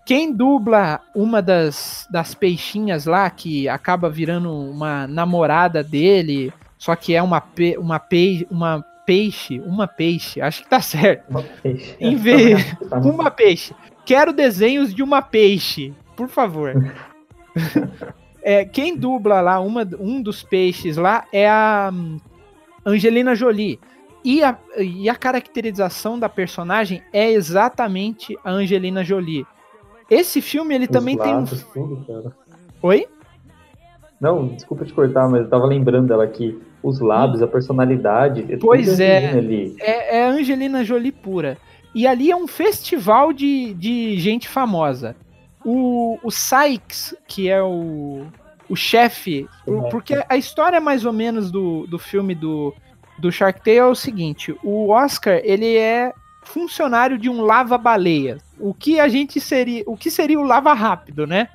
[0.05, 7.15] Quem dubla uma das, das peixinhas lá, que acaba virando uma namorada dele, só que
[7.15, 11.29] é uma, pe, uma, peixe, uma peixe, uma peixe, acho que tá certo.
[11.29, 11.95] Uma peixe.
[12.01, 13.73] Em vez- Tá no- Uma peixe.
[14.05, 16.73] Quero desenhos de uma peixe, por favor.
[18.43, 22.17] É, quem dubla lá uma, um dos peixes lá é a hum,
[22.85, 23.77] Angelina Jolie.
[24.29, 29.45] E a, e a caracterização da personagem é exatamente a Angelina Jolie.
[30.09, 31.35] Esse filme ele Os também tem um.
[31.37, 32.35] lados, tudo, cara.
[32.81, 33.07] Oi?
[34.19, 36.61] Não, desculpa te cortar, mas eu tava lembrando dela aqui.
[36.83, 38.45] Os lábios, a personalidade.
[38.51, 39.31] é Pois é.
[39.79, 41.57] É, é Angelina Jolie pura.
[41.95, 45.15] E ali é um festival de, de gente famosa.
[45.63, 48.25] O, o Sykes, que é o,
[48.69, 52.73] o chefe, por- porque a história mais ou menos do, do filme do,
[53.17, 56.13] do Shark Tale é o seguinte: o Oscar ele é
[56.43, 58.41] funcionário de um lava-baleias.
[58.59, 61.49] O que a gente seria, o que seria o lava rápido, né?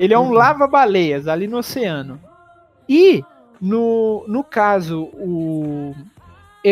[0.00, 0.32] Ele é um Uhum.
[0.32, 2.20] lava-baleias ali no oceano.
[2.88, 3.22] E
[3.60, 5.94] no, no caso o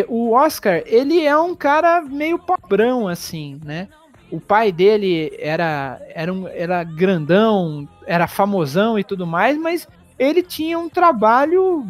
[0.09, 3.89] o Oscar, ele é um cara meio pobrão, assim, né?
[4.31, 9.89] O pai dele era, era, um, era grandão, era famosão e tudo mais, mas
[10.19, 11.87] ele tinha um trabalho,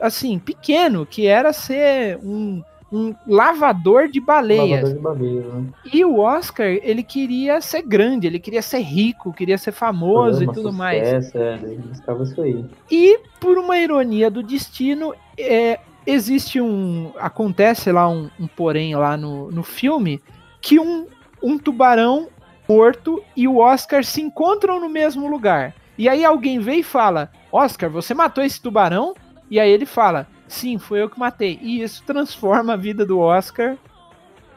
[0.00, 2.62] assim, pequeno, que era ser um,
[2.92, 4.94] um lavador de baleias.
[4.94, 5.64] Lavador de né?
[5.92, 10.52] E o Oscar, ele queria ser grande, ele queria ser rico, queria ser famoso Fama,
[10.52, 11.04] e tudo mais.
[11.04, 12.64] sucesso, É, ele buscava isso aí.
[12.90, 17.12] E por uma ironia do destino, é, existe um.
[17.18, 20.20] Acontece lá um, um porém lá no, no filme
[20.60, 21.06] que um,
[21.42, 22.28] um tubarão
[22.68, 25.74] morto e o Oscar se encontram no mesmo lugar.
[25.96, 29.14] E aí alguém vem e fala: Oscar, você matou esse tubarão?
[29.50, 31.58] E aí ele fala: Sim, foi eu que matei.
[31.62, 33.76] E isso transforma a vida do Oscar,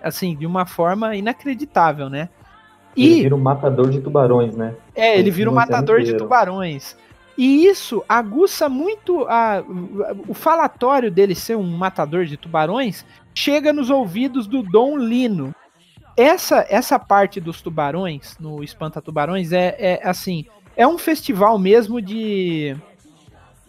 [0.03, 2.29] assim, de uma forma inacreditável, né?
[2.95, 4.75] Ele vira um matador de tubarões, né?
[4.95, 6.95] É, ele vira um matador de tubarões.
[7.38, 9.61] E isso aguça muito a,
[10.27, 15.53] o falatório dele ser um matador de tubarões chega nos ouvidos do Dom Lino.
[16.15, 20.45] Essa essa parte dos tubarões no Espanta Tubarões é, é assim,
[20.77, 22.77] é um festival mesmo de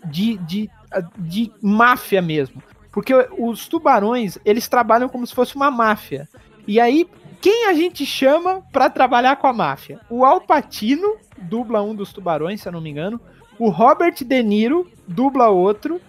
[0.05, 0.71] de, de
[1.19, 2.63] de máfia mesmo.
[2.93, 6.29] Porque os tubarões, eles trabalham como se fosse uma máfia.
[6.67, 7.07] E aí,
[7.41, 10.01] quem a gente chama pra trabalhar com a máfia?
[10.09, 13.21] O Al Pacino dubla um dos tubarões, se eu não me engano.
[13.59, 16.01] O Robert De Niro dubla outro.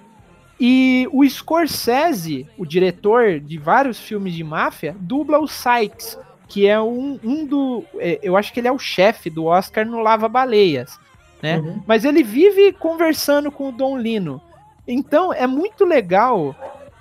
[0.59, 6.17] E o Scorsese, o diretor de vários filmes de máfia, dubla o Sykes,
[6.47, 7.83] que é um, um do.
[7.99, 10.99] é, Eu acho que ele é o chefe do Oscar no Lava Baleias.
[11.43, 11.59] Né?
[11.59, 11.83] Uhum.
[11.85, 14.41] Mas ele vive conversando com o Don Lino.
[14.87, 16.55] Então é muito legal.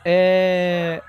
[0.05, 1.03] É,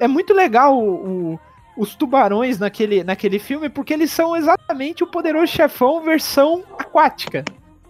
[0.00, 1.40] é muito legal o- o-
[1.76, 7.44] os tubarões naquele, naquele filme, porque eles são exatamente o poderoso chefão versão aquática.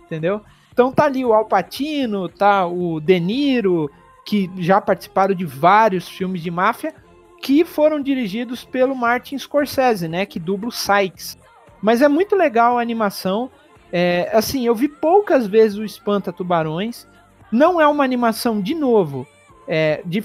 [0.04, 0.42] Entendeu?
[0.72, 3.90] Então tá ali o Alpatino, tá o De Niro,
[4.24, 6.94] que já participaram de vários filmes de máfia,
[7.40, 10.26] que foram dirigidos pelo Martin Scorsese, né?
[10.26, 11.38] Que dubla o Sykes.
[11.80, 13.50] Mas é muito legal a animação.
[13.92, 17.06] É, assim, eu vi poucas vezes o Espanta Tubarões.
[17.50, 19.26] Não é uma animação, de novo,
[19.66, 20.22] é, de-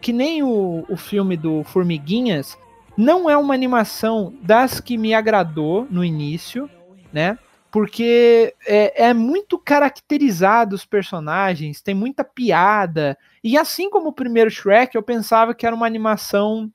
[0.00, 2.56] que nem o, o filme do Formiguinhas,
[2.96, 6.68] não é uma animação das que me agradou no início,
[7.12, 7.38] né?
[7.70, 13.16] Porque é, é muito caracterizado os personagens, tem muita piada.
[13.44, 16.70] E assim como o primeiro Shrek, eu pensava que era uma animação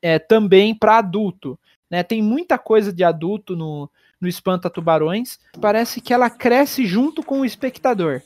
[0.00, 1.58] é, também para adulto.
[1.90, 2.04] Né?
[2.04, 5.40] Tem muita coisa de adulto no, no Espanta Tubarões.
[5.60, 8.22] Parece que ela cresce junto com o espectador.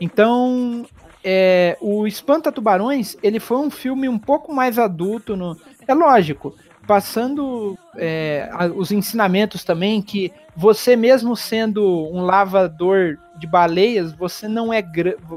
[0.00, 0.84] Então,
[1.24, 5.36] é, o Espanta Tubarões, ele foi um filme um pouco mais adulto.
[5.36, 6.54] No, é lógico,
[6.86, 14.72] passando é, os ensinamentos também que você mesmo sendo um lavador de baleias, você não
[14.72, 14.82] é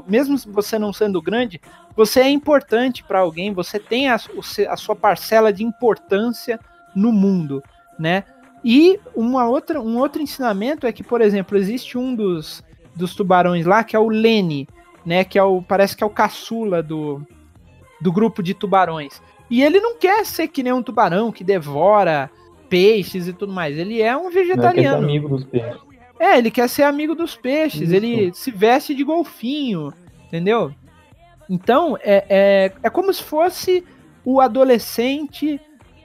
[0.06, 1.60] mesmo você não sendo grande,
[1.94, 4.14] você é importante para alguém, você tem a,
[4.68, 6.58] a sua parcela de importância
[6.94, 7.62] no mundo,
[7.98, 8.24] né?
[8.64, 12.62] E uma outra, um outro ensinamento é que, por exemplo, existe um dos,
[13.00, 14.68] dos tubarões lá que é o Lenny,
[15.04, 15.24] né?
[15.24, 17.20] Que é o parece que é o caçula do,
[18.00, 19.20] do grupo de tubarões.
[19.50, 22.30] E ele não quer ser que nem um tubarão que devora
[22.68, 23.76] peixes e tudo mais.
[23.76, 25.04] Ele é um Não é que esse vegetariano.
[25.04, 25.80] amigo dos peixes.
[26.20, 27.94] É, ele quer ser amigo dos peixes, Isso.
[27.94, 29.90] ele se veste de golfinho,
[30.26, 30.72] entendeu?
[31.48, 33.82] Então, é, é, é como se fosse
[34.24, 35.58] o adolescente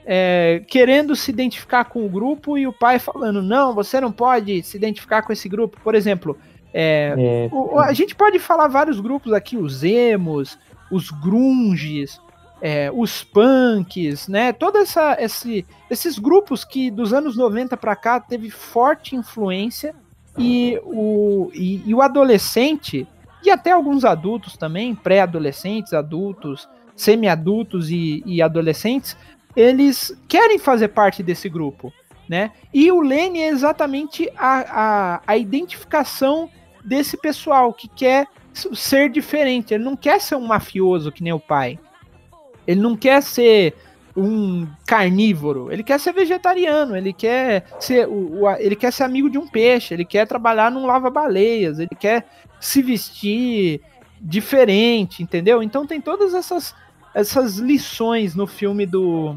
[0.06, 4.62] é, querendo se identificar com o grupo e o pai falando: não, você não pode
[4.62, 5.78] se identificar com esse grupo.
[5.84, 6.38] Por exemplo,
[6.78, 10.58] é, É, o- a gente pode falar vários grupos aqui, os emos,
[10.90, 12.20] os grunges,
[12.60, 14.52] é, os punks, né?
[14.52, 19.94] Todos essa, esse, esses grupos que dos anos 90 para cá teve forte influência
[20.38, 23.06] e o, e, e o adolescente,
[23.42, 29.16] e até alguns adultos também, pré-adolescentes, adultos, semi-adultos e, e adolescentes,
[29.54, 31.92] eles querem fazer parte desse grupo,
[32.28, 32.50] né?
[32.72, 36.50] E o Lenny é exatamente a, a, a identificação
[36.86, 39.74] desse pessoal que quer ser diferente.
[39.74, 41.78] Ele não quer ser um mafioso que nem o pai.
[42.66, 43.74] Ele não quer ser
[44.16, 49.28] um carnívoro, ele quer ser vegetariano, ele quer ser, o, o, ele quer ser amigo
[49.28, 52.26] de um peixe, ele quer trabalhar num lava-baleias, ele quer
[52.58, 53.82] se vestir
[54.18, 55.62] diferente, entendeu?
[55.62, 56.74] Então tem todas essas,
[57.14, 59.36] essas lições no filme do,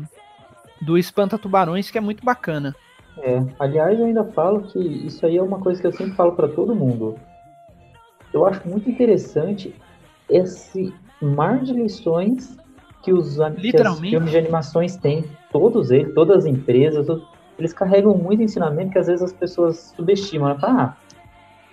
[0.82, 2.74] do Espanta Tubarões que é muito bacana.
[3.18, 6.32] É, aliás, eu ainda falo que isso aí é uma coisa que eu sempre falo
[6.34, 7.20] para todo mundo.
[8.34, 9.74] Eu acho muito interessante
[10.30, 12.58] esse mar de lições
[13.04, 17.08] que os, que filmes de animações têm, todos eles, todas as empresas,
[17.58, 20.58] eles carregam muito ensinamento que às vezes as pessoas subestimam.
[20.62, 20.96] Ah,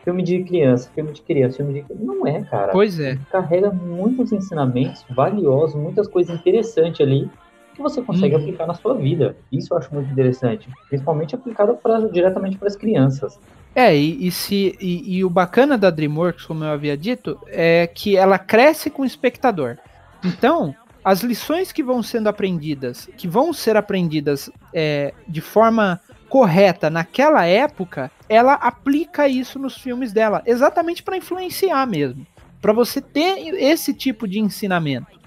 [0.05, 2.73] filme de criança, filme de criança, filme de Não é, cara.
[2.73, 3.19] Pois é.
[3.31, 7.29] carrega muitos ensinamentos valiosos, muitas coisas interessantes ali
[7.75, 8.39] que você consegue hum.
[8.39, 9.37] aplicar na sua vida.
[9.51, 13.39] Isso eu acho muito interessante, principalmente aplicado pra, diretamente para as crianças.
[13.77, 17.87] É, e, e se, e, e, o bacana da DreamWorks, como eu havia dito, é
[17.87, 19.77] que ela cresce com o espectador.
[20.24, 20.74] Então,
[21.05, 27.45] as lições que vão sendo aprendidas, que vão ser aprendidas é, de forma correta naquela
[27.45, 32.27] época, ela aplica isso nos filmes dela, exatamente para influenciar mesmo,
[32.62, 35.20] para você ter esse tipo de ensinamento.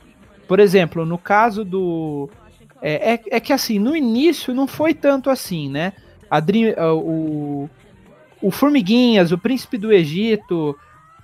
[0.48, 2.28] Por exemplo, no caso do
[2.82, 5.94] é, é, é, que assim, no início não foi tanto assim, né?
[6.32, 7.70] A Dream, o,
[8.42, 10.76] o Formiguinhas, o Príncipe do Egito,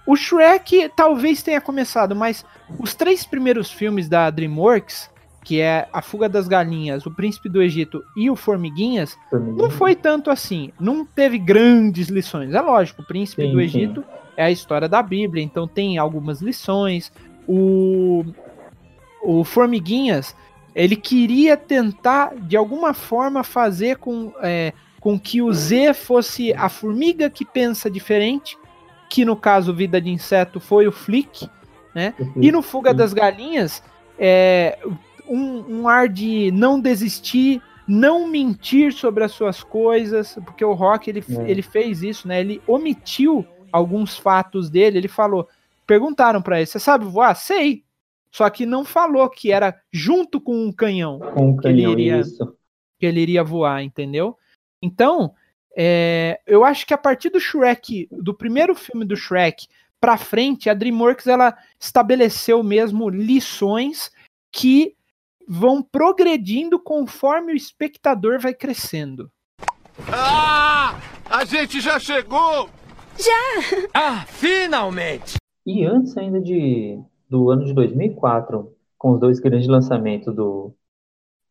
[0.06, 2.46] o Shrek talvez tenha começado, mas
[2.80, 5.10] os três primeiros filmes da DreamWorks,
[5.44, 9.96] que é A Fuga das Galinhas, O Príncipe do Egito e o Formiguinhas, não foi
[9.96, 10.72] tanto assim.
[10.80, 12.54] Não teve grandes lições.
[12.54, 14.08] É lógico, o Príncipe sim, do Egito sim.
[14.38, 17.12] é a história da Bíblia, então tem algumas lições.
[17.48, 18.26] O,
[19.24, 20.36] o Formiguinhas,
[20.74, 24.74] ele queria tentar, de alguma forma, fazer com, é,
[25.06, 28.58] com que o Z fosse a formiga que pensa diferente
[29.08, 31.48] que no caso Vida de Inseto foi o Flick,
[31.94, 32.16] né?
[32.18, 32.34] Uhum.
[32.42, 33.84] E no Fuga das Galinhas,
[34.18, 34.80] é,
[35.28, 41.08] um, um, ar de não desistir, não mentir sobre as suas coisas, porque o Rock
[41.08, 41.52] ele, é.
[41.52, 42.42] ele fez isso, né?
[42.42, 45.48] Ele omitiu alguns fatos dele, ele falou,
[45.86, 47.36] perguntaram para ele, você sabe voar?
[47.36, 47.84] Sei.
[48.32, 52.02] Só que não falou que era junto com um canhão, com um que, canhão ele
[52.02, 52.58] iria, isso.
[52.98, 54.36] que ele iria voar, entendeu?
[54.86, 55.34] Então,
[55.76, 59.68] é, eu acho que a partir do Shrek, do primeiro filme do Shrek
[60.00, 64.12] para frente, a DreamWorks ela estabeleceu mesmo lições
[64.52, 64.96] que
[65.48, 69.32] vão progredindo conforme o espectador vai crescendo.
[70.08, 71.00] Ah!
[71.30, 72.70] A gente já chegou!
[73.18, 73.88] Já!
[73.94, 75.38] Ah, finalmente!
[75.66, 80.72] E antes ainda de do ano de 2004, com os dois grandes lançamentos do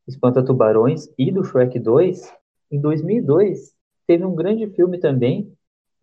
[0.07, 2.33] Espanta Tubarões e do Shrek 2,
[2.71, 3.73] em 2002
[4.07, 5.53] teve um grande filme também,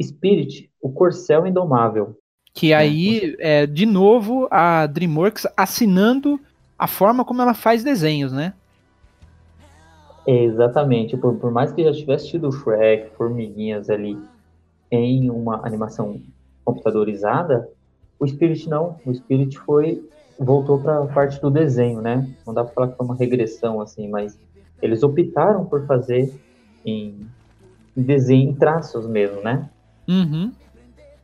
[0.01, 2.17] Spirit, O Corcel Indomável.
[2.53, 6.39] Que aí, é, de novo, a DreamWorks assinando
[6.77, 8.53] a forma como ela faz desenhos, né?
[10.27, 11.15] É, exatamente.
[11.15, 14.17] Por, por, mais que já tivesse tido Shrek, Formiguinhas ali
[14.89, 16.19] em uma animação
[16.65, 17.69] computadorizada,
[18.19, 18.99] o Spirit não.
[19.05, 20.03] O Spirit foi
[20.37, 22.27] voltou para a parte do desenho, né?
[22.45, 24.37] Não dá para falar que foi uma regressão assim, mas
[24.81, 26.33] eles optaram por fazer
[26.85, 27.27] em
[27.95, 29.69] desenho em traços mesmo, né?
[30.07, 30.51] Uhum.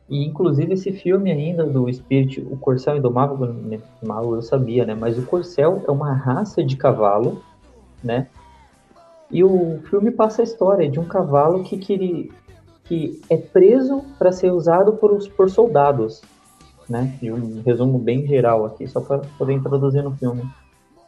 [0.08, 3.54] E inclusive esse filme ainda do Spirit, o Corcel Indomável,
[4.02, 4.94] mal eu sabia, né?
[4.94, 7.42] Mas o Corcel é uma raça de cavalo,
[8.02, 8.26] né?
[9.30, 12.32] E o filme passa a história de um cavalo que, que,
[12.84, 16.22] que é preso para ser usado por, por soldados,
[16.88, 17.14] né?
[17.20, 20.42] De um resumo bem geral aqui, só para poder introduzir no filme.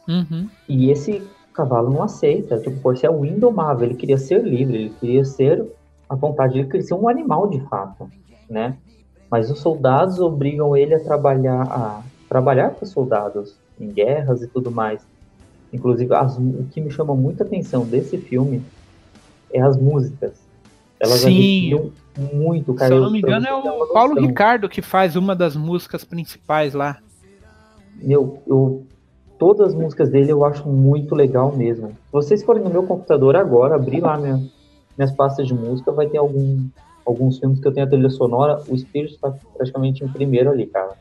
[0.07, 0.47] Uhum.
[0.69, 2.57] E esse o cavalo não aceita.
[2.57, 5.65] Tipo, por ser o indomável, ele queria ser livre, ele queria ser
[6.09, 8.09] a vontade, ele queria ser um animal de fato,
[8.49, 8.77] né?
[9.29, 14.47] Mas os soldados obrigam ele a trabalhar, a trabalhar para os soldados em guerras e
[14.47, 15.01] tudo mais.
[15.71, 18.61] Inclusive, as, o que me chama muita atenção desse filme
[19.53, 20.33] é as músicas.
[20.99, 21.91] Elas Sim.
[22.33, 22.89] muito, cara.
[22.89, 26.73] Se eu não me engano, é o Paulo Ricardo que faz uma das músicas principais
[26.73, 26.97] lá.
[27.95, 28.85] Meu, eu
[29.41, 31.87] todas as músicas dele eu acho muito legal mesmo.
[31.87, 34.39] Se vocês forem no meu computador agora, abrir lá minha,
[34.95, 36.63] minhas pastas de música, vai ter algum,
[37.03, 38.61] alguns filmes que eu tenho a trilha sonora.
[38.69, 40.91] O Spirit está praticamente em primeiro ali, cara.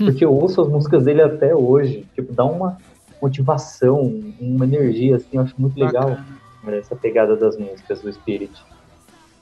[0.00, 0.06] Hum.
[0.06, 2.06] Porque eu ouço as músicas dele até hoje.
[2.14, 2.78] Tipo, dá uma
[3.20, 6.16] motivação, uma energia, assim, eu acho muito legal
[6.62, 8.64] né, essa pegada das músicas do Spirit.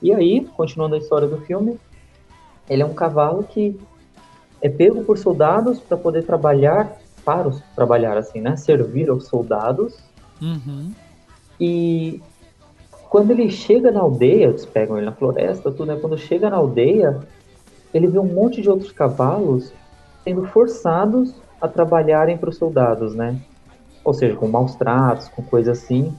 [0.01, 1.79] E aí, continuando a história do filme,
[2.69, 3.79] ele é um cavalo que
[4.61, 8.55] é pego por soldados para poder trabalhar para os, trabalhar assim, né?
[8.55, 9.97] Servir aos soldados.
[10.41, 10.91] Uhum.
[11.59, 12.21] E
[13.09, 15.97] quando ele chega na aldeia, eles pegam ele na floresta, tudo, né?
[15.99, 17.19] Quando chega na aldeia,
[17.93, 19.71] ele vê um monte de outros cavalos
[20.23, 23.39] sendo forçados a trabalharem para os soldados, né?
[24.03, 26.13] Ou seja, com maus tratos, com coisa assim.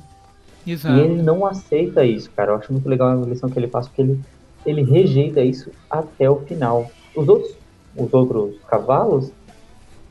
[0.67, 0.97] Exato.
[0.97, 2.53] E ele não aceita isso, cara.
[2.53, 4.21] Eu acho muito legal a lição que ele passa, porque ele,
[4.65, 6.91] ele rejeita isso até o final.
[7.15, 7.55] Os outros,
[7.97, 9.31] os outros cavalos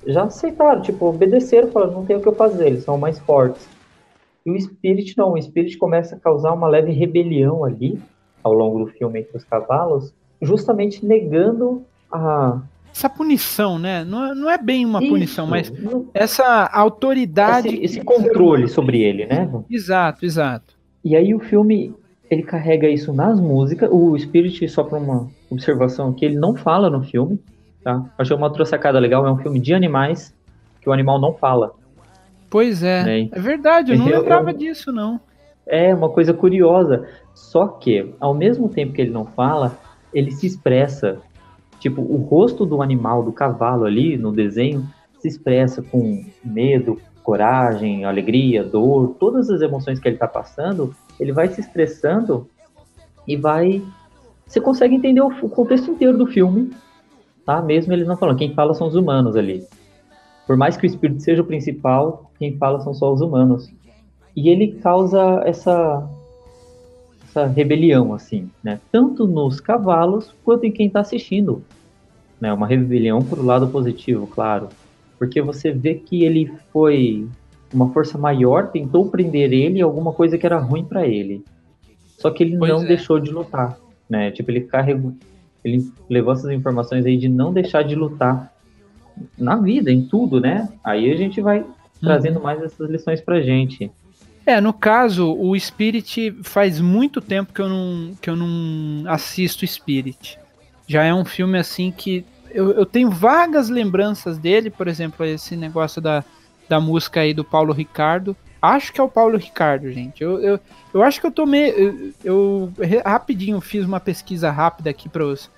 [0.07, 3.67] já aceitaram, tipo, obedeceram, falaram, não tem o que eu fazer, eles são mais fortes.
[4.45, 7.99] E o Spirit não, o Spirit começa a causar uma leve rebelião ali,
[8.43, 12.59] ao longo do filme entre os cavalos, justamente negando a,
[12.93, 14.03] essa punição, né?
[14.03, 17.69] Não, é- não é bem uma Isso, punição, mas não- essa autoridade.
[17.69, 19.49] esse, esse controle sobre ele, né?
[19.69, 20.75] Exato, exato.
[21.03, 21.95] E aí o filme
[22.29, 23.89] ele carrega isso nas músicas.
[23.91, 27.39] O Spirit, só para uma observação aqui, ele não fala no filme,
[27.83, 28.03] tá?
[28.17, 30.33] Achei uma outra sacada legal, é um filme de animais
[30.81, 31.73] que o animal não fala.
[32.49, 33.03] Pois é.
[33.03, 33.29] né?
[33.31, 35.19] É verdade, eu não Eu- lembrava eu- disso, não.
[35.65, 37.07] É uma coisa curiosa.
[37.33, 39.77] Só que, ao mesmo tempo que ele não fala,
[40.13, 41.19] ele se expressa.
[41.79, 44.87] Tipo, o rosto do animal, do cavalo ali no desenho,
[45.19, 51.31] se expressa com medo, coragem, alegria, dor, todas as emoções que ele está passando, ele
[51.31, 52.47] vai se expressando
[53.27, 53.81] e vai.
[54.45, 56.71] Você consegue entender o, o contexto inteiro do filme,
[57.45, 57.61] tá?
[57.61, 58.37] Mesmo eles não falando.
[58.37, 59.65] Quem fala são os humanos ali.
[60.45, 63.71] Por mais que o espírito seja o principal, quem fala são só os humanos.
[64.35, 66.07] E ele causa essa
[67.33, 68.79] essa rebelião assim, né?
[68.91, 71.63] Tanto nos cavalos quanto em quem está assistindo,
[72.39, 72.53] né?
[72.53, 74.69] Uma rebelião pro lado positivo, claro,
[75.17, 77.27] porque você vê que ele foi
[77.73, 81.43] uma força maior, tentou prender ele alguma coisa que era ruim para ele.
[82.19, 82.85] Só que ele Pois não é.
[82.85, 83.77] deixou de lutar,
[84.07, 84.29] né?
[84.29, 85.13] Tipo, ele carregou,
[85.63, 88.51] ele levou essas informações aí de não deixar de lutar
[89.37, 90.69] na vida, em tudo, né?
[90.83, 91.65] Aí a gente vai
[92.01, 93.91] trazendo mais essas lições pra gente.
[94.45, 99.65] É, no caso, o Spirit faz muito tempo que eu não, que eu não assisto
[99.65, 100.37] Spirit.
[100.85, 105.55] Já é um filme assim que eu, eu tenho vagas lembranças dele, por exemplo, esse
[105.55, 106.23] negócio da,
[106.67, 108.35] da música aí do Paulo Ricardo.
[108.63, 110.23] Acho que é o Paulo Ricardo, gente.
[110.23, 110.59] Eu, eu,
[110.93, 111.69] eu acho que eu tomei.
[111.69, 112.73] Eu, eu
[113.05, 115.49] rapidinho fiz uma pesquisa rápida aqui para os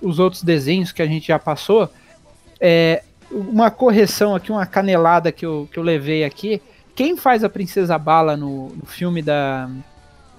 [0.00, 1.90] os outros desenhos que a gente já passou.
[2.60, 6.62] É, uma correção aqui, uma canelada que eu, que eu levei aqui.
[6.94, 9.68] Quem faz a Princesa Bala no, no filme da,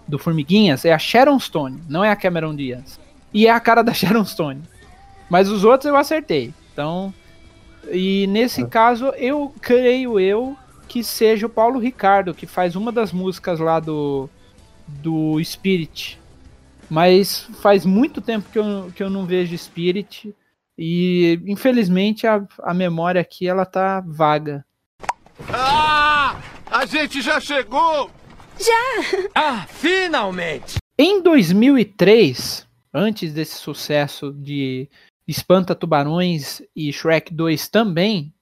[0.07, 2.99] do Formiguinhas é a Sharon Stone, não é a Cameron Diaz.
[3.33, 4.61] E é a cara da Sharon Stone.
[5.29, 6.53] Mas os outros eu acertei.
[6.71, 7.13] Então,
[7.91, 10.55] e nesse caso, eu creio eu
[10.87, 14.29] que seja o Paulo Ricardo, que faz uma das músicas lá do,
[14.87, 16.19] do Spirit.
[16.89, 20.35] Mas faz muito tempo que eu, que eu não vejo Spirit.
[20.77, 24.65] E infelizmente a, a memória aqui ela tá vaga.
[25.49, 26.39] Ah!
[26.71, 28.11] A gente já chegou!
[29.33, 30.77] Ah, finalmente!
[30.97, 34.89] Em 2003, antes desse sucesso de
[35.27, 38.33] Espanta Tubarões e Shrek 2 também,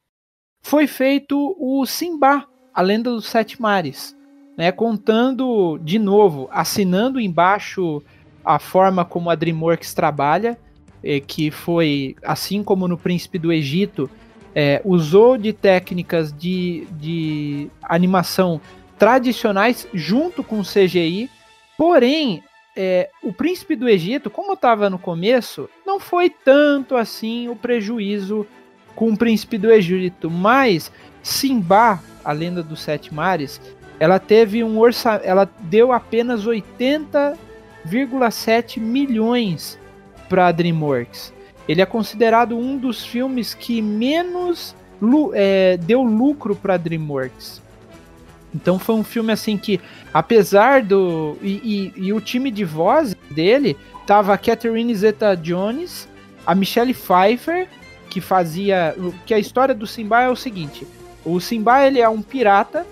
[0.64, 4.18] foi feito o Simba, a Lenda dos Sete Mares,
[4.58, 8.02] né, contando de novo, assinando embaixo
[8.44, 10.58] a forma como a DreamWorks trabalha,
[11.04, 14.10] eh, que foi assim como no Príncipe do Egito,
[14.56, 18.62] eh, usou de técnicas de, de animação
[18.98, 21.30] tradicionais junto com CGI,
[21.78, 22.42] porém
[22.76, 28.48] é, o Príncipe do Egito, como estava no começo, não foi tanto assim o prejuízo
[28.96, 30.92] com o Príncipe do Egito, mas
[31.22, 33.60] Simba, a Lenda dos Sete Mares,
[34.00, 39.78] ela teve um orçamento, ela deu apenas 80,7 milhões
[40.30, 41.34] para DreamWorks.
[41.68, 44.76] Ele é considerado um dos filmes que menos
[45.34, 47.62] é, deu lucro para DreamWorks.
[48.54, 49.80] Então foi um filme assim que,
[50.14, 51.36] apesar do.
[51.42, 53.76] E, e- e o time de voz dele
[54.06, 56.08] tava a Catherine Zeta Jones,
[56.46, 57.68] a Michelle Pfeiffer,
[58.14, 58.96] que fazia.
[59.26, 60.88] Que a história do Simba é o seguinte:
[61.26, 62.86] o Simba ele é um pirata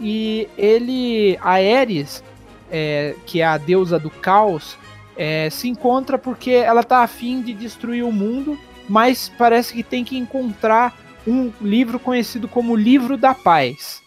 [0.00, 1.38] e ele.
[1.42, 2.24] A Ares,
[2.70, 4.78] é, que é a deusa do caos,
[5.14, 8.58] é, se encontra porque ela tá afim de destruir o mundo,
[8.88, 10.96] mas parece que tem que encontrar
[11.26, 14.00] um livro conhecido como Livro da Paz,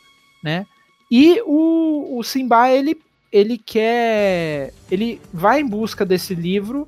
[0.43, 0.65] né?
[1.11, 2.99] E o, o Simba, ele,
[3.31, 4.73] ele quer.
[4.89, 6.87] Ele vai em busca desse livro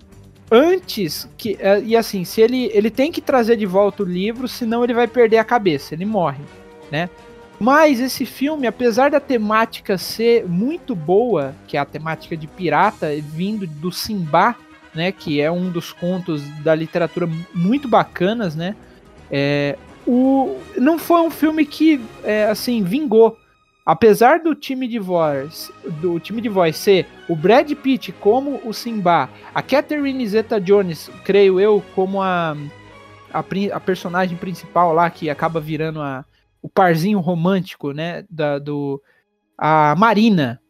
[0.51, 1.57] antes que.
[1.59, 4.93] é, E assim, se ele, ele tem que trazer de volta o livro, senão ele
[4.93, 6.43] vai perder a cabeça, ele morre,
[6.91, 7.09] né?
[7.59, 13.09] Mas esse filme, apesar da temática ser muito boa, que é a temática de pirata,
[13.21, 14.55] vindo do Simba,
[14.93, 15.11] né?
[15.11, 18.75] Que é um dos contos da literatura muito bacanas, né?
[19.31, 23.37] É, o, não foi um filme que, é, assim, vingou
[23.85, 25.71] apesar do time de voz
[26.01, 31.59] do time de voz ser o Brad Pitt como o Simba, a Catherine Zeta-Jones, creio
[31.59, 32.55] eu, como a,
[33.33, 33.43] a
[33.73, 36.25] a personagem principal lá que acaba virando a,
[36.61, 38.23] o parzinho romântico, né?
[38.29, 39.01] Da, do,
[39.57, 40.61] a Marina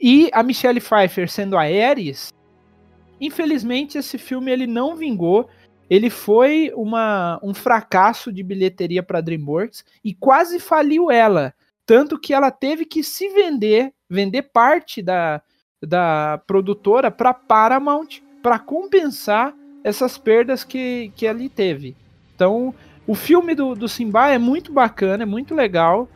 [0.00, 2.32] e a Michelle Pfeiffer sendo a Ares.
[3.20, 5.48] Infelizmente, esse filme ele não vingou.
[5.88, 11.54] Ele foi uma, um fracasso de bilheteria para DreamWorks e quase faliu ela.
[11.86, 15.40] Tanto que ela teve que se vender, vender parte da,
[15.80, 19.54] da produtora para Paramount para compensar
[19.84, 21.96] essas perdas que, que ali teve.
[22.34, 22.74] Então,
[23.06, 26.08] o filme do, do Simba é muito bacana, é muito legal,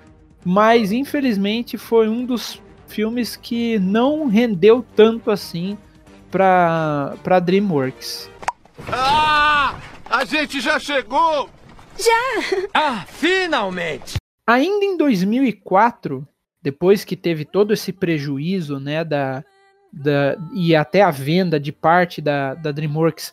[0.44, 5.78] mas infelizmente foi um dos filmes que não rendeu tanto assim
[6.30, 8.28] para para DreamWorks.
[8.88, 9.78] Ah!
[10.10, 11.48] A gente já chegou!
[11.96, 12.66] Já!
[12.74, 14.19] Ah, finalmente!
[14.50, 16.26] Ainda em 2004,
[16.60, 19.44] depois que teve todo esse prejuízo, né, da,
[19.92, 23.32] da e até a venda de parte da, da DreamWorks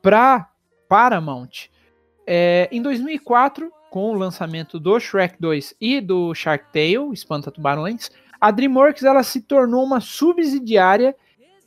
[0.00, 0.48] para
[0.88, 1.68] Paramount,
[2.26, 8.10] é, em 2004, com o lançamento do Shrek 2 e do Shark Tale, Espanta Tubarões,
[8.40, 11.14] a DreamWorks ela se tornou uma subsidiária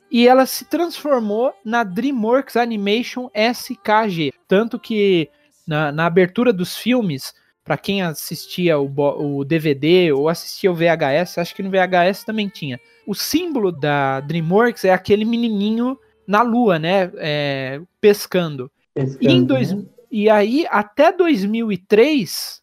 [0.10, 4.34] e ela se transformou na DreamWorks Animation SKG.
[4.48, 5.30] Tanto que
[5.68, 7.36] na, na abertura dos filmes,
[7.69, 8.91] para quem assistia o,
[9.37, 12.79] o, DVD ou assistia o VHS, acho que no VHS também tinha.
[13.05, 17.11] O símbolo da DreamWorks é aquele menininho na lua, né?
[17.17, 18.71] É, pescando.
[18.91, 19.85] pescando e, dois, né?
[20.09, 22.59] e aí, até 2003,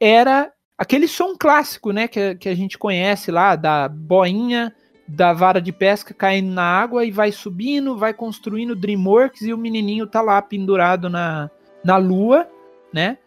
[0.00, 2.08] era aquele som clássico, né?
[2.08, 4.74] Que, que a gente conhece lá, da boinha
[5.06, 9.58] da vara de pesca caindo na água e vai subindo, vai construindo DreamWorks e o
[9.58, 11.50] menininho tá lá pendurado na,
[11.84, 12.48] na lua,
[12.90, 13.18] né?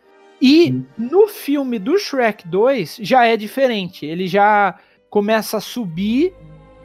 [0.42, 4.06] E no filme do Shrek 2 já é diferente.
[4.06, 4.76] Ele já
[5.08, 6.34] começa a subir,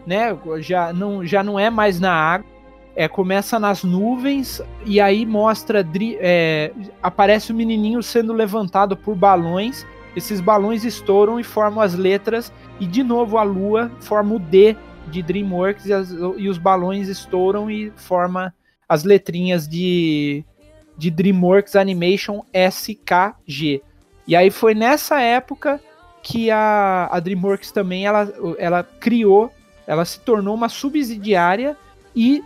[0.07, 0.37] né?
[0.59, 2.47] Já não, já não é mais na água.
[2.95, 5.87] É, começa nas nuvens e aí mostra
[6.19, 6.73] é,
[7.03, 9.87] aparece o menininho sendo levantado por balões.
[10.15, 14.75] Esses balões estouram e formam as letras e de novo a lua forma o D
[15.09, 18.53] de DreamWorks e, as, e os balões estouram e forma
[18.89, 20.43] as letrinhas de,
[20.97, 23.83] de DreamWorks Animation SKG.
[24.27, 25.81] E aí foi nessa época
[26.23, 29.53] que a, a DreamWorks também ela, ela criou,
[29.87, 31.77] ela se tornou uma subsidiária
[32.15, 32.43] e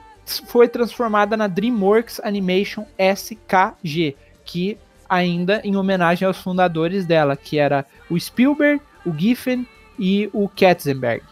[0.46, 4.78] foi transformada na DreamWorks Animation SKG, que
[5.08, 9.66] ainda em homenagem aos fundadores dela, que era o Spielberg, o Giffen
[9.98, 11.22] e o Katzenberg.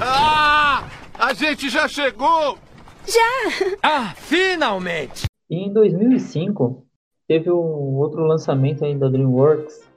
[0.00, 0.84] Ah!
[1.18, 2.58] A gente já chegou!
[3.06, 3.76] Já!
[3.82, 5.24] Ah, finalmente!
[5.48, 6.84] E em 2005
[7.26, 9.88] teve um outro lançamento aí da DreamWorks.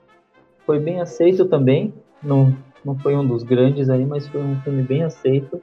[0.64, 1.94] Foi bem aceito também.
[2.22, 2.54] Não,
[2.84, 5.60] não foi um dos grandes aí, mas foi um filme bem aceito.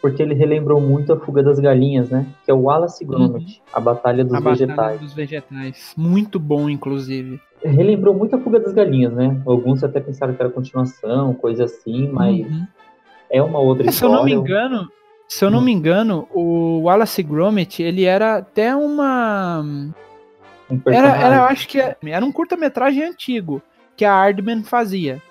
[0.00, 2.26] Porque ele relembrou muito a Fuga das Galinhas, né?
[2.44, 3.64] Que é o Wallace Gromit, uhum.
[3.72, 4.76] a Batalha dos a Vegetais.
[4.76, 5.94] Batalha dos Vegetais.
[5.96, 7.40] Muito bom, inclusive.
[7.62, 9.40] Relembrou muito a Fuga das Galinhas, né?
[9.46, 12.66] Alguns até pensaram que era continuação, coisa assim, mas uhum
[13.32, 14.14] é uma outra é, história.
[14.14, 14.88] Se eu não me engano,
[15.32, 15.62] se eu não hum.
[15.62, 19.62] me engano, o Wallace Gromit, ele era até uma
[20.70, 23.62] um era, era, eu acho que era um curta-metragem antigo
[23.96, 25.22] que a Aardman fazia.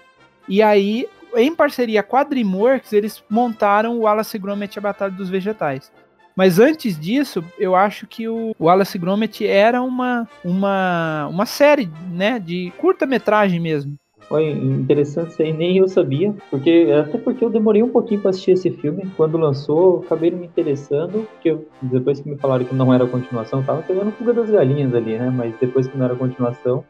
[0.50, 5.30] E aí, em parceria com a DreamWorks, eles montaram o Wallace Gromit a Batalha dos
[5.30, 5.92] Vegetais.
[6.36, 12.40] Mas antes disso, eu acho que o Wallace Gromit era uma, uma, uma série, né,
[12.40, 13.96] de curta-metragem mesmo.
[14.32, 18.30] Foi interessante isso aí, nem eu sabia, porque até porque eu demorei um pouquinho para
[18.30, 19.06] assistir esse filme.
[19.18, 23.62] Quando lançou, acabei me interessando, porque eu, depois que me falaram que não era continuação,
[23.62, 25.30] tava pegando fuga das galinhas ali, né?
[25.30, 26.86] Mas depois que não era continuação.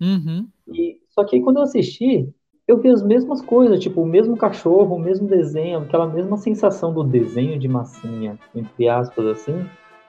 [0.00, 0.48] Uhum.
[0.74, 2.28] E, só que aí quando eu assisti,
[2.66, 6.92] eu vi as mesmas coisas, tipo, o mesmo cachorro, o mesmo desenho, aquela mesma sensação
[6.92, 9.64] do desenho de massinha, entre aspas, assim.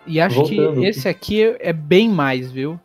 [0.07, 0.81] E acho voltando.
[0.81, 2.79] que esse aqui é bem mais, viu?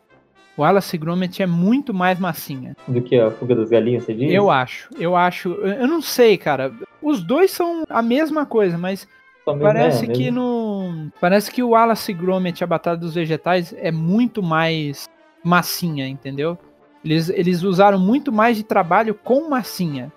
[0.55, 2.75] O Wallace Gromit é muito mais massinha.
[2.87, 4.31] Do que a Fuga das Galinhas, você diz?
[4.31, 5.49] Eu acho, eu acho.
[5.49, 6.71] Eu não sei, cara.
[7.01, 9.07] Os dois são a mesma coisa, mas
[9.45, 11.09] parece é, que no.
[11.19, 15.09] Parece que o Wallace Gromit, a Batalha dos Vegetais, é muito mais
[15.43, 16.57] massinha, entendeu?
[17.03, 20.11] Eles, eles usaram muito mais de trabalho com massinha.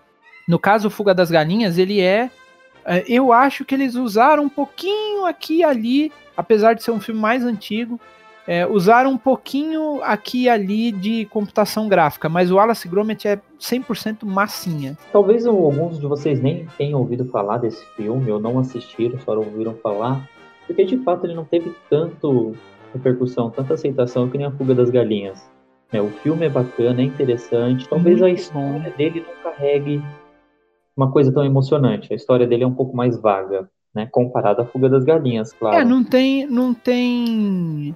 [0.46, 2.30] No caso, o Fuga das Galinhas, ele é.
[2.84, 7.00] é eu acho que eles usaram um pouquinho aqui e ali, apesar de ser um
[7.00, 7.98] filme mais antigo
[8.47, 13.40] é, usaram um pouquinho aqui e ali de computação gráfica, mas o Wallace Gromit é
[13.59, 14.97] 100% massinha.
[15.12, 19.74] Talvez alguns de vocês nem tenham ouvido falar desse filme, ou não assistiram, só ouviram
[19.82, 20.28] falar,
[20.66, 22.55] porque de fato ele não teve tanto
[22.93, 25.44] repercussão, tanta aceitação que nem a Fuga das Galinhas.
[25.93, 28.97] É, o filme é bacana, é interessante, talvez Muito a história bom.
[28.97, 30.02] dele não carregue
[30.97, 32.12] uma coisa tão emocionante.
[32.12, 35.77] A história dele é um pouco mais vaga, né, comparada à Fuga das Galinhas, claro.
[35.77, 37.94] É, não tem, não tem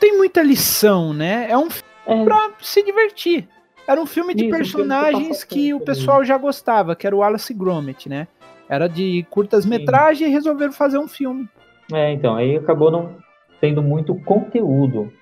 [0.00, 1.46] tem muita lição, né?
[1.48, 2.24] É um filme é.
[2.24, 3.46] pra se divertir.
[3.86, 7.14] Era um filme de Isso, personagens que que o passa pessoal já gostava, que era
[7.14, 8.26] o Wallace Gromit, né?
[8.68, 11.48] Era de curtas-metragens e resolveram fazer um filme.
[11.92, 13.16] É, então, aí acabou não
[13.60, 15.12] tendo muito conteúdo.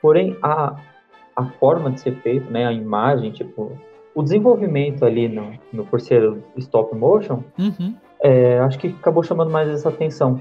[0.00, 0.74] Porém, a,
[1.36, 3.78] a forma de ser feito, né, a imagem, tipo,
[4.14, 7.94] o desenvolvimento ali no, no por ser stop motion, Uhum.
[8.22, 10.40] é, acho que acabou chamando mais essa atenção.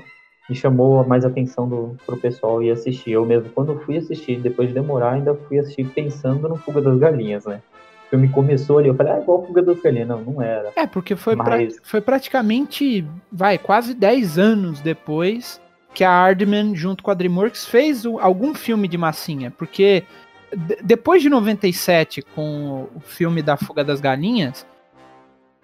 [0.50, 3.12] E chamou mais atenção do, pro pessoal ir assistir.
[3.12, 6.98] Eu mesmo, quando fui assistir, depois de demorar, ainda fui assistir pensando no Fuga das
[7.00, 7.62] Galinhas, né?
[8.08, 10.08] O filme começou ali, eu falei, ah, igual Fuga das Galinhas.
[10.10, 10.72] Não, não era.
[10.76, 15.62] É, porque foi, pra- Mas- foi praticamente, vai, quase 10 anos depois
[15.94, 19.50] que a Aardman, junto com a DreamWorks, fez o- algum filme de massinha.
[19.50, 20.04] Porque
[20.52, 24.66] de- depois de 97, com o filme da Fuga das Galinhas,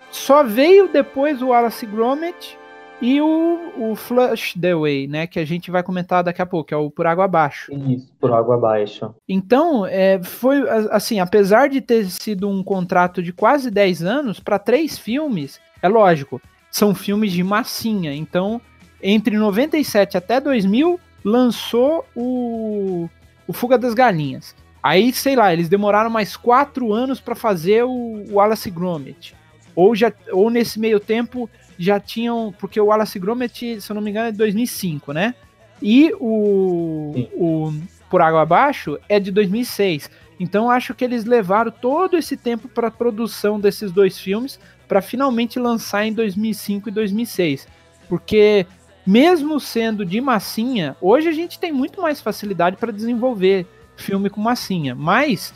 [0.10, 2.58] só veio depois o Wallace Gromit
[3.02, 5.28] e o, o Flush the Way, né?
[5.28, 7.72] Que a gente vai comentar daqui a pouco, que é o Por Água Abaixo.
[7.74, 9.14] Isso, por água abaixo.
[9.28, 14.60] Então, é, foi assim, apesar de ter sido um contrato de quase 10 anos, para
[14.60, 18.14] três filmes, é lógico, são filmes de massinha.
[18.14, 18.62] Então,
[19.02, 23.10] entre 97 até 2000, lançou o,
[23.48, 24.56] o Fuga das Galinhas.
[24.84, 29.36] Aí, sei lá, eles demoraram mais quatro anos para fazer o Wallace Gromit.
[29.76, 31.50] Ou, já, ou nesse meio tempo
[31.80, 32.54] já tinham.
[32.60, 35.34] Porque o Wallace Gromit, se eu não me engano, é de 2005, né?
[35.82, 37.30] E o, Sim.
[37.34, 37.74] o
[38.10, 40.12] Por Água Abaixo é de 2006.
[40.40, 45.02] Então acho que eles levaram todo esse tempo para a produção desses dois filmes para
[45.02, 47.68] finalmente lançar em 2005 e 2006.
[48.08, 48.66] Porque
[49.06, 53.66] mesmo sendo de massinha, hoje a gente tem muito mais facilidade para desenvolver
[53.96, 55.54] filme com massinha, mas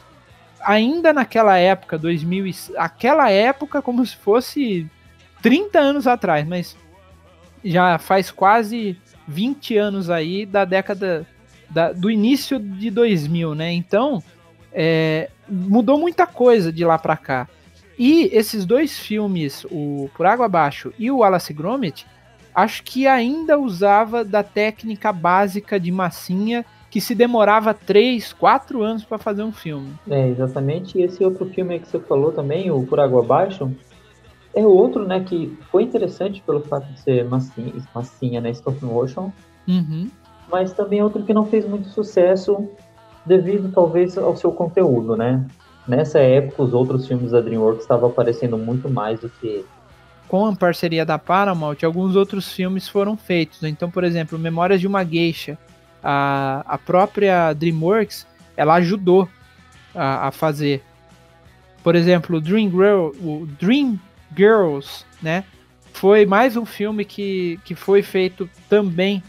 [0.61, 4.89] ainda naquela época, 2000, e- aquela época como se fosse
[5.43, 6.75] 30 anos atrás, mas
[7.63, 8.97] já faz quase
[9.27, 11.27] 20 anos aí da década
[11.69, 13.71] da- do início de 2000, né?
[13.71, 14.23] Então,
[14.71, 17.47] é, mudou muita coisa de lá pra cá.
[17.99, 22.07] E esses dois filmes, o Por Água Abaixo e o Wallace Gromit,
[22.55, 29.03] acho que ainda usava da técnica básica de massinha que se demorava 3, 4 anos
[29.03, 29.93] para fazer um filme.
[30.09, 30.97] É, exatamente.
[30.97, 33.71] E esse outro filme que você falou também, o Por Água Abaixo,
[34.55, 39.31] é outro, né, que foi interessante pelo fato de ser massinha, massinha né, stop motion,
[39.67, 40.09] Uhum.
[40.51, 42.67] mas também é outro que não fez muito sucesso
[43.25, 45.45] devido talvez ao seu conteúdo, né?
[45.87, 49.65] Nessa época, os outros filmes da DreamWorks estavam aparecendo muito mais do que.
[50.27, 53.63] Com a parceria da Paramount, alguns outros filmes foram feitos.
[53.63, 55.57] Então, por exemplo, Memórias de uma Geisha,
[56.01, 58.25] a, a própria DreamWorks,
[58.55, 59.27] ela ajudou
[59.93, 60.81] a, a fazer.
[61.83, 63.99] Por exemplo, o Dream, Girl, o Dream
[64.35, 65.43] Girls, né?
[65.93, 69.21] Foi mais um filme que, que foi feito também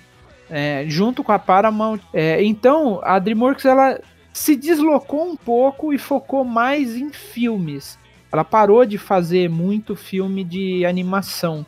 [0.51, 2.01] é, junto com a Paramount.
[2.13, 4.01] É, então, a DreamWorks ela
[4.33, 7.99] se deslocou um pouco e focou mais em filmes.
[8.33, 11.65] Ela parou de fazer muito filme de animação,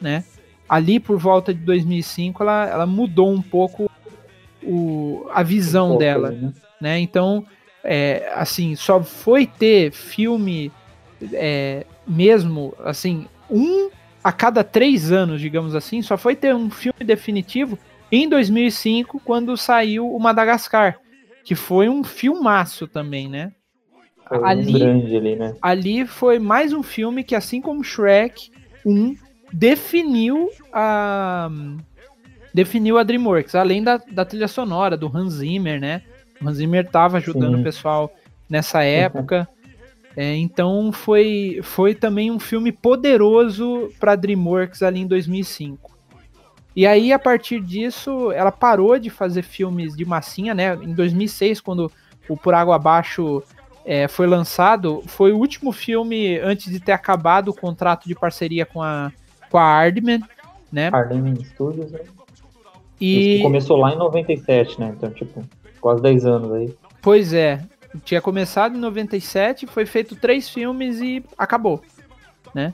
[0.00, 0.24] né?
[0.68, 3.90] Ali por volta de 2005, ela, ela mudou um pouco
[4.62, 6.52] o, a visão Um pouco, dela, né?
[6.80, 6.98] né?
[6.98, 7.46] Então,
[7.82, 10.70] é, assim, só foi ter filme
[11.32, 13.90] é, mesmo, assim, um
[14.22, 17.78] a cada três anos, digamos assim, só foi ter um filme definitivo
[18.10, 20.98] em 2005, quando saiu o Madagascar,
[21.44, 23.52] que foi um filmaço também, né?
[24.28, 25.54] Foi Ali- ali, né?
[25.60, 28.50] ali foi mais um filme que, assim como Shrek
[28.86, 29.16] 1,
[29.52, 31.50] definiu a
[32.54, 36.02] definiu a DreamWorks, além da, da trilha sonora do Hans Zimmer, né?
[36.40, 37.60] O Hans Zimmer estava ajudando Sim.
[37.60, 38.12] o pessoal
[38.48, 39.48] nessa época.
[40.16, 45.90] É, então foi, foi também um filme poderoso para DreamWorks ali em 2005.
[46.74, 50.74] E aí, a partir disso, ela parou de fazer filmes de massinha, né?
[50.74, 51.92] Em 2006, quando
[52.28, 53.42] o Por Água Abaixo
[53.84, 58.64] é, foi lançado, foi o último filme antes de ter acabado o contrato de parceria
[58.64, 59.12] com a,
[59.50, 60.22] com a Aardman,
[60.72, 60.90] né?
[60.92, 62.00] Harlem Studios, né?
[63.00, 64.94] E, começou lá em 97, né?
[64.96, 65.42] Então, tipo,
[65.80, 66.74] quase 10 anos aí.
[67.02, 67.60] pois é,
[68.00, 71.82] tinha começado em 97, foi feito três filmes e acabou,
[72.54, 72.72] né?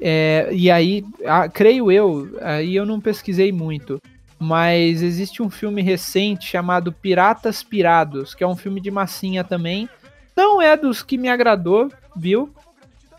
[0.00, 4.00] É, e aí, ah, creio eu, aí eu não pesquisei muito,
[4.38, 9.88] mas existe um filme recente chamado Piratas Pirados, que é um filme de massinha também.
[10.36, 12.52] Não é dos que me agradou, viu?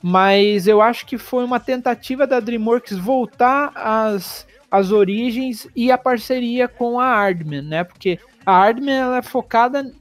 [0.02, 5.98] Mas eu acho que foi uma tentativa da DreamWorks voltar às, às origens e a
[5.98, 7.84] parceria com a Aardman, né?
[7.84, 9.92] Porque a Aardman ela é focada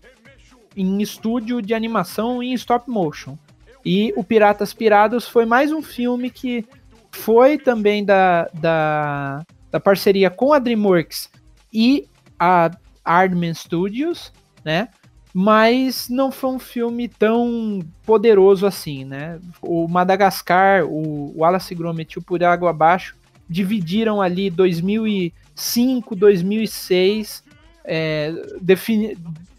[0.77, 3.37] em estúdio de animação em stop motion.
[3.85, 6.65] E o Piratas Pirados foi mais um filme que
[7.13, 11.31] foi também da, da, da parceria com a DreamWorks
[11.73, 12.71] e a
[13.05, 14.33] Aardman Studios,
[14.65, 14.89] né?
[15.37, 19.41] mas não foi um filme tão poderoso assim, né?
[19.61, 23.17] O Madagascar, o Wallace Gromit e o Por Água Abaixo
[23.49, 27.43] dividiram ali 2005, 2006,
[27.85, 28.33] é,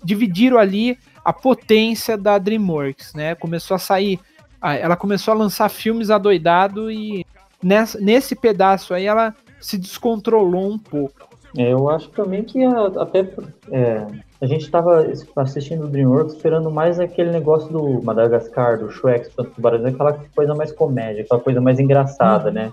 [0.06, 3.34] dividiram ali a potência da DreamWorks, né?
[3.36, 4.20] Começou a sair,
[4.62, 7.26] ela começou a lançar filmes adoidado e
[7.62, 11.28] nessa, nesse pedaço aí ela se descontrolou um pouco.
[11.58, 13.28] É, eu acho também que a, até
[13.72, 14.06] é,
[14.42, 15.08] a gente estava
[15.38, 20.54] assistindo o DreamWorks esperando mais aquele negócio do Madagascar, do Shrek, do Tubarões, aquela coisa
[20.54, 22.72] mais comédia, aquela coisa mais engraçada, né?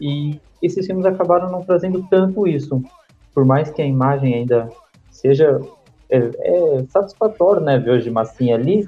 [0.00, 2.82] E esses filmes acabaram não trazendo tanto isso.
[3.34, 4.68] Por mais que a imagem ainda
[5.10, 5.60] seja
[6.10, 8.86] é, é satisfatório, né, ver hoje massinha ali,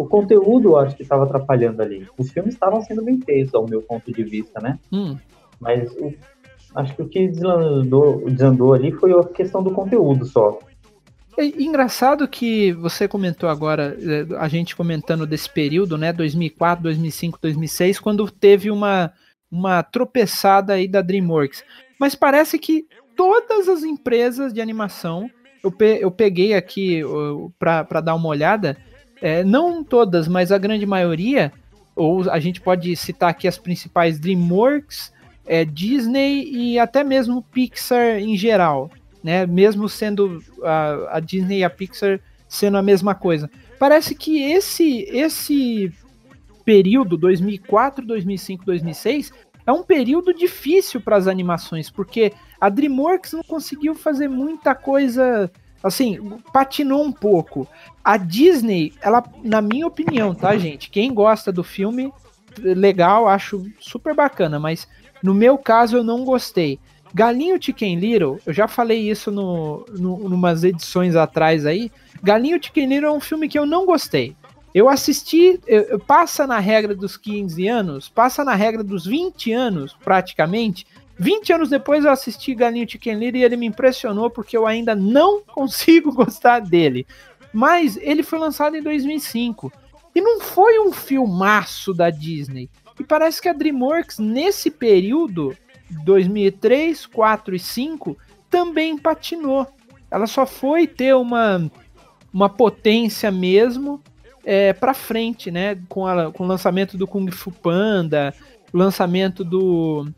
[0.00, 2.08] o conteúdo eu acho que estava atrapalhando ali.
[2.16, 4.78] Os filmes estavam sendo bem feitos, ao meu ponto de vista, né?
[4.90, 5.16] Hum.
[5.60, 6.14] Mas o,
[6.74, 10.58] acho que o que desandou, desandou ali foi a questão do conteúdo só.
[11.36, 17.38] É engraçado que você comentou agora, é, a gente comentando desse período, né, 2004, 2005,
[17.40, 19.12] 2006, quando teve uma,
[19.50, 21.62] uma tropeçada aí da DreamWorks.
[21.98, 25.30] Mas parece que todas as empresas de animação,
[25.62, 27.02] eu, pe eu peguei aqui
[27.58, 28.76] para dar uma olhada,
[29.20, 31.52] é, não todas, mas a grande maioria,
[31.94, 35.12] ou a gente pode citar aqui as principais DreamWorks,
[35.46, 38.90] é, Disney e até mesmo Pixar em geral
[39.22, 39.46] né?
[39.46, 43.50] Mesmo sendo a, a Disney e a Pixar sendo a mesma coisa.
[43.78, 45.92] Parece que esse esse
[46.64, 49.32] período 2004, 2005, 2006
[49.70, 55.50] é um período difícil para as animações, porque a DreamWorks não conseguiu fazer muita coisa,
[55.80, 56.18] assim,
[56.52, 57.68] patinou um pouco.
[58.04, 60.90] A Disney, ela, na minha opinião, tá, gente?
[60.90, 62.12] Quem gosta do filme,
[62.58, 64.88] legal, acho super bacana, mas
[65.22, 66.80] no meu caso eu não gostei.
[67.14, 71.92] Galinho Chicken Little, eu já falei isso no, no numas edições atrás aí.
[72.22, 74.36] Galinho Chicken Little é um filme que eu não gostei.
[74.74, 79.96] Eu assisti, eu, passa na regra dos 15 anos, passa na regra dos 20 anos,
[80.04, 80.86] praticamente.
[81.18, 84.94] 20 anos depois eu assisti Galinho Chicken Little e ele me impressionou porque eu ainda
[84.94, 87.06] não consigo gostar dele.
[87.52, 89.72] Mas ele foi lançado em 2005
[90.14, 92.70] e não foi um filmaço da Disney.
[92.98, 95.56] E parece que a DreamWorks, nesse período,
[96.04, 98.16] 2003, 4 e 5
[98.48, 99.66] também patinou.
[100.10, 101.70] Ela só foi ter uma,
[102.32, 104.00] uma potência mesmo
[104.44, 105.78] é, para frente, né?
[105.88, 108.34] Com, a, com o lançamento do Kung Fu Panda,
[108.72, 110.08] o lançamento do,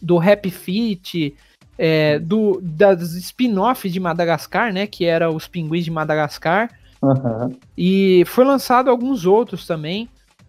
[0.00, 1.34] do Happy Feet,
[1.78, 4.86] é, do, das spin-offs de Madagascar, né?
[4.86, 6.70] Que era os Pinguins de Madagascar.
[7.02, 7.56] Uhum.
[7.76, 10.08] E foi lançado alguns outros também.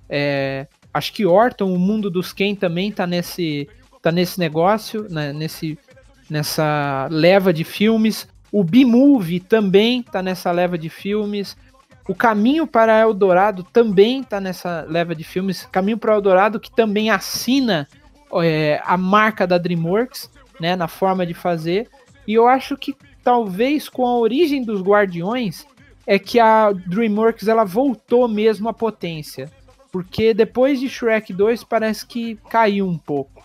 [0.10, 3.68] É, acho que Orton, o Mundo dos Ken também tá nesse,
[4.02, 5.78] tá nesse negócio, né, nesse,
[6.30, 8.28] nessa leva de filmes.
[8.52, 11.58] O B-Movie também tá nessa leva de filmes.
[12.07, 15.68] O Caminho para Eldorado também tá nessa leva de filmes.
[15.72, 17.88] Caminho para Eldorado que também assina
[18.44, 20.30] é, a marca da DreamWorks,
[20.60, 21.90] né, na forma de fazer.
[22.27, 25.65] E eu acho que talvez com a origem dos Guardiões
[26.06, 29.49] é que a DreamWorks ela voltou mesmo à potência.
[29.91, 33.44] Porque depois de Shrek 2 parece que caiu um pouco.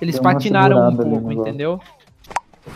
[0.00, 1.80] Eles patinaram um pouco, entendeu?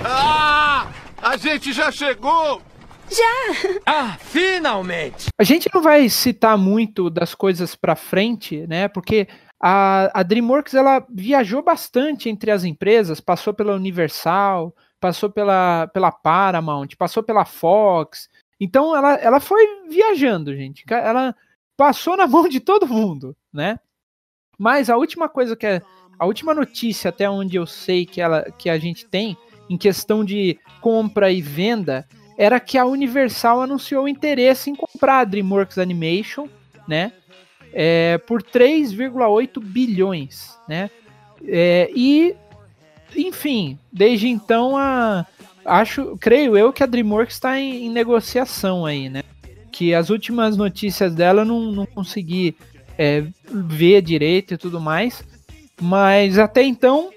[0.03, 0.87] Ah!
[1.21, 2.63] A gente já chegou!
[3.11, 3.81] Já!
[3.87, 5.29] Ah, finalmente!
[5.39, 8.89] A gente não vai citar muito das coisas pra frente, né?
[8.89, 9.29] Porque
[9.61, 16.11] a, a DreamWorks ela viajou bastante entre as empresas, passou pela Universal, passou pela, pela
[16.11, 18.29] Paramount, passou pela Fox.
[18.61, 20.85] Então ela, ela foi viajando, gente.
[20.91, 21.35] Ela
[21.77, 23.79] passou na mão de todo mundo, né?
[24.59, 25.83] Mas a última coisa que é
[26.19, 29.37] a última notícia, até onde eu sei que, ela, que a gente tem,
[29.69, 32.09] em questão de compra e venda,
[32.39, 36.49] era que a Universal anunciou interesse em comprar a DreamWorks Animation,
[36.87, 37.13] né?
[37.73, 40.91] É, por 3,8 bilhões, né?
[41.47, 42.35] É, e,
[43.15, 45.27] enfim, desde então a
[45.67, 49.23] acho, creio eu que a DreamWorks está em, em, negociação aí, né?
[49.73, 52.57] Que as últimas notícias dela não, não consegui
[52.97, 55.25] é, ver direito e tudo mais,
[55.81, 57.11] mas até então,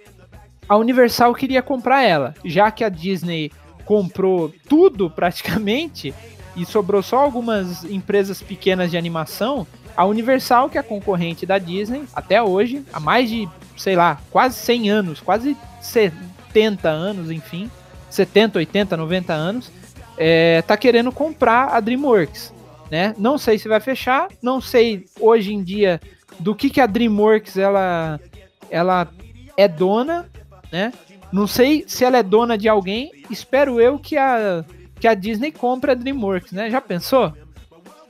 [0.67, 2.33] a Universal queria comprar ela.
[2.43, 3.51] Já que a Disney
[3.89, 6.13] comprou tudo praticamente
[6.55, 9.65] e sobrou só algumas empresas pequenas de animação,
[9.97, 14.21] a Universal, que é a concorrente da Disney, até hoje, há mais de, sei lá,
[14.29, 17.67] quase 100 anos, quase 70 anos, enfim,
[18.11, 19.71] 70, 80, 90 anos,
[20.15, 22.53] é, tá querendo comprar a DreamWorks,
[22.91, 23.15] né?
[23.17, 25.99] Não sei se vai fechar, não sei hoje em dia
[26.39, 28.19] do que, que a DreamWorks ela
[28.69, 29.07] ela
[29.57, 30.29] é dona,
[30.71, 30.93] né?
[31.31, 33.11] Não sei se ela é dona de alguém.
[33.29, 34.63] Espero eu que a
[34.99, 36.69] que a Disney compra a DreamWorks, né?
[36.69, 37.31] Já pensou?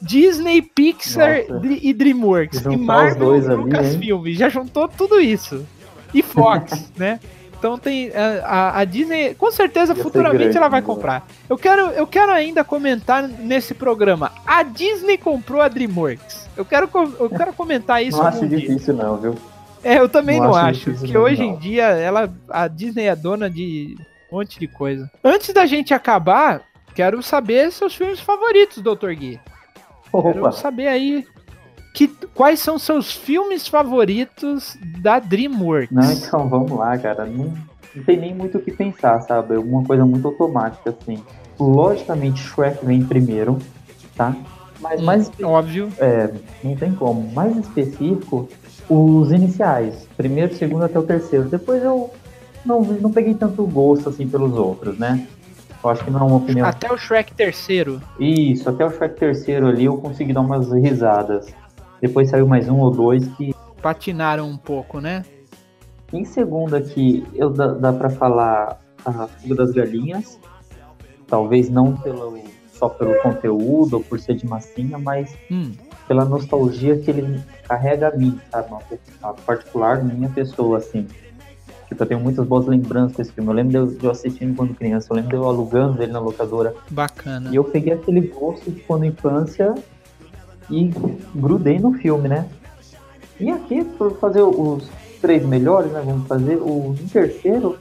[0.01, 1.67] Disney, Pixar Nossa.
[1.67, 2.61] e DreamWorks.
[2.65, 4.25] E Marvel e Lucasfilm.
[4.33, 5.65] Já juntou tudo isso.
[6.13, 7.19] E Fox, né?
[7.57, 10.87] Então tem a, a- Disney, com certeza Ia futuramente grande, ela vai né?
[10.87, 11.27] comprar.
[11.49, 14.31] Eu quero, eu quero ainda comentar nesse programa.
[14.47, 16.47] A Disney comprou a DreamWorks.
[16.55, 16.89] Eu quero,
[17.19, 18.59] eu quero comentar isso Não acho algum dia.
[18.59, 19.35] difícil, não, viu?
[19.83, 23.49] É, eu também Não não, acho não, hoje em dia ela, a Disney é dona
[23.49, 23.95] de
[24.31, 25.09] um monte de coisa.
[25.23, 26.61] Antes da gente acabar,
[26.93, 29.11] quero saber seus filmes favoritos, Dr.
[29.13, 29.39] Gui.
[30.11, 31.25] Quero Opa, saber aí
[31.93, 35.91] que, quais são seus filmes favoritos da DreamWorks.
[35.91, 37.25] não, então vamos lá, cara.
[37.25, 37.53] Não,
[37.95, 39.55] não tem nem muito o que pensar, sabe?
[39.55, 41.23] É uma coisa muito automática, assim.
[41.59, 43.57] Logicamente, Shrek vem primeiro,
[44.15, 44.35] tá?
[44.79, 45.91] Mas mais Óbvio.
[45.99, 46.29] É,
[46.63, 47.29] não tem como.
[47.33, 48.47] Mais específico,
[48.89, 50.07] os iniciais.
[50.17, 51.47] Primeiro, segundo até o terceiro.
[51.47, 52.09] Depois eu
[52.65, 55.27] não, não peguei tanto gosto assim pelos outros, né?
[55.81, 56.67] Eu acho que não é uma opinião.
[56.67, 58.01] Até o Shrek terceiro.
[58.19, 61.53] Isso, até o Shrek terceiro ali eu consegui dar umas risadas.
[62.01, 63.53] Depois saiu mais um ou dois que.
[63.81, 65.23] Patinaram um pouco, né?
[66.11, 70.39] Em segundo aqui, eu dá, dá pra falar a Fuga das Galinhas.
[71.27, 72.37] Talvez não pelo,
[72.73, 75.71] só pelo conteúdo ou por ser de massinha, mas Hum,
[76.09, 78.67] pela nostalgia que ele carrega a mim, sabe?
[78.69, 78.81] Uma,
[79.21, 81.07] uma particular minha pessoa, assim.
[81.87, 83.47] Tipo, eu tenho muitas boas lembranças desse filme.
[83.47, 86.11] Eu lembro de eu, de eu assistindo quando criança, eu lembro de eu alugando ele
[86.11, 86.73] na locadora.
[86.89, 87.51] bacana.
[87.51, 89.75] E eu peguei aquele gosto de quando infância
[90.67, 90.91] e
[91.35, 92.47] grudei no filme, né?
[93.39, 94.89] E aqui, por fazer os
[95.21, 96.01] três melhores, né?
[96.03, 97.77] Vamos fazer o terceiro,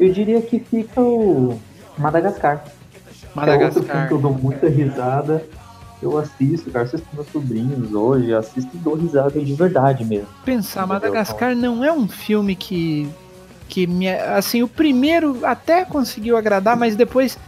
[0.00, 1.60] eu diria que fica o
[1.96, 2.56] Madagascar.
[2.56, 4.08] É outro filme Madagascar.
[4.08, 5.44] que eu dou muita risada.
[6.02, 10.28] Eu assisto, cara, assisto com meus sobrinhos hoje, assisto e dou risada de verdade mesmo.
[10.44, 10.94] Pensar, Entendeu?
[10.94, 13.08] Madagascar não é um filme que.
[13.68, 14.08] que me.
[14.08, 17.38] Assim, o primeiro até conseguiu agradar, mas depois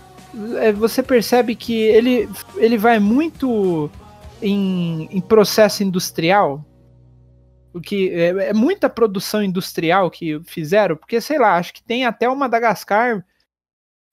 [0.61, 3.91] é, você percebe que ele, ele vai muito
[4.41, 6.65] em, em processo industrial.
[7.73, 12.07] O que é, é muita produção industrial que fizeram, porque sei lá, acho que tem
[12.07, 13.23] até o Madagascar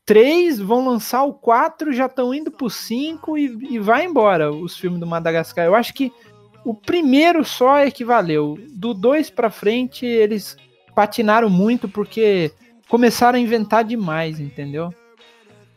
[0.06, 4.78] 3, vão lançar o 4, já estão indo pro 5 e, e vai embora os
[4.78, 5.66] filmes do Madagascar.
[5.66, 6.12] Eu acho que
[6.64, 8.58] o primeiro só é que valeu.
[8.74, 10.56] Do 2 pra frente, eles
[10.96, 12.52] patinaram muito porque
[12.88, 14.94] começaram a inventar demais, entendeu?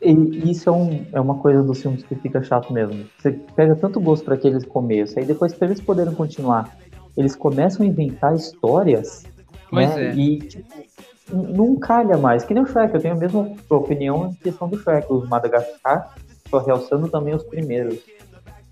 [0.01, 3.05] E isso é, um, é uma coisa dos filmes que fica chato mesmo.
[3.17, 6.77] Você pega tanto gosto para aqueles começos, aí depois para eles poderem continuar,
[7.17, 9.25] eles começam a inventar histórias,
[9.69, 10.07] Pois né?
[10.11, 10.15] é.
[10.15, 10.63] E tipo,
[11.31, 12.43] não calha mais.
[12.43, 16.15] Que nem o Shrek, eu tenho a mesma opinião em questão do Shrek, os Madagascar,
[16.49, 17.99] só realçando também os primeiros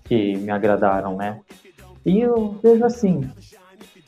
[0.04, 1.40] que me agradaram, né?
[2.04, 3.30] E eu vejo assim,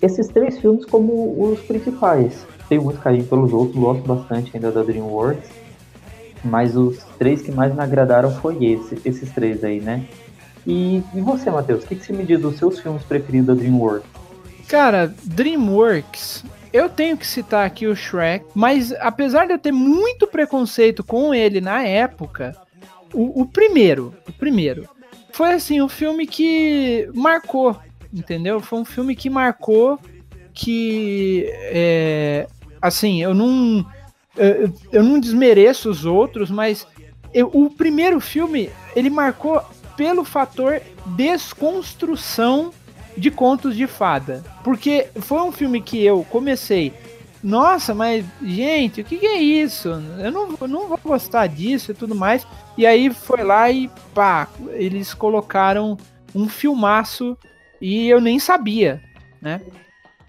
[0.01, 2.47] esses três filmes como os principais.
[2.69, 5.51] Tenho muito carinho pelos outros, gosto bastante ainda da DreamWorks.
[6.43, 10.07] Mas os três que mais me agradaram foi esse, esses três aí, né?
[10.67, 13.55] E, e você, Matheus, o que, que você me diz dos seus filmes preferidos da
[13.55, 14.20] DreamWorks?
[14.71, 20.27] Cara, DreamWorks, eu tenho que citar aqui o Shrek, mas apesar de eu ter muito
[20.29, 22.57] preconceito com ele na época,
[23.13, 24.89] o, o primeiro, o primeiro,
[25.33, 27.77] foi assim, um filme que marcou,
[28.15, 28.61] entendeu?
[28.61, 29.99] Foi um filme que marcou,
[30.55, 32.47] que, é,
[32.81, 33.85] assim, eu não,
[34.37, 36.87] eu, eu não desmereço os outros, mas
[37.35, 39.61] eu- o primeiro filme, ele marcou
[39.97, 42.73] pelo fator desconstrução
[43.21, 44.43] de contos de fada.
[44.65, 46.93] Porque foi um filme que eu comecei.
[47.43, 49.89] Nossa, mas gente, o que, que é isso?
[50.19, 52.47] Eu não, eu não vou gostar disso e tudo mais.
[52.77, 55.97] E aí foi lá e pá, eles colocaram
[56.35, 57.37] um filmaço
[57.81, 59.01] e eu nem sabia,
[59.41, 59.61] né?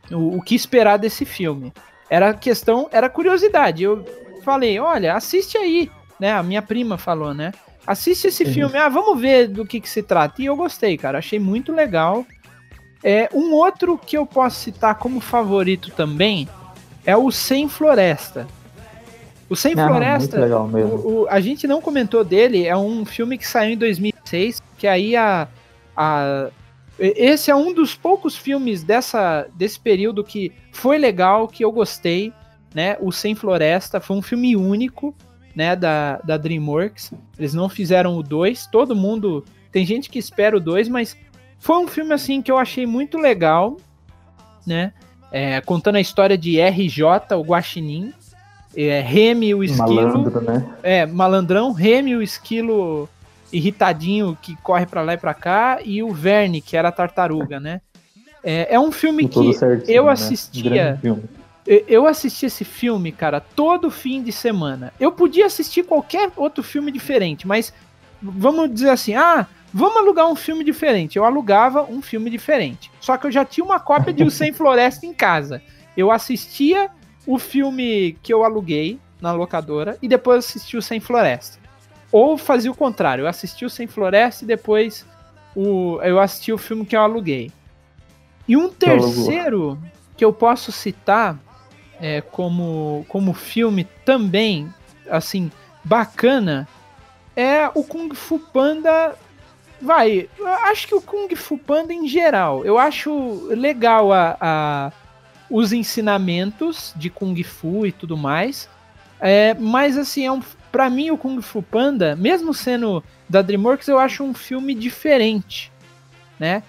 [0.10, 1.74] O, o que esperar desse filme.
[2.10, 3.84] Era questão, era curiosidade.
[3.84, 4.06] Eu
[4.44, 5.90] falei, olha, assiste aí,
[6.20, 6.32] né?
[6.34, 7.52] A minha prima falou, né?
[7.86, 8.54] Assiste esse Uhum.
[8.54, 10.42] filme, ah, vamos ver do que, que se trata.
[10.42, 12.26] E eu gostei, cara, achei muito legal.
[13.04, 16.48] É, um outro que eu posso citar como favorito também
[17.06, 18.48] é o Sem Floresta.
[19.50, 20.94] O Sem Ah, Floresta, muito legal mesmo.
[20.96, 24.88] o- o- a gente não comentou dele, é um filme que saiu em 2006, que
[24.88, 25.48] aí a,
[25.98, 26.50] a
[27.00, 32.32] esse é um dos poucos filmes dessa, desse período que foi legal, que eu gostei,
[32.76, 32.96] né?
[33.02, 35.14] O Sem Floresta foi um filme único,
[35.56, 37.12] né, da, da DreamWorks.
[37.40, 41.18] Eles não fizeram o 2, todo mundo, tem gente que espera o 2, mas
[41.62, 43.78] foi um filme assim que eu achei muito legal,
[44.66, 44.92] né?
[45.32, 47.04] É, contando a história de RJ,
[47.38, 48.12] o Guaxinim,
[48.76, 50.70] é, Remy, o esquilo, Malandro, né?
[50.82, 53.08] é, malandrão, Remy, o esquilo
[53.54, 57.60] irritadinho que corre pra lá e pra cá, e o Verne, que era a tartaruga,
[57.60, 57.80] né?
[58.44, 60.12] É, é um filme que certinho, eu né?
[60.12, 60.98] assistia.
[61.00, 61.24] Filme.
[61.88, 64.92] Eu assisti esse filme, cara, todo fim de semana.
[65.00, 67.72] Eu podia assistir qualquer outro filme diferente, mas
[68.20, 71.18] vamos dizer assim, ah, vamos alugar um filme diferente.
[71.18, 72.92] Eu alugava um filme diferente.
[73.00, 75.62] Só que eu já tinha uma cópia de O Sem Floresta em casa.
[75.96, 76.90] Eu assistia
[77.26, 81.60] o filme que eu aluguei na locadora e depois assistia o Sem Floresta.
[82.12, 85.06] Ou fazia o contrário, eu assistia o Sem Floresta e depois
[85.56, 87.52] o, eu assisti o filme que eu aluguei.
[88.48, 89.80] E um terceiro
[90.18, 91.40] que eu posso citar
[92.00, 94.68] é, como, como filme também,
[95.10, 95.52] assim,
[95.84, 96.68] bacana,
[97.36, 99.16] é o Kung Fu Panda.
[99.82, 100.30] Vai,
[100.70, 104.92] acho que o Kung Fu Panda em geral, eu acho legal a, a
[105.50, 108.70] os ensinamentos de Kung Fu e tudo mais.
[109.20, 110.42] É, mas assim, é um,
[110.72, 115.72] pra mim o Kung Fu Panda, mesmo sendo da DreamWorks, eu acho um filme diferente,
[116.40, 116.64] né?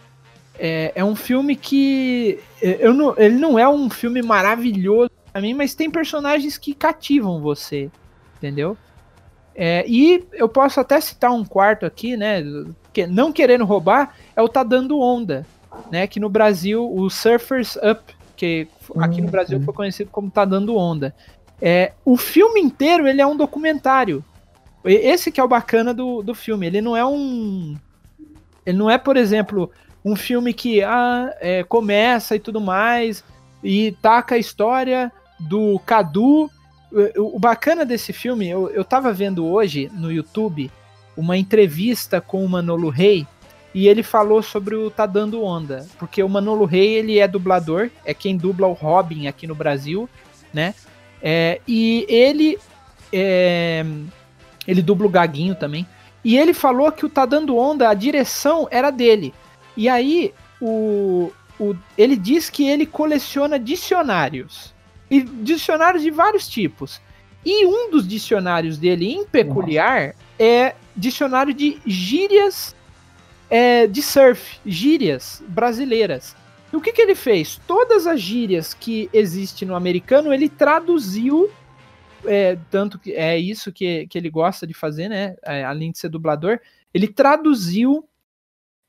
[0.59, 5.41] É, é um filme que é, eu não, ele não é um filme maravilhoso pra
[5.41, 7.91] mim, mas tem personagens que cativam você,
[8.37, 8.77] entendeu?
[9.55, 12.43] É, e eu posso até citar um quarto aqui, né?
[12.93, 15.47] Que, não querendo roubar, é o Tá Dando Onda,
[15.91, 16.07] né?
[16.07, 18.01] Que no Brasil, o Surfers Up,
[18.37, 19.65] que aqui no Brasil uhum.
[19.65, 21.15] foi conhecido como Tá Dando Onda.
[21.61, 24.25] É, o filme inteiro ele é um documentário.
[24.85, 26.67] Esse que é o bacana do, do filme.
[26.67, 27.77] Ele não é um.
[28.67, 29.71] Ele não é, por exemplo,
[30.05, 33.25] um filme que ah, é, começa e tudo mais
[33.63, 36.51] e taca a história do Cadu
[37.17, 40.71] o, bacana desse filme, eu, eu tava vendo hoje no YouTube
[41.17, 43.27] uma entrevista com o Manolo Rey
[43.75, 47.91] e ele falou sobre o Tá Dando Onda, porque o Manolo Rey ele é dublador,
[48.05, 50.09] é quem dubla o Robin aqui no Brasil,
[50.53, 50.75] né?
[51.23, 52.59] É, e ele
[53.13, 53.85] é,
[54.67, 55.87] ele dubla o Gaguinho também.
[56.25, 59.33] E ele falou que o Tá Dando Onda, a direção era dele.
[59.77, 64.75] E aí o, o ele diz que ele coleciona dicionários
[65.11, 67.01] e dicionários de vários tipos.
[67.45, 70.17] E um dos dicionários dele, em peculiar, Nossa.
[70.39, 72.75] é dicionário de gírias
[73.51, 76.35] é, de surf, gírias brasileiras.
[76.73, 77.61] E o que, que ele fez?
[77.67, 81.51] Todas as gírias que existem no americano, ele traduziu.
[82.25, 85.37] É, tanto que é isso que, que ele gosta de fazer, né?
[85.43, 86.61] É, além de ser dublador,
[86.95, 88.09] ele traduziu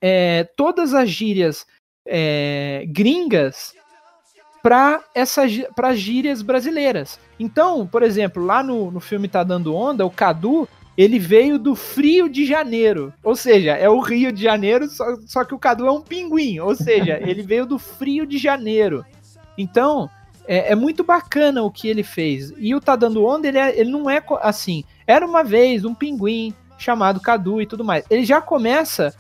[0.02, 1.66] é, todas as gírias
[2.06, 3.74] é, gringas
[4.62, 7.20] para essas para gírias brasileiras.
[7.38, 11.76] Então, por exemplo, lá no, no filme Tá Dando Onda, o Cadu, ele veio do
[11.76, 13.14] Frio de Janeiro.
[13.24, 16.60] Ou seja, é o Rio de Janeiro, só, só que o Cadu é um pinguim.
[16.60, 19.06] Ou seja, ele veio do Frio de Janeiro.
[19.58, 20.10] Então,
[20.48, 22.54] é, é, muito bacana o que ele fez.
[22.58, 24.84] E o Tá Dando Onda, ele, é, ele não é assim.
[25.08, 28.06] Era uma vez um pinguim chamado Cadu e tudo mais.
[28.10, 29.14] Ele já começa.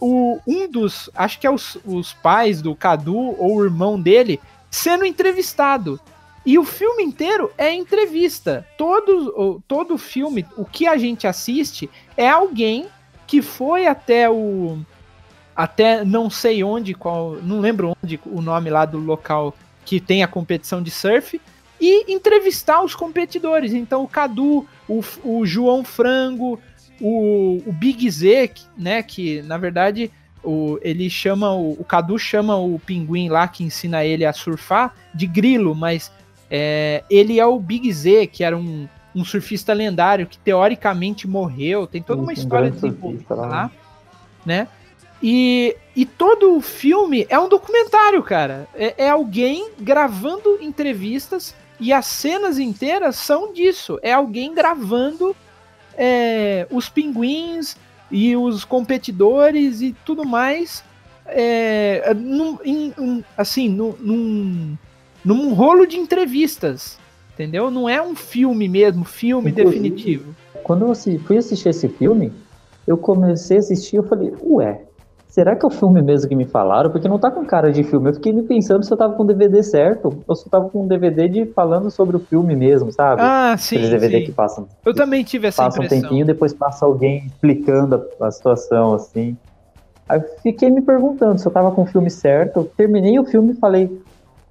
[0.00, 1.08] O, um dos.
[1.14, 4.40] Acho que é os, os pais do Cadu ou o irmão dele
[4.70, 6.00] sendo entrevistado.
[6.46, 8.66] E o filme inteiro é entrevista.
[8.76, 12.86] Todo, todo filme, o que a gente assiste é alguém
[13.26, 14.78] que foi até o.
[15.56, 17.36] Até não sei onde, qual.
[17.42, 19.54] Não lembro onde o nome lá do local
[19.84, 21.40] que tem a competição de surf.
[21.80, 23.72] E entrevistar os competidores.
[23.72, 26.60] Então o Cadu, o, o João Frango,
[27.00, 29.02] o, o Big Z, né?
[29.02, 30.10] Que na verdade
[30.42, 34.94] o, ele chama o, o Cadu chama o pinguim lá que ensina ele a surfar
[35.14, 36.12] de grilo, mas
[36.56, 41.86] é, ele é o Big Z, que era um, um surfista lendário que teoricamente morreu.
[41.86, 43.70] Tem toda uma história desenvolvida lá,
[44.46, 44.68] né?
[45.20, 48.68] E, e todo o filme é um documentário, cara.
[48.74, 53.98] É, é alguém gravando entrevistas e as cenas inteiras são disso.
[54.00, 55.34] É alguém gravando
[55.96, 57.76] é, os pinguins,
[58.10, 60.84] e os competidores e tudo mais
[61.26, 64.78] é, num, em, assim, num, num,
[65.24, 66.98] num rolo de entrevistas,
[67.32, 67.70] entendeu?
[67.70, 70.34] Não é um filme mesmo, filme Inclusive, definitivo.
[70.62, 72.32] Quando eu fui assistir esse filme,
[72.86, 74.82] eu comecei a assistir, eu falei, ué,
[75.26, 76.90] será que é o filme mesmo que me falaram?
[76.90, 78.10] Porque não tá com cara de filme.
[78.10, 80.68] Eu fiquei me pensando se eu tava com o DVD certo, ou se eu tava
[80.68, 83.20] com um DVD de falando sobre o filme mesmo, sabe?
[83.20, 83.76] Ah, sim.
[83.76, 84.26] Aqueles DVD sim.
[84.26, 84.68] que passam.
[84.84, 85.96] Eu também tive essa passa impressão.
[85.96, 89.36] Passa um tempinho, depois passa alguém explicando a, a, situação, assim.
[90.08, 92.70] Aí fiquei me perguntando se eu tava com o filme certo.
[92.76, 93.90] Terminei o filme e falei,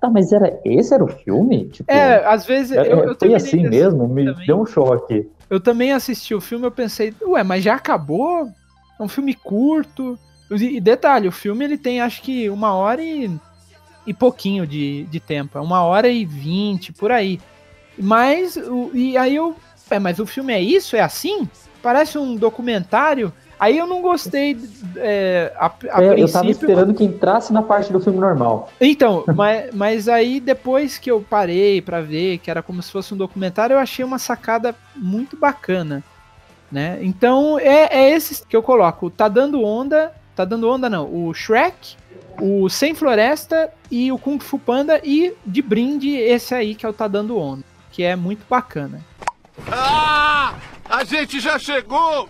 [0.04, 1.70] tá, mas era esse era o filme?
[1.70, 2.72] Tipo, é, às vezes.
[2.72, 4.08] Eu, eu foi assim mesmo?
[4.08, 4.46] Me também.
[4.46, 5.30] deu um choque.
[5.50, 8.50] Eu também assisti o filme, eu pensei, ué, mas já acabou?
[9.00, 10.20] É um filme curto.
[10.52, 13.32] E detalhe, o filme ele tem acho que uma hora e,
[14.06, 15.58] e pouquinho de, de tempo.
[15.58, 17.40] É uma hora e vinte, por aí.
[17.98, 19.56] Mas, o, e aí eu.
[19.90, 20.96] É, mas o filme é isso?
[20.96, 21.48] É assim?
[21.82, 23.32] Parece um documentário.
[23.64, 24.58] Aí eu não gostei
[24.98, 28.70] é, a, a É, eu tava esperando que entrasse na parte do filme normal.
[28.82, 33.14] Então, mas, mas aí depois que eu parei pra ver, que era como se fosse
[33.14, 36.04] um documentário, eu achei uma sacada muito bacana,
[36.70, 37.00] né?
[37.02, 39.10] Então é, é esses que eu coloco.
[39.10, 41.06] Tá dando onda, tá dando onda não.
[41.06, 41.96] O Shrek,
[42.42, 46.90] o Sem Floresta e o Kung Fu Panda e de brinde esse aí que é
[46.90, 47.64] o Tá dando onda,
[47.94, 49.00] que é muito bacana.
[49.72, 50.54] Ah!
[50.90, 52.28] A gente já chegou!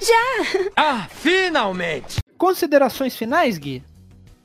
[0.00, 0.70] Já!
[0.76, 2.20] Ah, finalmente!
[2.36, 3.82] Considerações finais, Gui?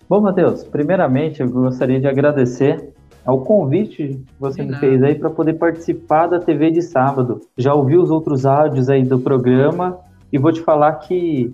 [0.07, 2.93] Bom, Matheus, primeiramente eu gostaria de agradecer
[3.25, 7.41] ao convite que você me fez aí para poder participar da TV de sábado.
[7.57, 9.99] Já ouvi os outros áudios aí do programa
[10.31, 11.53] e vou te falar que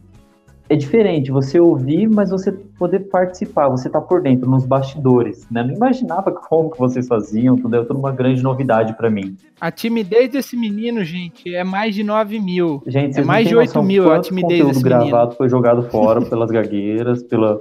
[0.69, 5.64] é diferente você ouvir, mas você poder participar, você tá por dentro, nos bastidores, né?
[5.64, 9.35] Não imaginava como que vocês faziam, tudo é tudo uma grande novidade para mim.
[9.61, 12.84] A timidez desse menino, gente, é mais de 9 mil.
[12.85, 15.31] Gente, É mais de 8 noção mil a timidez desse gravado menino.
[15.38, 17.60] foi jogado fora pelas gagueiras, pela,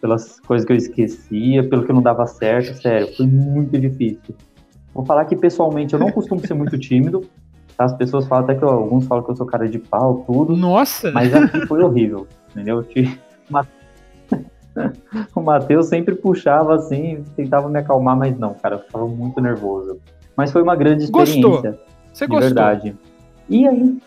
[0.00, 4.34] pelas coisas que eu esquecia, pelo que não dava certo, sério, foi muito difícil.
[4.92, 7.22] Vou falar que pessoalmente eu não costumo ser muito tímido,
[7.76, 7.84] tá?
[7.84, 10.56] As pessoas falam até que eu- alguns falam que eu sou cara de pau, tudo,
[10.56, 11.12] Nossa!
[11.12, 12.84] mas aqui foi horrível, entendeu?
[15.34, 19.98] O Matheus sempre puxava assim, tentava me acalmar, mas não, cara, eu ficava muito nervoso.
[20.36, 21.42] Mas foi uma grande experiência.
[21.42, 21.78] Gostou?
[22.12, 22.40] Você de gostou?
[22.40, 22.96] verdade.
[23.48, 23.98] E aí,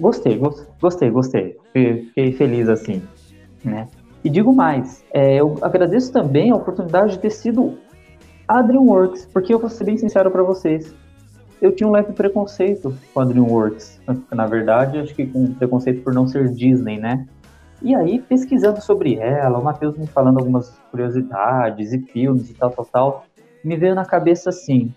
[0.00, 1.56] gostei, gos- gostei, gostei.
[1.66, 3.02] Fiquei, fiquei feliz assim,
[3.64, 3.88] né?
[4.24, 7.78] E digo mais, é, eu agradeço também a oportunidade de ter sido
[8.48, 10.94] a DreamWorks, porque eu vou ser bem sincero para vocês.
[11.60, 14.00] Eu tinha um leve preconceito com a DreamWorks.
[14.32, 17.26] Na verdade, acho que com um preconceito por não ser Disney, né?
[17.82, 22.70] E aí, pesquisando sobre ela, o Matheus me falando algumas curiosidades e filmes e tal,
[22.70, 23.24] tal, tal,
[23.62, 24.94] me veio na cabeça assim,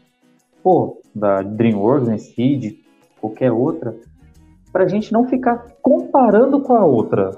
[0.63, 2.79] pô, da DreamWorks em si, de
[3.19, 3.95] qualquer outra,
[4.71, 7.31] pra gente não ficar comparando com a outra,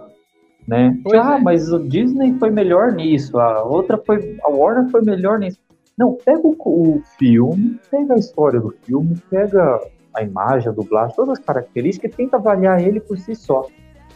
[0.68, 0.98] né?
[1.04, 1.42] Pois ah, é.
[1.42, 5.60] mas o Disney foi melhor nisso, a outra foi, a Warner foi melhor nisso.
[5.98, 9.80] Não, pega o, o filme, pega a história do filme, pega
[10.14, 13.66] a imagem, a dublagem, todas as características e tenta avaliar ele por si só,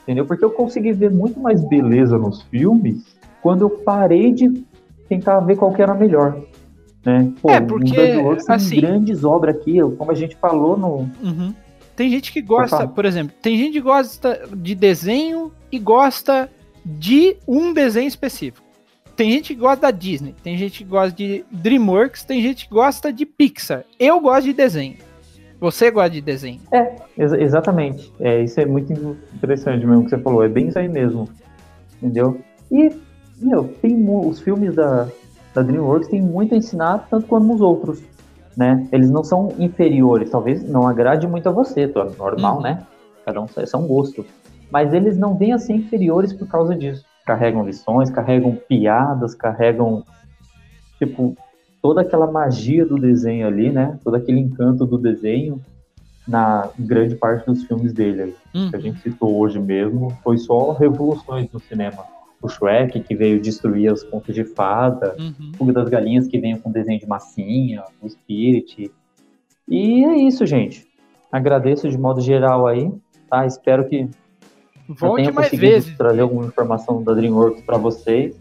[0.05, 0.25] entendeu?
[0.25, 3.03] Porque eu consegui ver muito mais beleza nos filmes
[3.41, 4.63] quando eu parei de
[5.09, 6.39] tentar ver qual que era melhor.
[7.05, 7.31] Né?
[7.41, 11.53] Pô, É, porque, têm assim- grandes obras aqui, como a gente falou no, Uhum.
[11.95, 16.49] Tem gente que gosta, por exemplo, tem gente que gosta de desenho e gosta
[16.83, 18.65] de um desenho específico.
[19.15, 22.73] Tem gente que gosta da Disney, tem gente que gosta de DreamWorks, tem gente que
[22.73, 23.85] gosta de Pixar.
[23.97, 24.97] Eu gosto de desenho.
[25.65, 26.61] Você gosta de desenho.
[27.17, 28.13] Ex- exatamente.
[28.19, 28.93] É, isso é muito
[29.33, 30.43] interessante mesmo que você falou.
[30.43, 31.27] É bem isso aí mesmo.
[31.97, 32.39] Entendeu?
[32.71, 32.91] E,
[33.41, 35.07] meu, tem os filmes da,
[35.55, 38.03] da DreamWorks têm muito a ensinar, tanto quanto nos outros.
[38.55, 38.87] Né?
[38.91, 40.29] Eles não são inferiores.
[40.29, 42.61] Talvez não agrade muito a você, tô- normal, Uhum.
[42.61, 42.83] né?
[43.25, 44.23] Cada um é um gosto.
[44.69, 47.03] Mas eles não vêm a ser inferiores por causa disso.
[47.25, 50.03] Carregam lições, carregam piadas, carregam,
[50.99, 51.35] tipo,
[51.85, 53.99] toda aquela magia do desenho ali, né?
[54.03, 55.61] Todo aquele encanto do desenho
[56.27, 58.33] na grande parte dos filmes dele.
[58.55, 58.71] Hum.
[58.71, 62.03] Que a gente citou hoje mesmo, foi só revoluções no cinema.
[62.41, 65.51] O Shrek, que veio destruir os contos de fada, Uhum.
[65.55, 68.91] Fuga das Galinhas, que veio com desenho de massinha, o Spirit.
[69.69, 70.87] E é isso, gente.
[71.31, 72.91] Agradeço de modo geral aí,
[73.29, 73.45] tá?
[73.45, 74.09] Espero que
[74.89, 75.95] eu Volte tenha mais conseguido vezes.
[75.95, 78.35] trazer alguma informação da DreamWorks para vocês.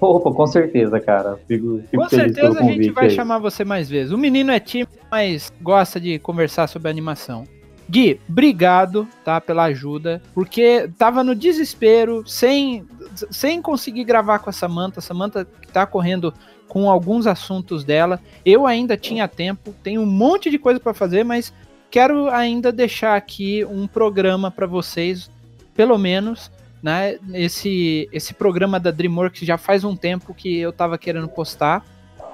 [0.00, 1.38] Opa, com certeza, cara.
[1.48, 3.10] Fico, fico Com certeza a gente vai aí.
[3.10, 4.12] chamar você mais vezes.
[4.12, 7.44] O menino é tímido, mas gosta de conversar sobre animação.
[7.88, 12.84] Gui, obrigado, tá, pela ajuda, porque tava no desespero, sem,
[13.30, 14.98] sem conseguir gravar com a Samantha.
[14.98, 16.34] A Samantha tá correndo
[16.68, 18.20] com alguns assuntos dela.
[18.44, 21.54] Eu ainda tinha tempo, tenho um monte de coisa para fazer, mas
[21.88, 25.30] quero ainda deixar aqui um programa para vocês,
[25.72, 26.50] pelo menos,
[26.82, 27.18] né?
[27.32, 31.84] Esse, esse programa da DreamWorks já faz um tempo que eu tava querendo postar,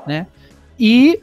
[0.06, 0.26] né?
[0.78, 1.20] E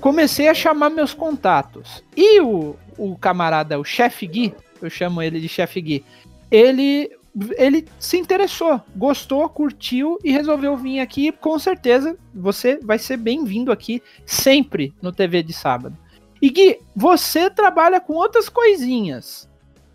[0.00, 2.02] comecei a chamar meus contatos.
[2.16, 6.04] E o, o camarada, o chefe Gui, eu chamo ele de chefe Gui,
[6.50, 7.10] ele
[7.56, 11.30] ele se interessou, gostou, curtiu e resolveu vir aqui.
[11.30, 15.96] Com certeza você vai ser bem-vindo aqui sempre no TV de sábado.
[16.40, 19.48] E Gui, você trabalha com outras coisinhas.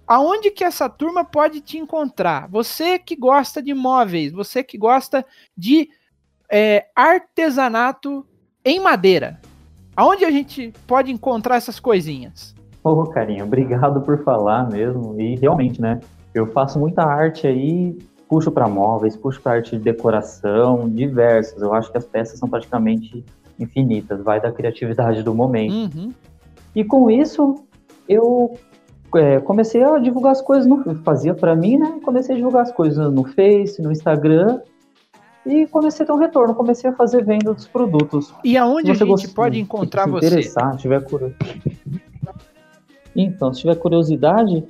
[0.08, 2.50] Aonde que essa turma pode te encontrar?
[2.50, 5.26] Você que gosta de móveis, você que gosta
[5.56, 5.90] de
[6.52, 8.26] é, artesanato
[8.64, 9.40] em madeira.
[9.96, 12.54] Aonde a gente pode encontrar essas coisinhas?
[12.84, 15.20] Ô, carinho, obrigado por falar mesmo.
[15.20, 16.00] E realmente, né?
[16.34, 17.98] Eu faço muita arte aí,
[18.28, 21.62] puxo para móveis, puxo para arte de decoração, diversas.
[21.62, 23.24] Eu acho que as peças são praticamente
[23.60, 25.96] infinitas, vai da criatividade do momento.
[25.96, 26.12] Uhum.
[26.76, 27.64] E com isso,
[28.10, 28.58] eu
[29.16, 32.00] é, comecei a divulgar as coisas no fazia para mim, né?
[32.04, 34.62] Comecei a divulgar as coisas no Face, no Instagram
[35.46, 38.34] e comecei a ter um retorno, comecei a fazer venda dos produtos.
[38.44, 40.28] E aonde a gente pode encontrar se você?
[40.28, 41.82] Interessar, tiver curiosidade.
[43.16, 44.64] Então, se tiver curiosidade,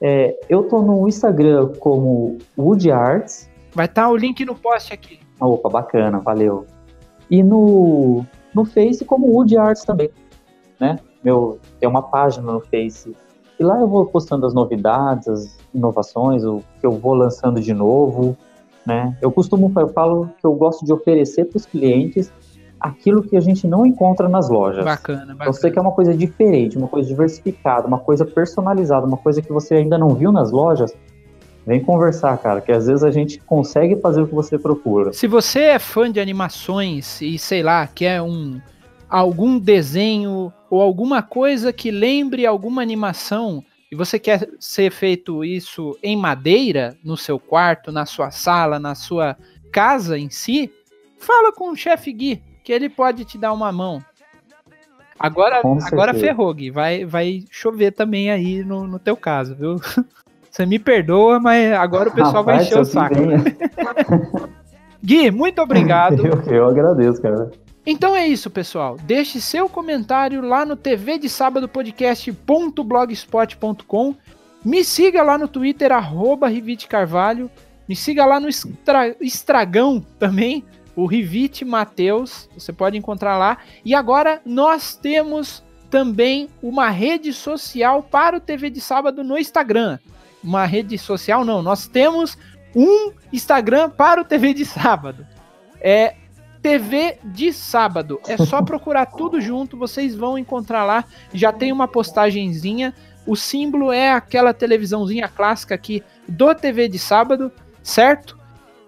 [0.00, 3.48] é, eu tô no Instagram como Wood Arts.
[3.72, 5.20] Vai estar tá o link no post aqui.
[5.38, 6.66] Opa, bacana, valeu.
[7.30, 10.10] E no, no Face como Wood Arts também,
[10.80, 10.98] né?
[11.22, 13.14] Meu, tem uma página no Face
[13.58, 17.72] e lá eu vou postando as novidades, as inovações, o que eu vou lançando de
[17.72, 18.36] novo,
[18.86, 19.16] né?
[19.20, 22.30] Eu costumo, eu falo que eu gosto de oferecer para os clientes
[22.78, 24.84] aquilo que a gente não encontra nas lojas.
[24.84, 25.36] Bacana, bacana.
[25.40, 29.52] Então, você quer uma coisa diferente, uma coisa diversificada, uma coisa personalizada, uma coisa que
[29.52, 30.94] você ainda não viu nas lojas,
[31.66, 35.12] vem conversar, cara, que às vezes a gente consegue fazer o que você procura.
[35.12, 38.60] Se você é fã de animações e sei lá, quer um
[39.08, 45.96] algum desenho ou alguma coisa que lembre alguma animação e você quer ser feito isso
[46.02, 49.36] em madeira, no seu quarto, na sua sala, na sua
[49.70, 50.72] casa em si,
[51.18, 54.02] fala com o chefe Gui, que ele pode te dar uma mão.
[55.18, 56.70] Agora, agora ferrou, Gui.
[56.70, 59.76] Vai, vai chover também aí no, no teu caso, viu?
[60.50, 63.14] Você me perdoa, mas agora o pessoal Rapaz, vai encher o saco.
[65.04, 66.16] Gui, muito obrigado.
[66.26, 67.50] Eu, eu agradeço, cara.
[67.86, 68.96] Então é isso, pessoal.
[69.04, 74.16] Deixe seu comentário lá no TV de sábado podcast.blogspot.com.
[74.64, 77.48] Me siga lá no Twitter, arroba Rivite Carvalho.
[77.88, 80.64] Me siga lá no Estra Estragão também,
[80.96, 82.50] o Rivite Mateus.
[82.54, 83.58] Você pode encontrar lá.
[83.84, 90.00] E agora nós temos também uma rede social para o TV de sábado no Instagram.
[90.42, 91.62] Uma rede social, não.
[91.62, 92.36] Nós temos
[92.74, 95.24] um Instagram para o TV de sábado.
[95.80, 96.16] É
[96.66, 98.20] TV de sábado.
[98.26, 101.04] É só procurar tudo junto, vocês vão encontrar lá.
[101.32, 102.92] Já tem uma postagenzinha.
[103.24, 107.52] O símbolo é aquela televisãozinha clássica aqui do TV de sábado,
[107.84, 108.36] certo?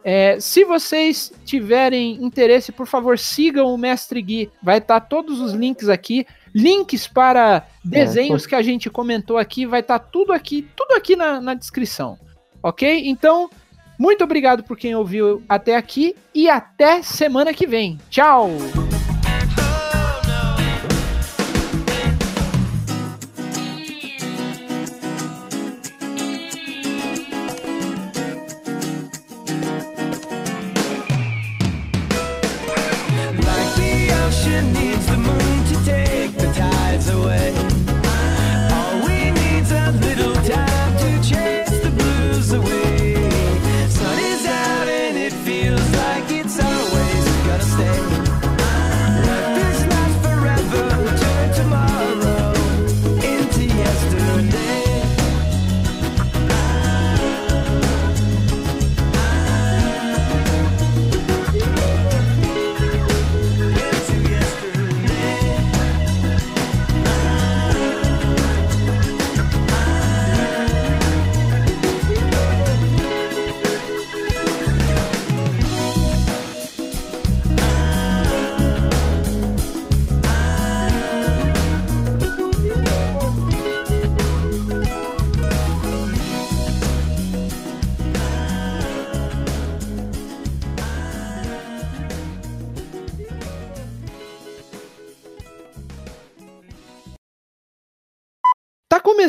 [0.03, 4.51] É, se vocês tiverem interesse, por favor, sigam o Mestre Gui.
[4.61, 6.27] Vai estar tá todos os links aqui.
[6.53, 10.97] Links para desenhos é, que a gente comentou aqui, vai estar tá tudo aqui, tudo
[10.97, 12.19] aqui na, na descrição.
[12.61, 13.03] Ok?
[13.07, 13.49] Então,
[13.99, 17.99] muito obrigado por quem ouviu até aqui e até semana que vem.
[18.09, 18.49] Tchau!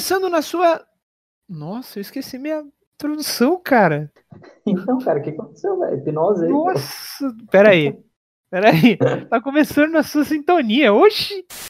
[0.10, 0.84] Começando na sua.
[1.48, 2.64] Nossa, eu esqueci minha
[2.96, 4.12] introdução, cara.
[4.66, 5.98] Então, cara, o que aconteceu, velho?
[5.98, 6.52] Hipnose aí.
[6.52, 7.96] Nossa, peraí.
[8.50, 8.98] Peraí.
[9.30, 10.92] Tá começando na sua sintonia.
[10.92, 11.46] Oxi!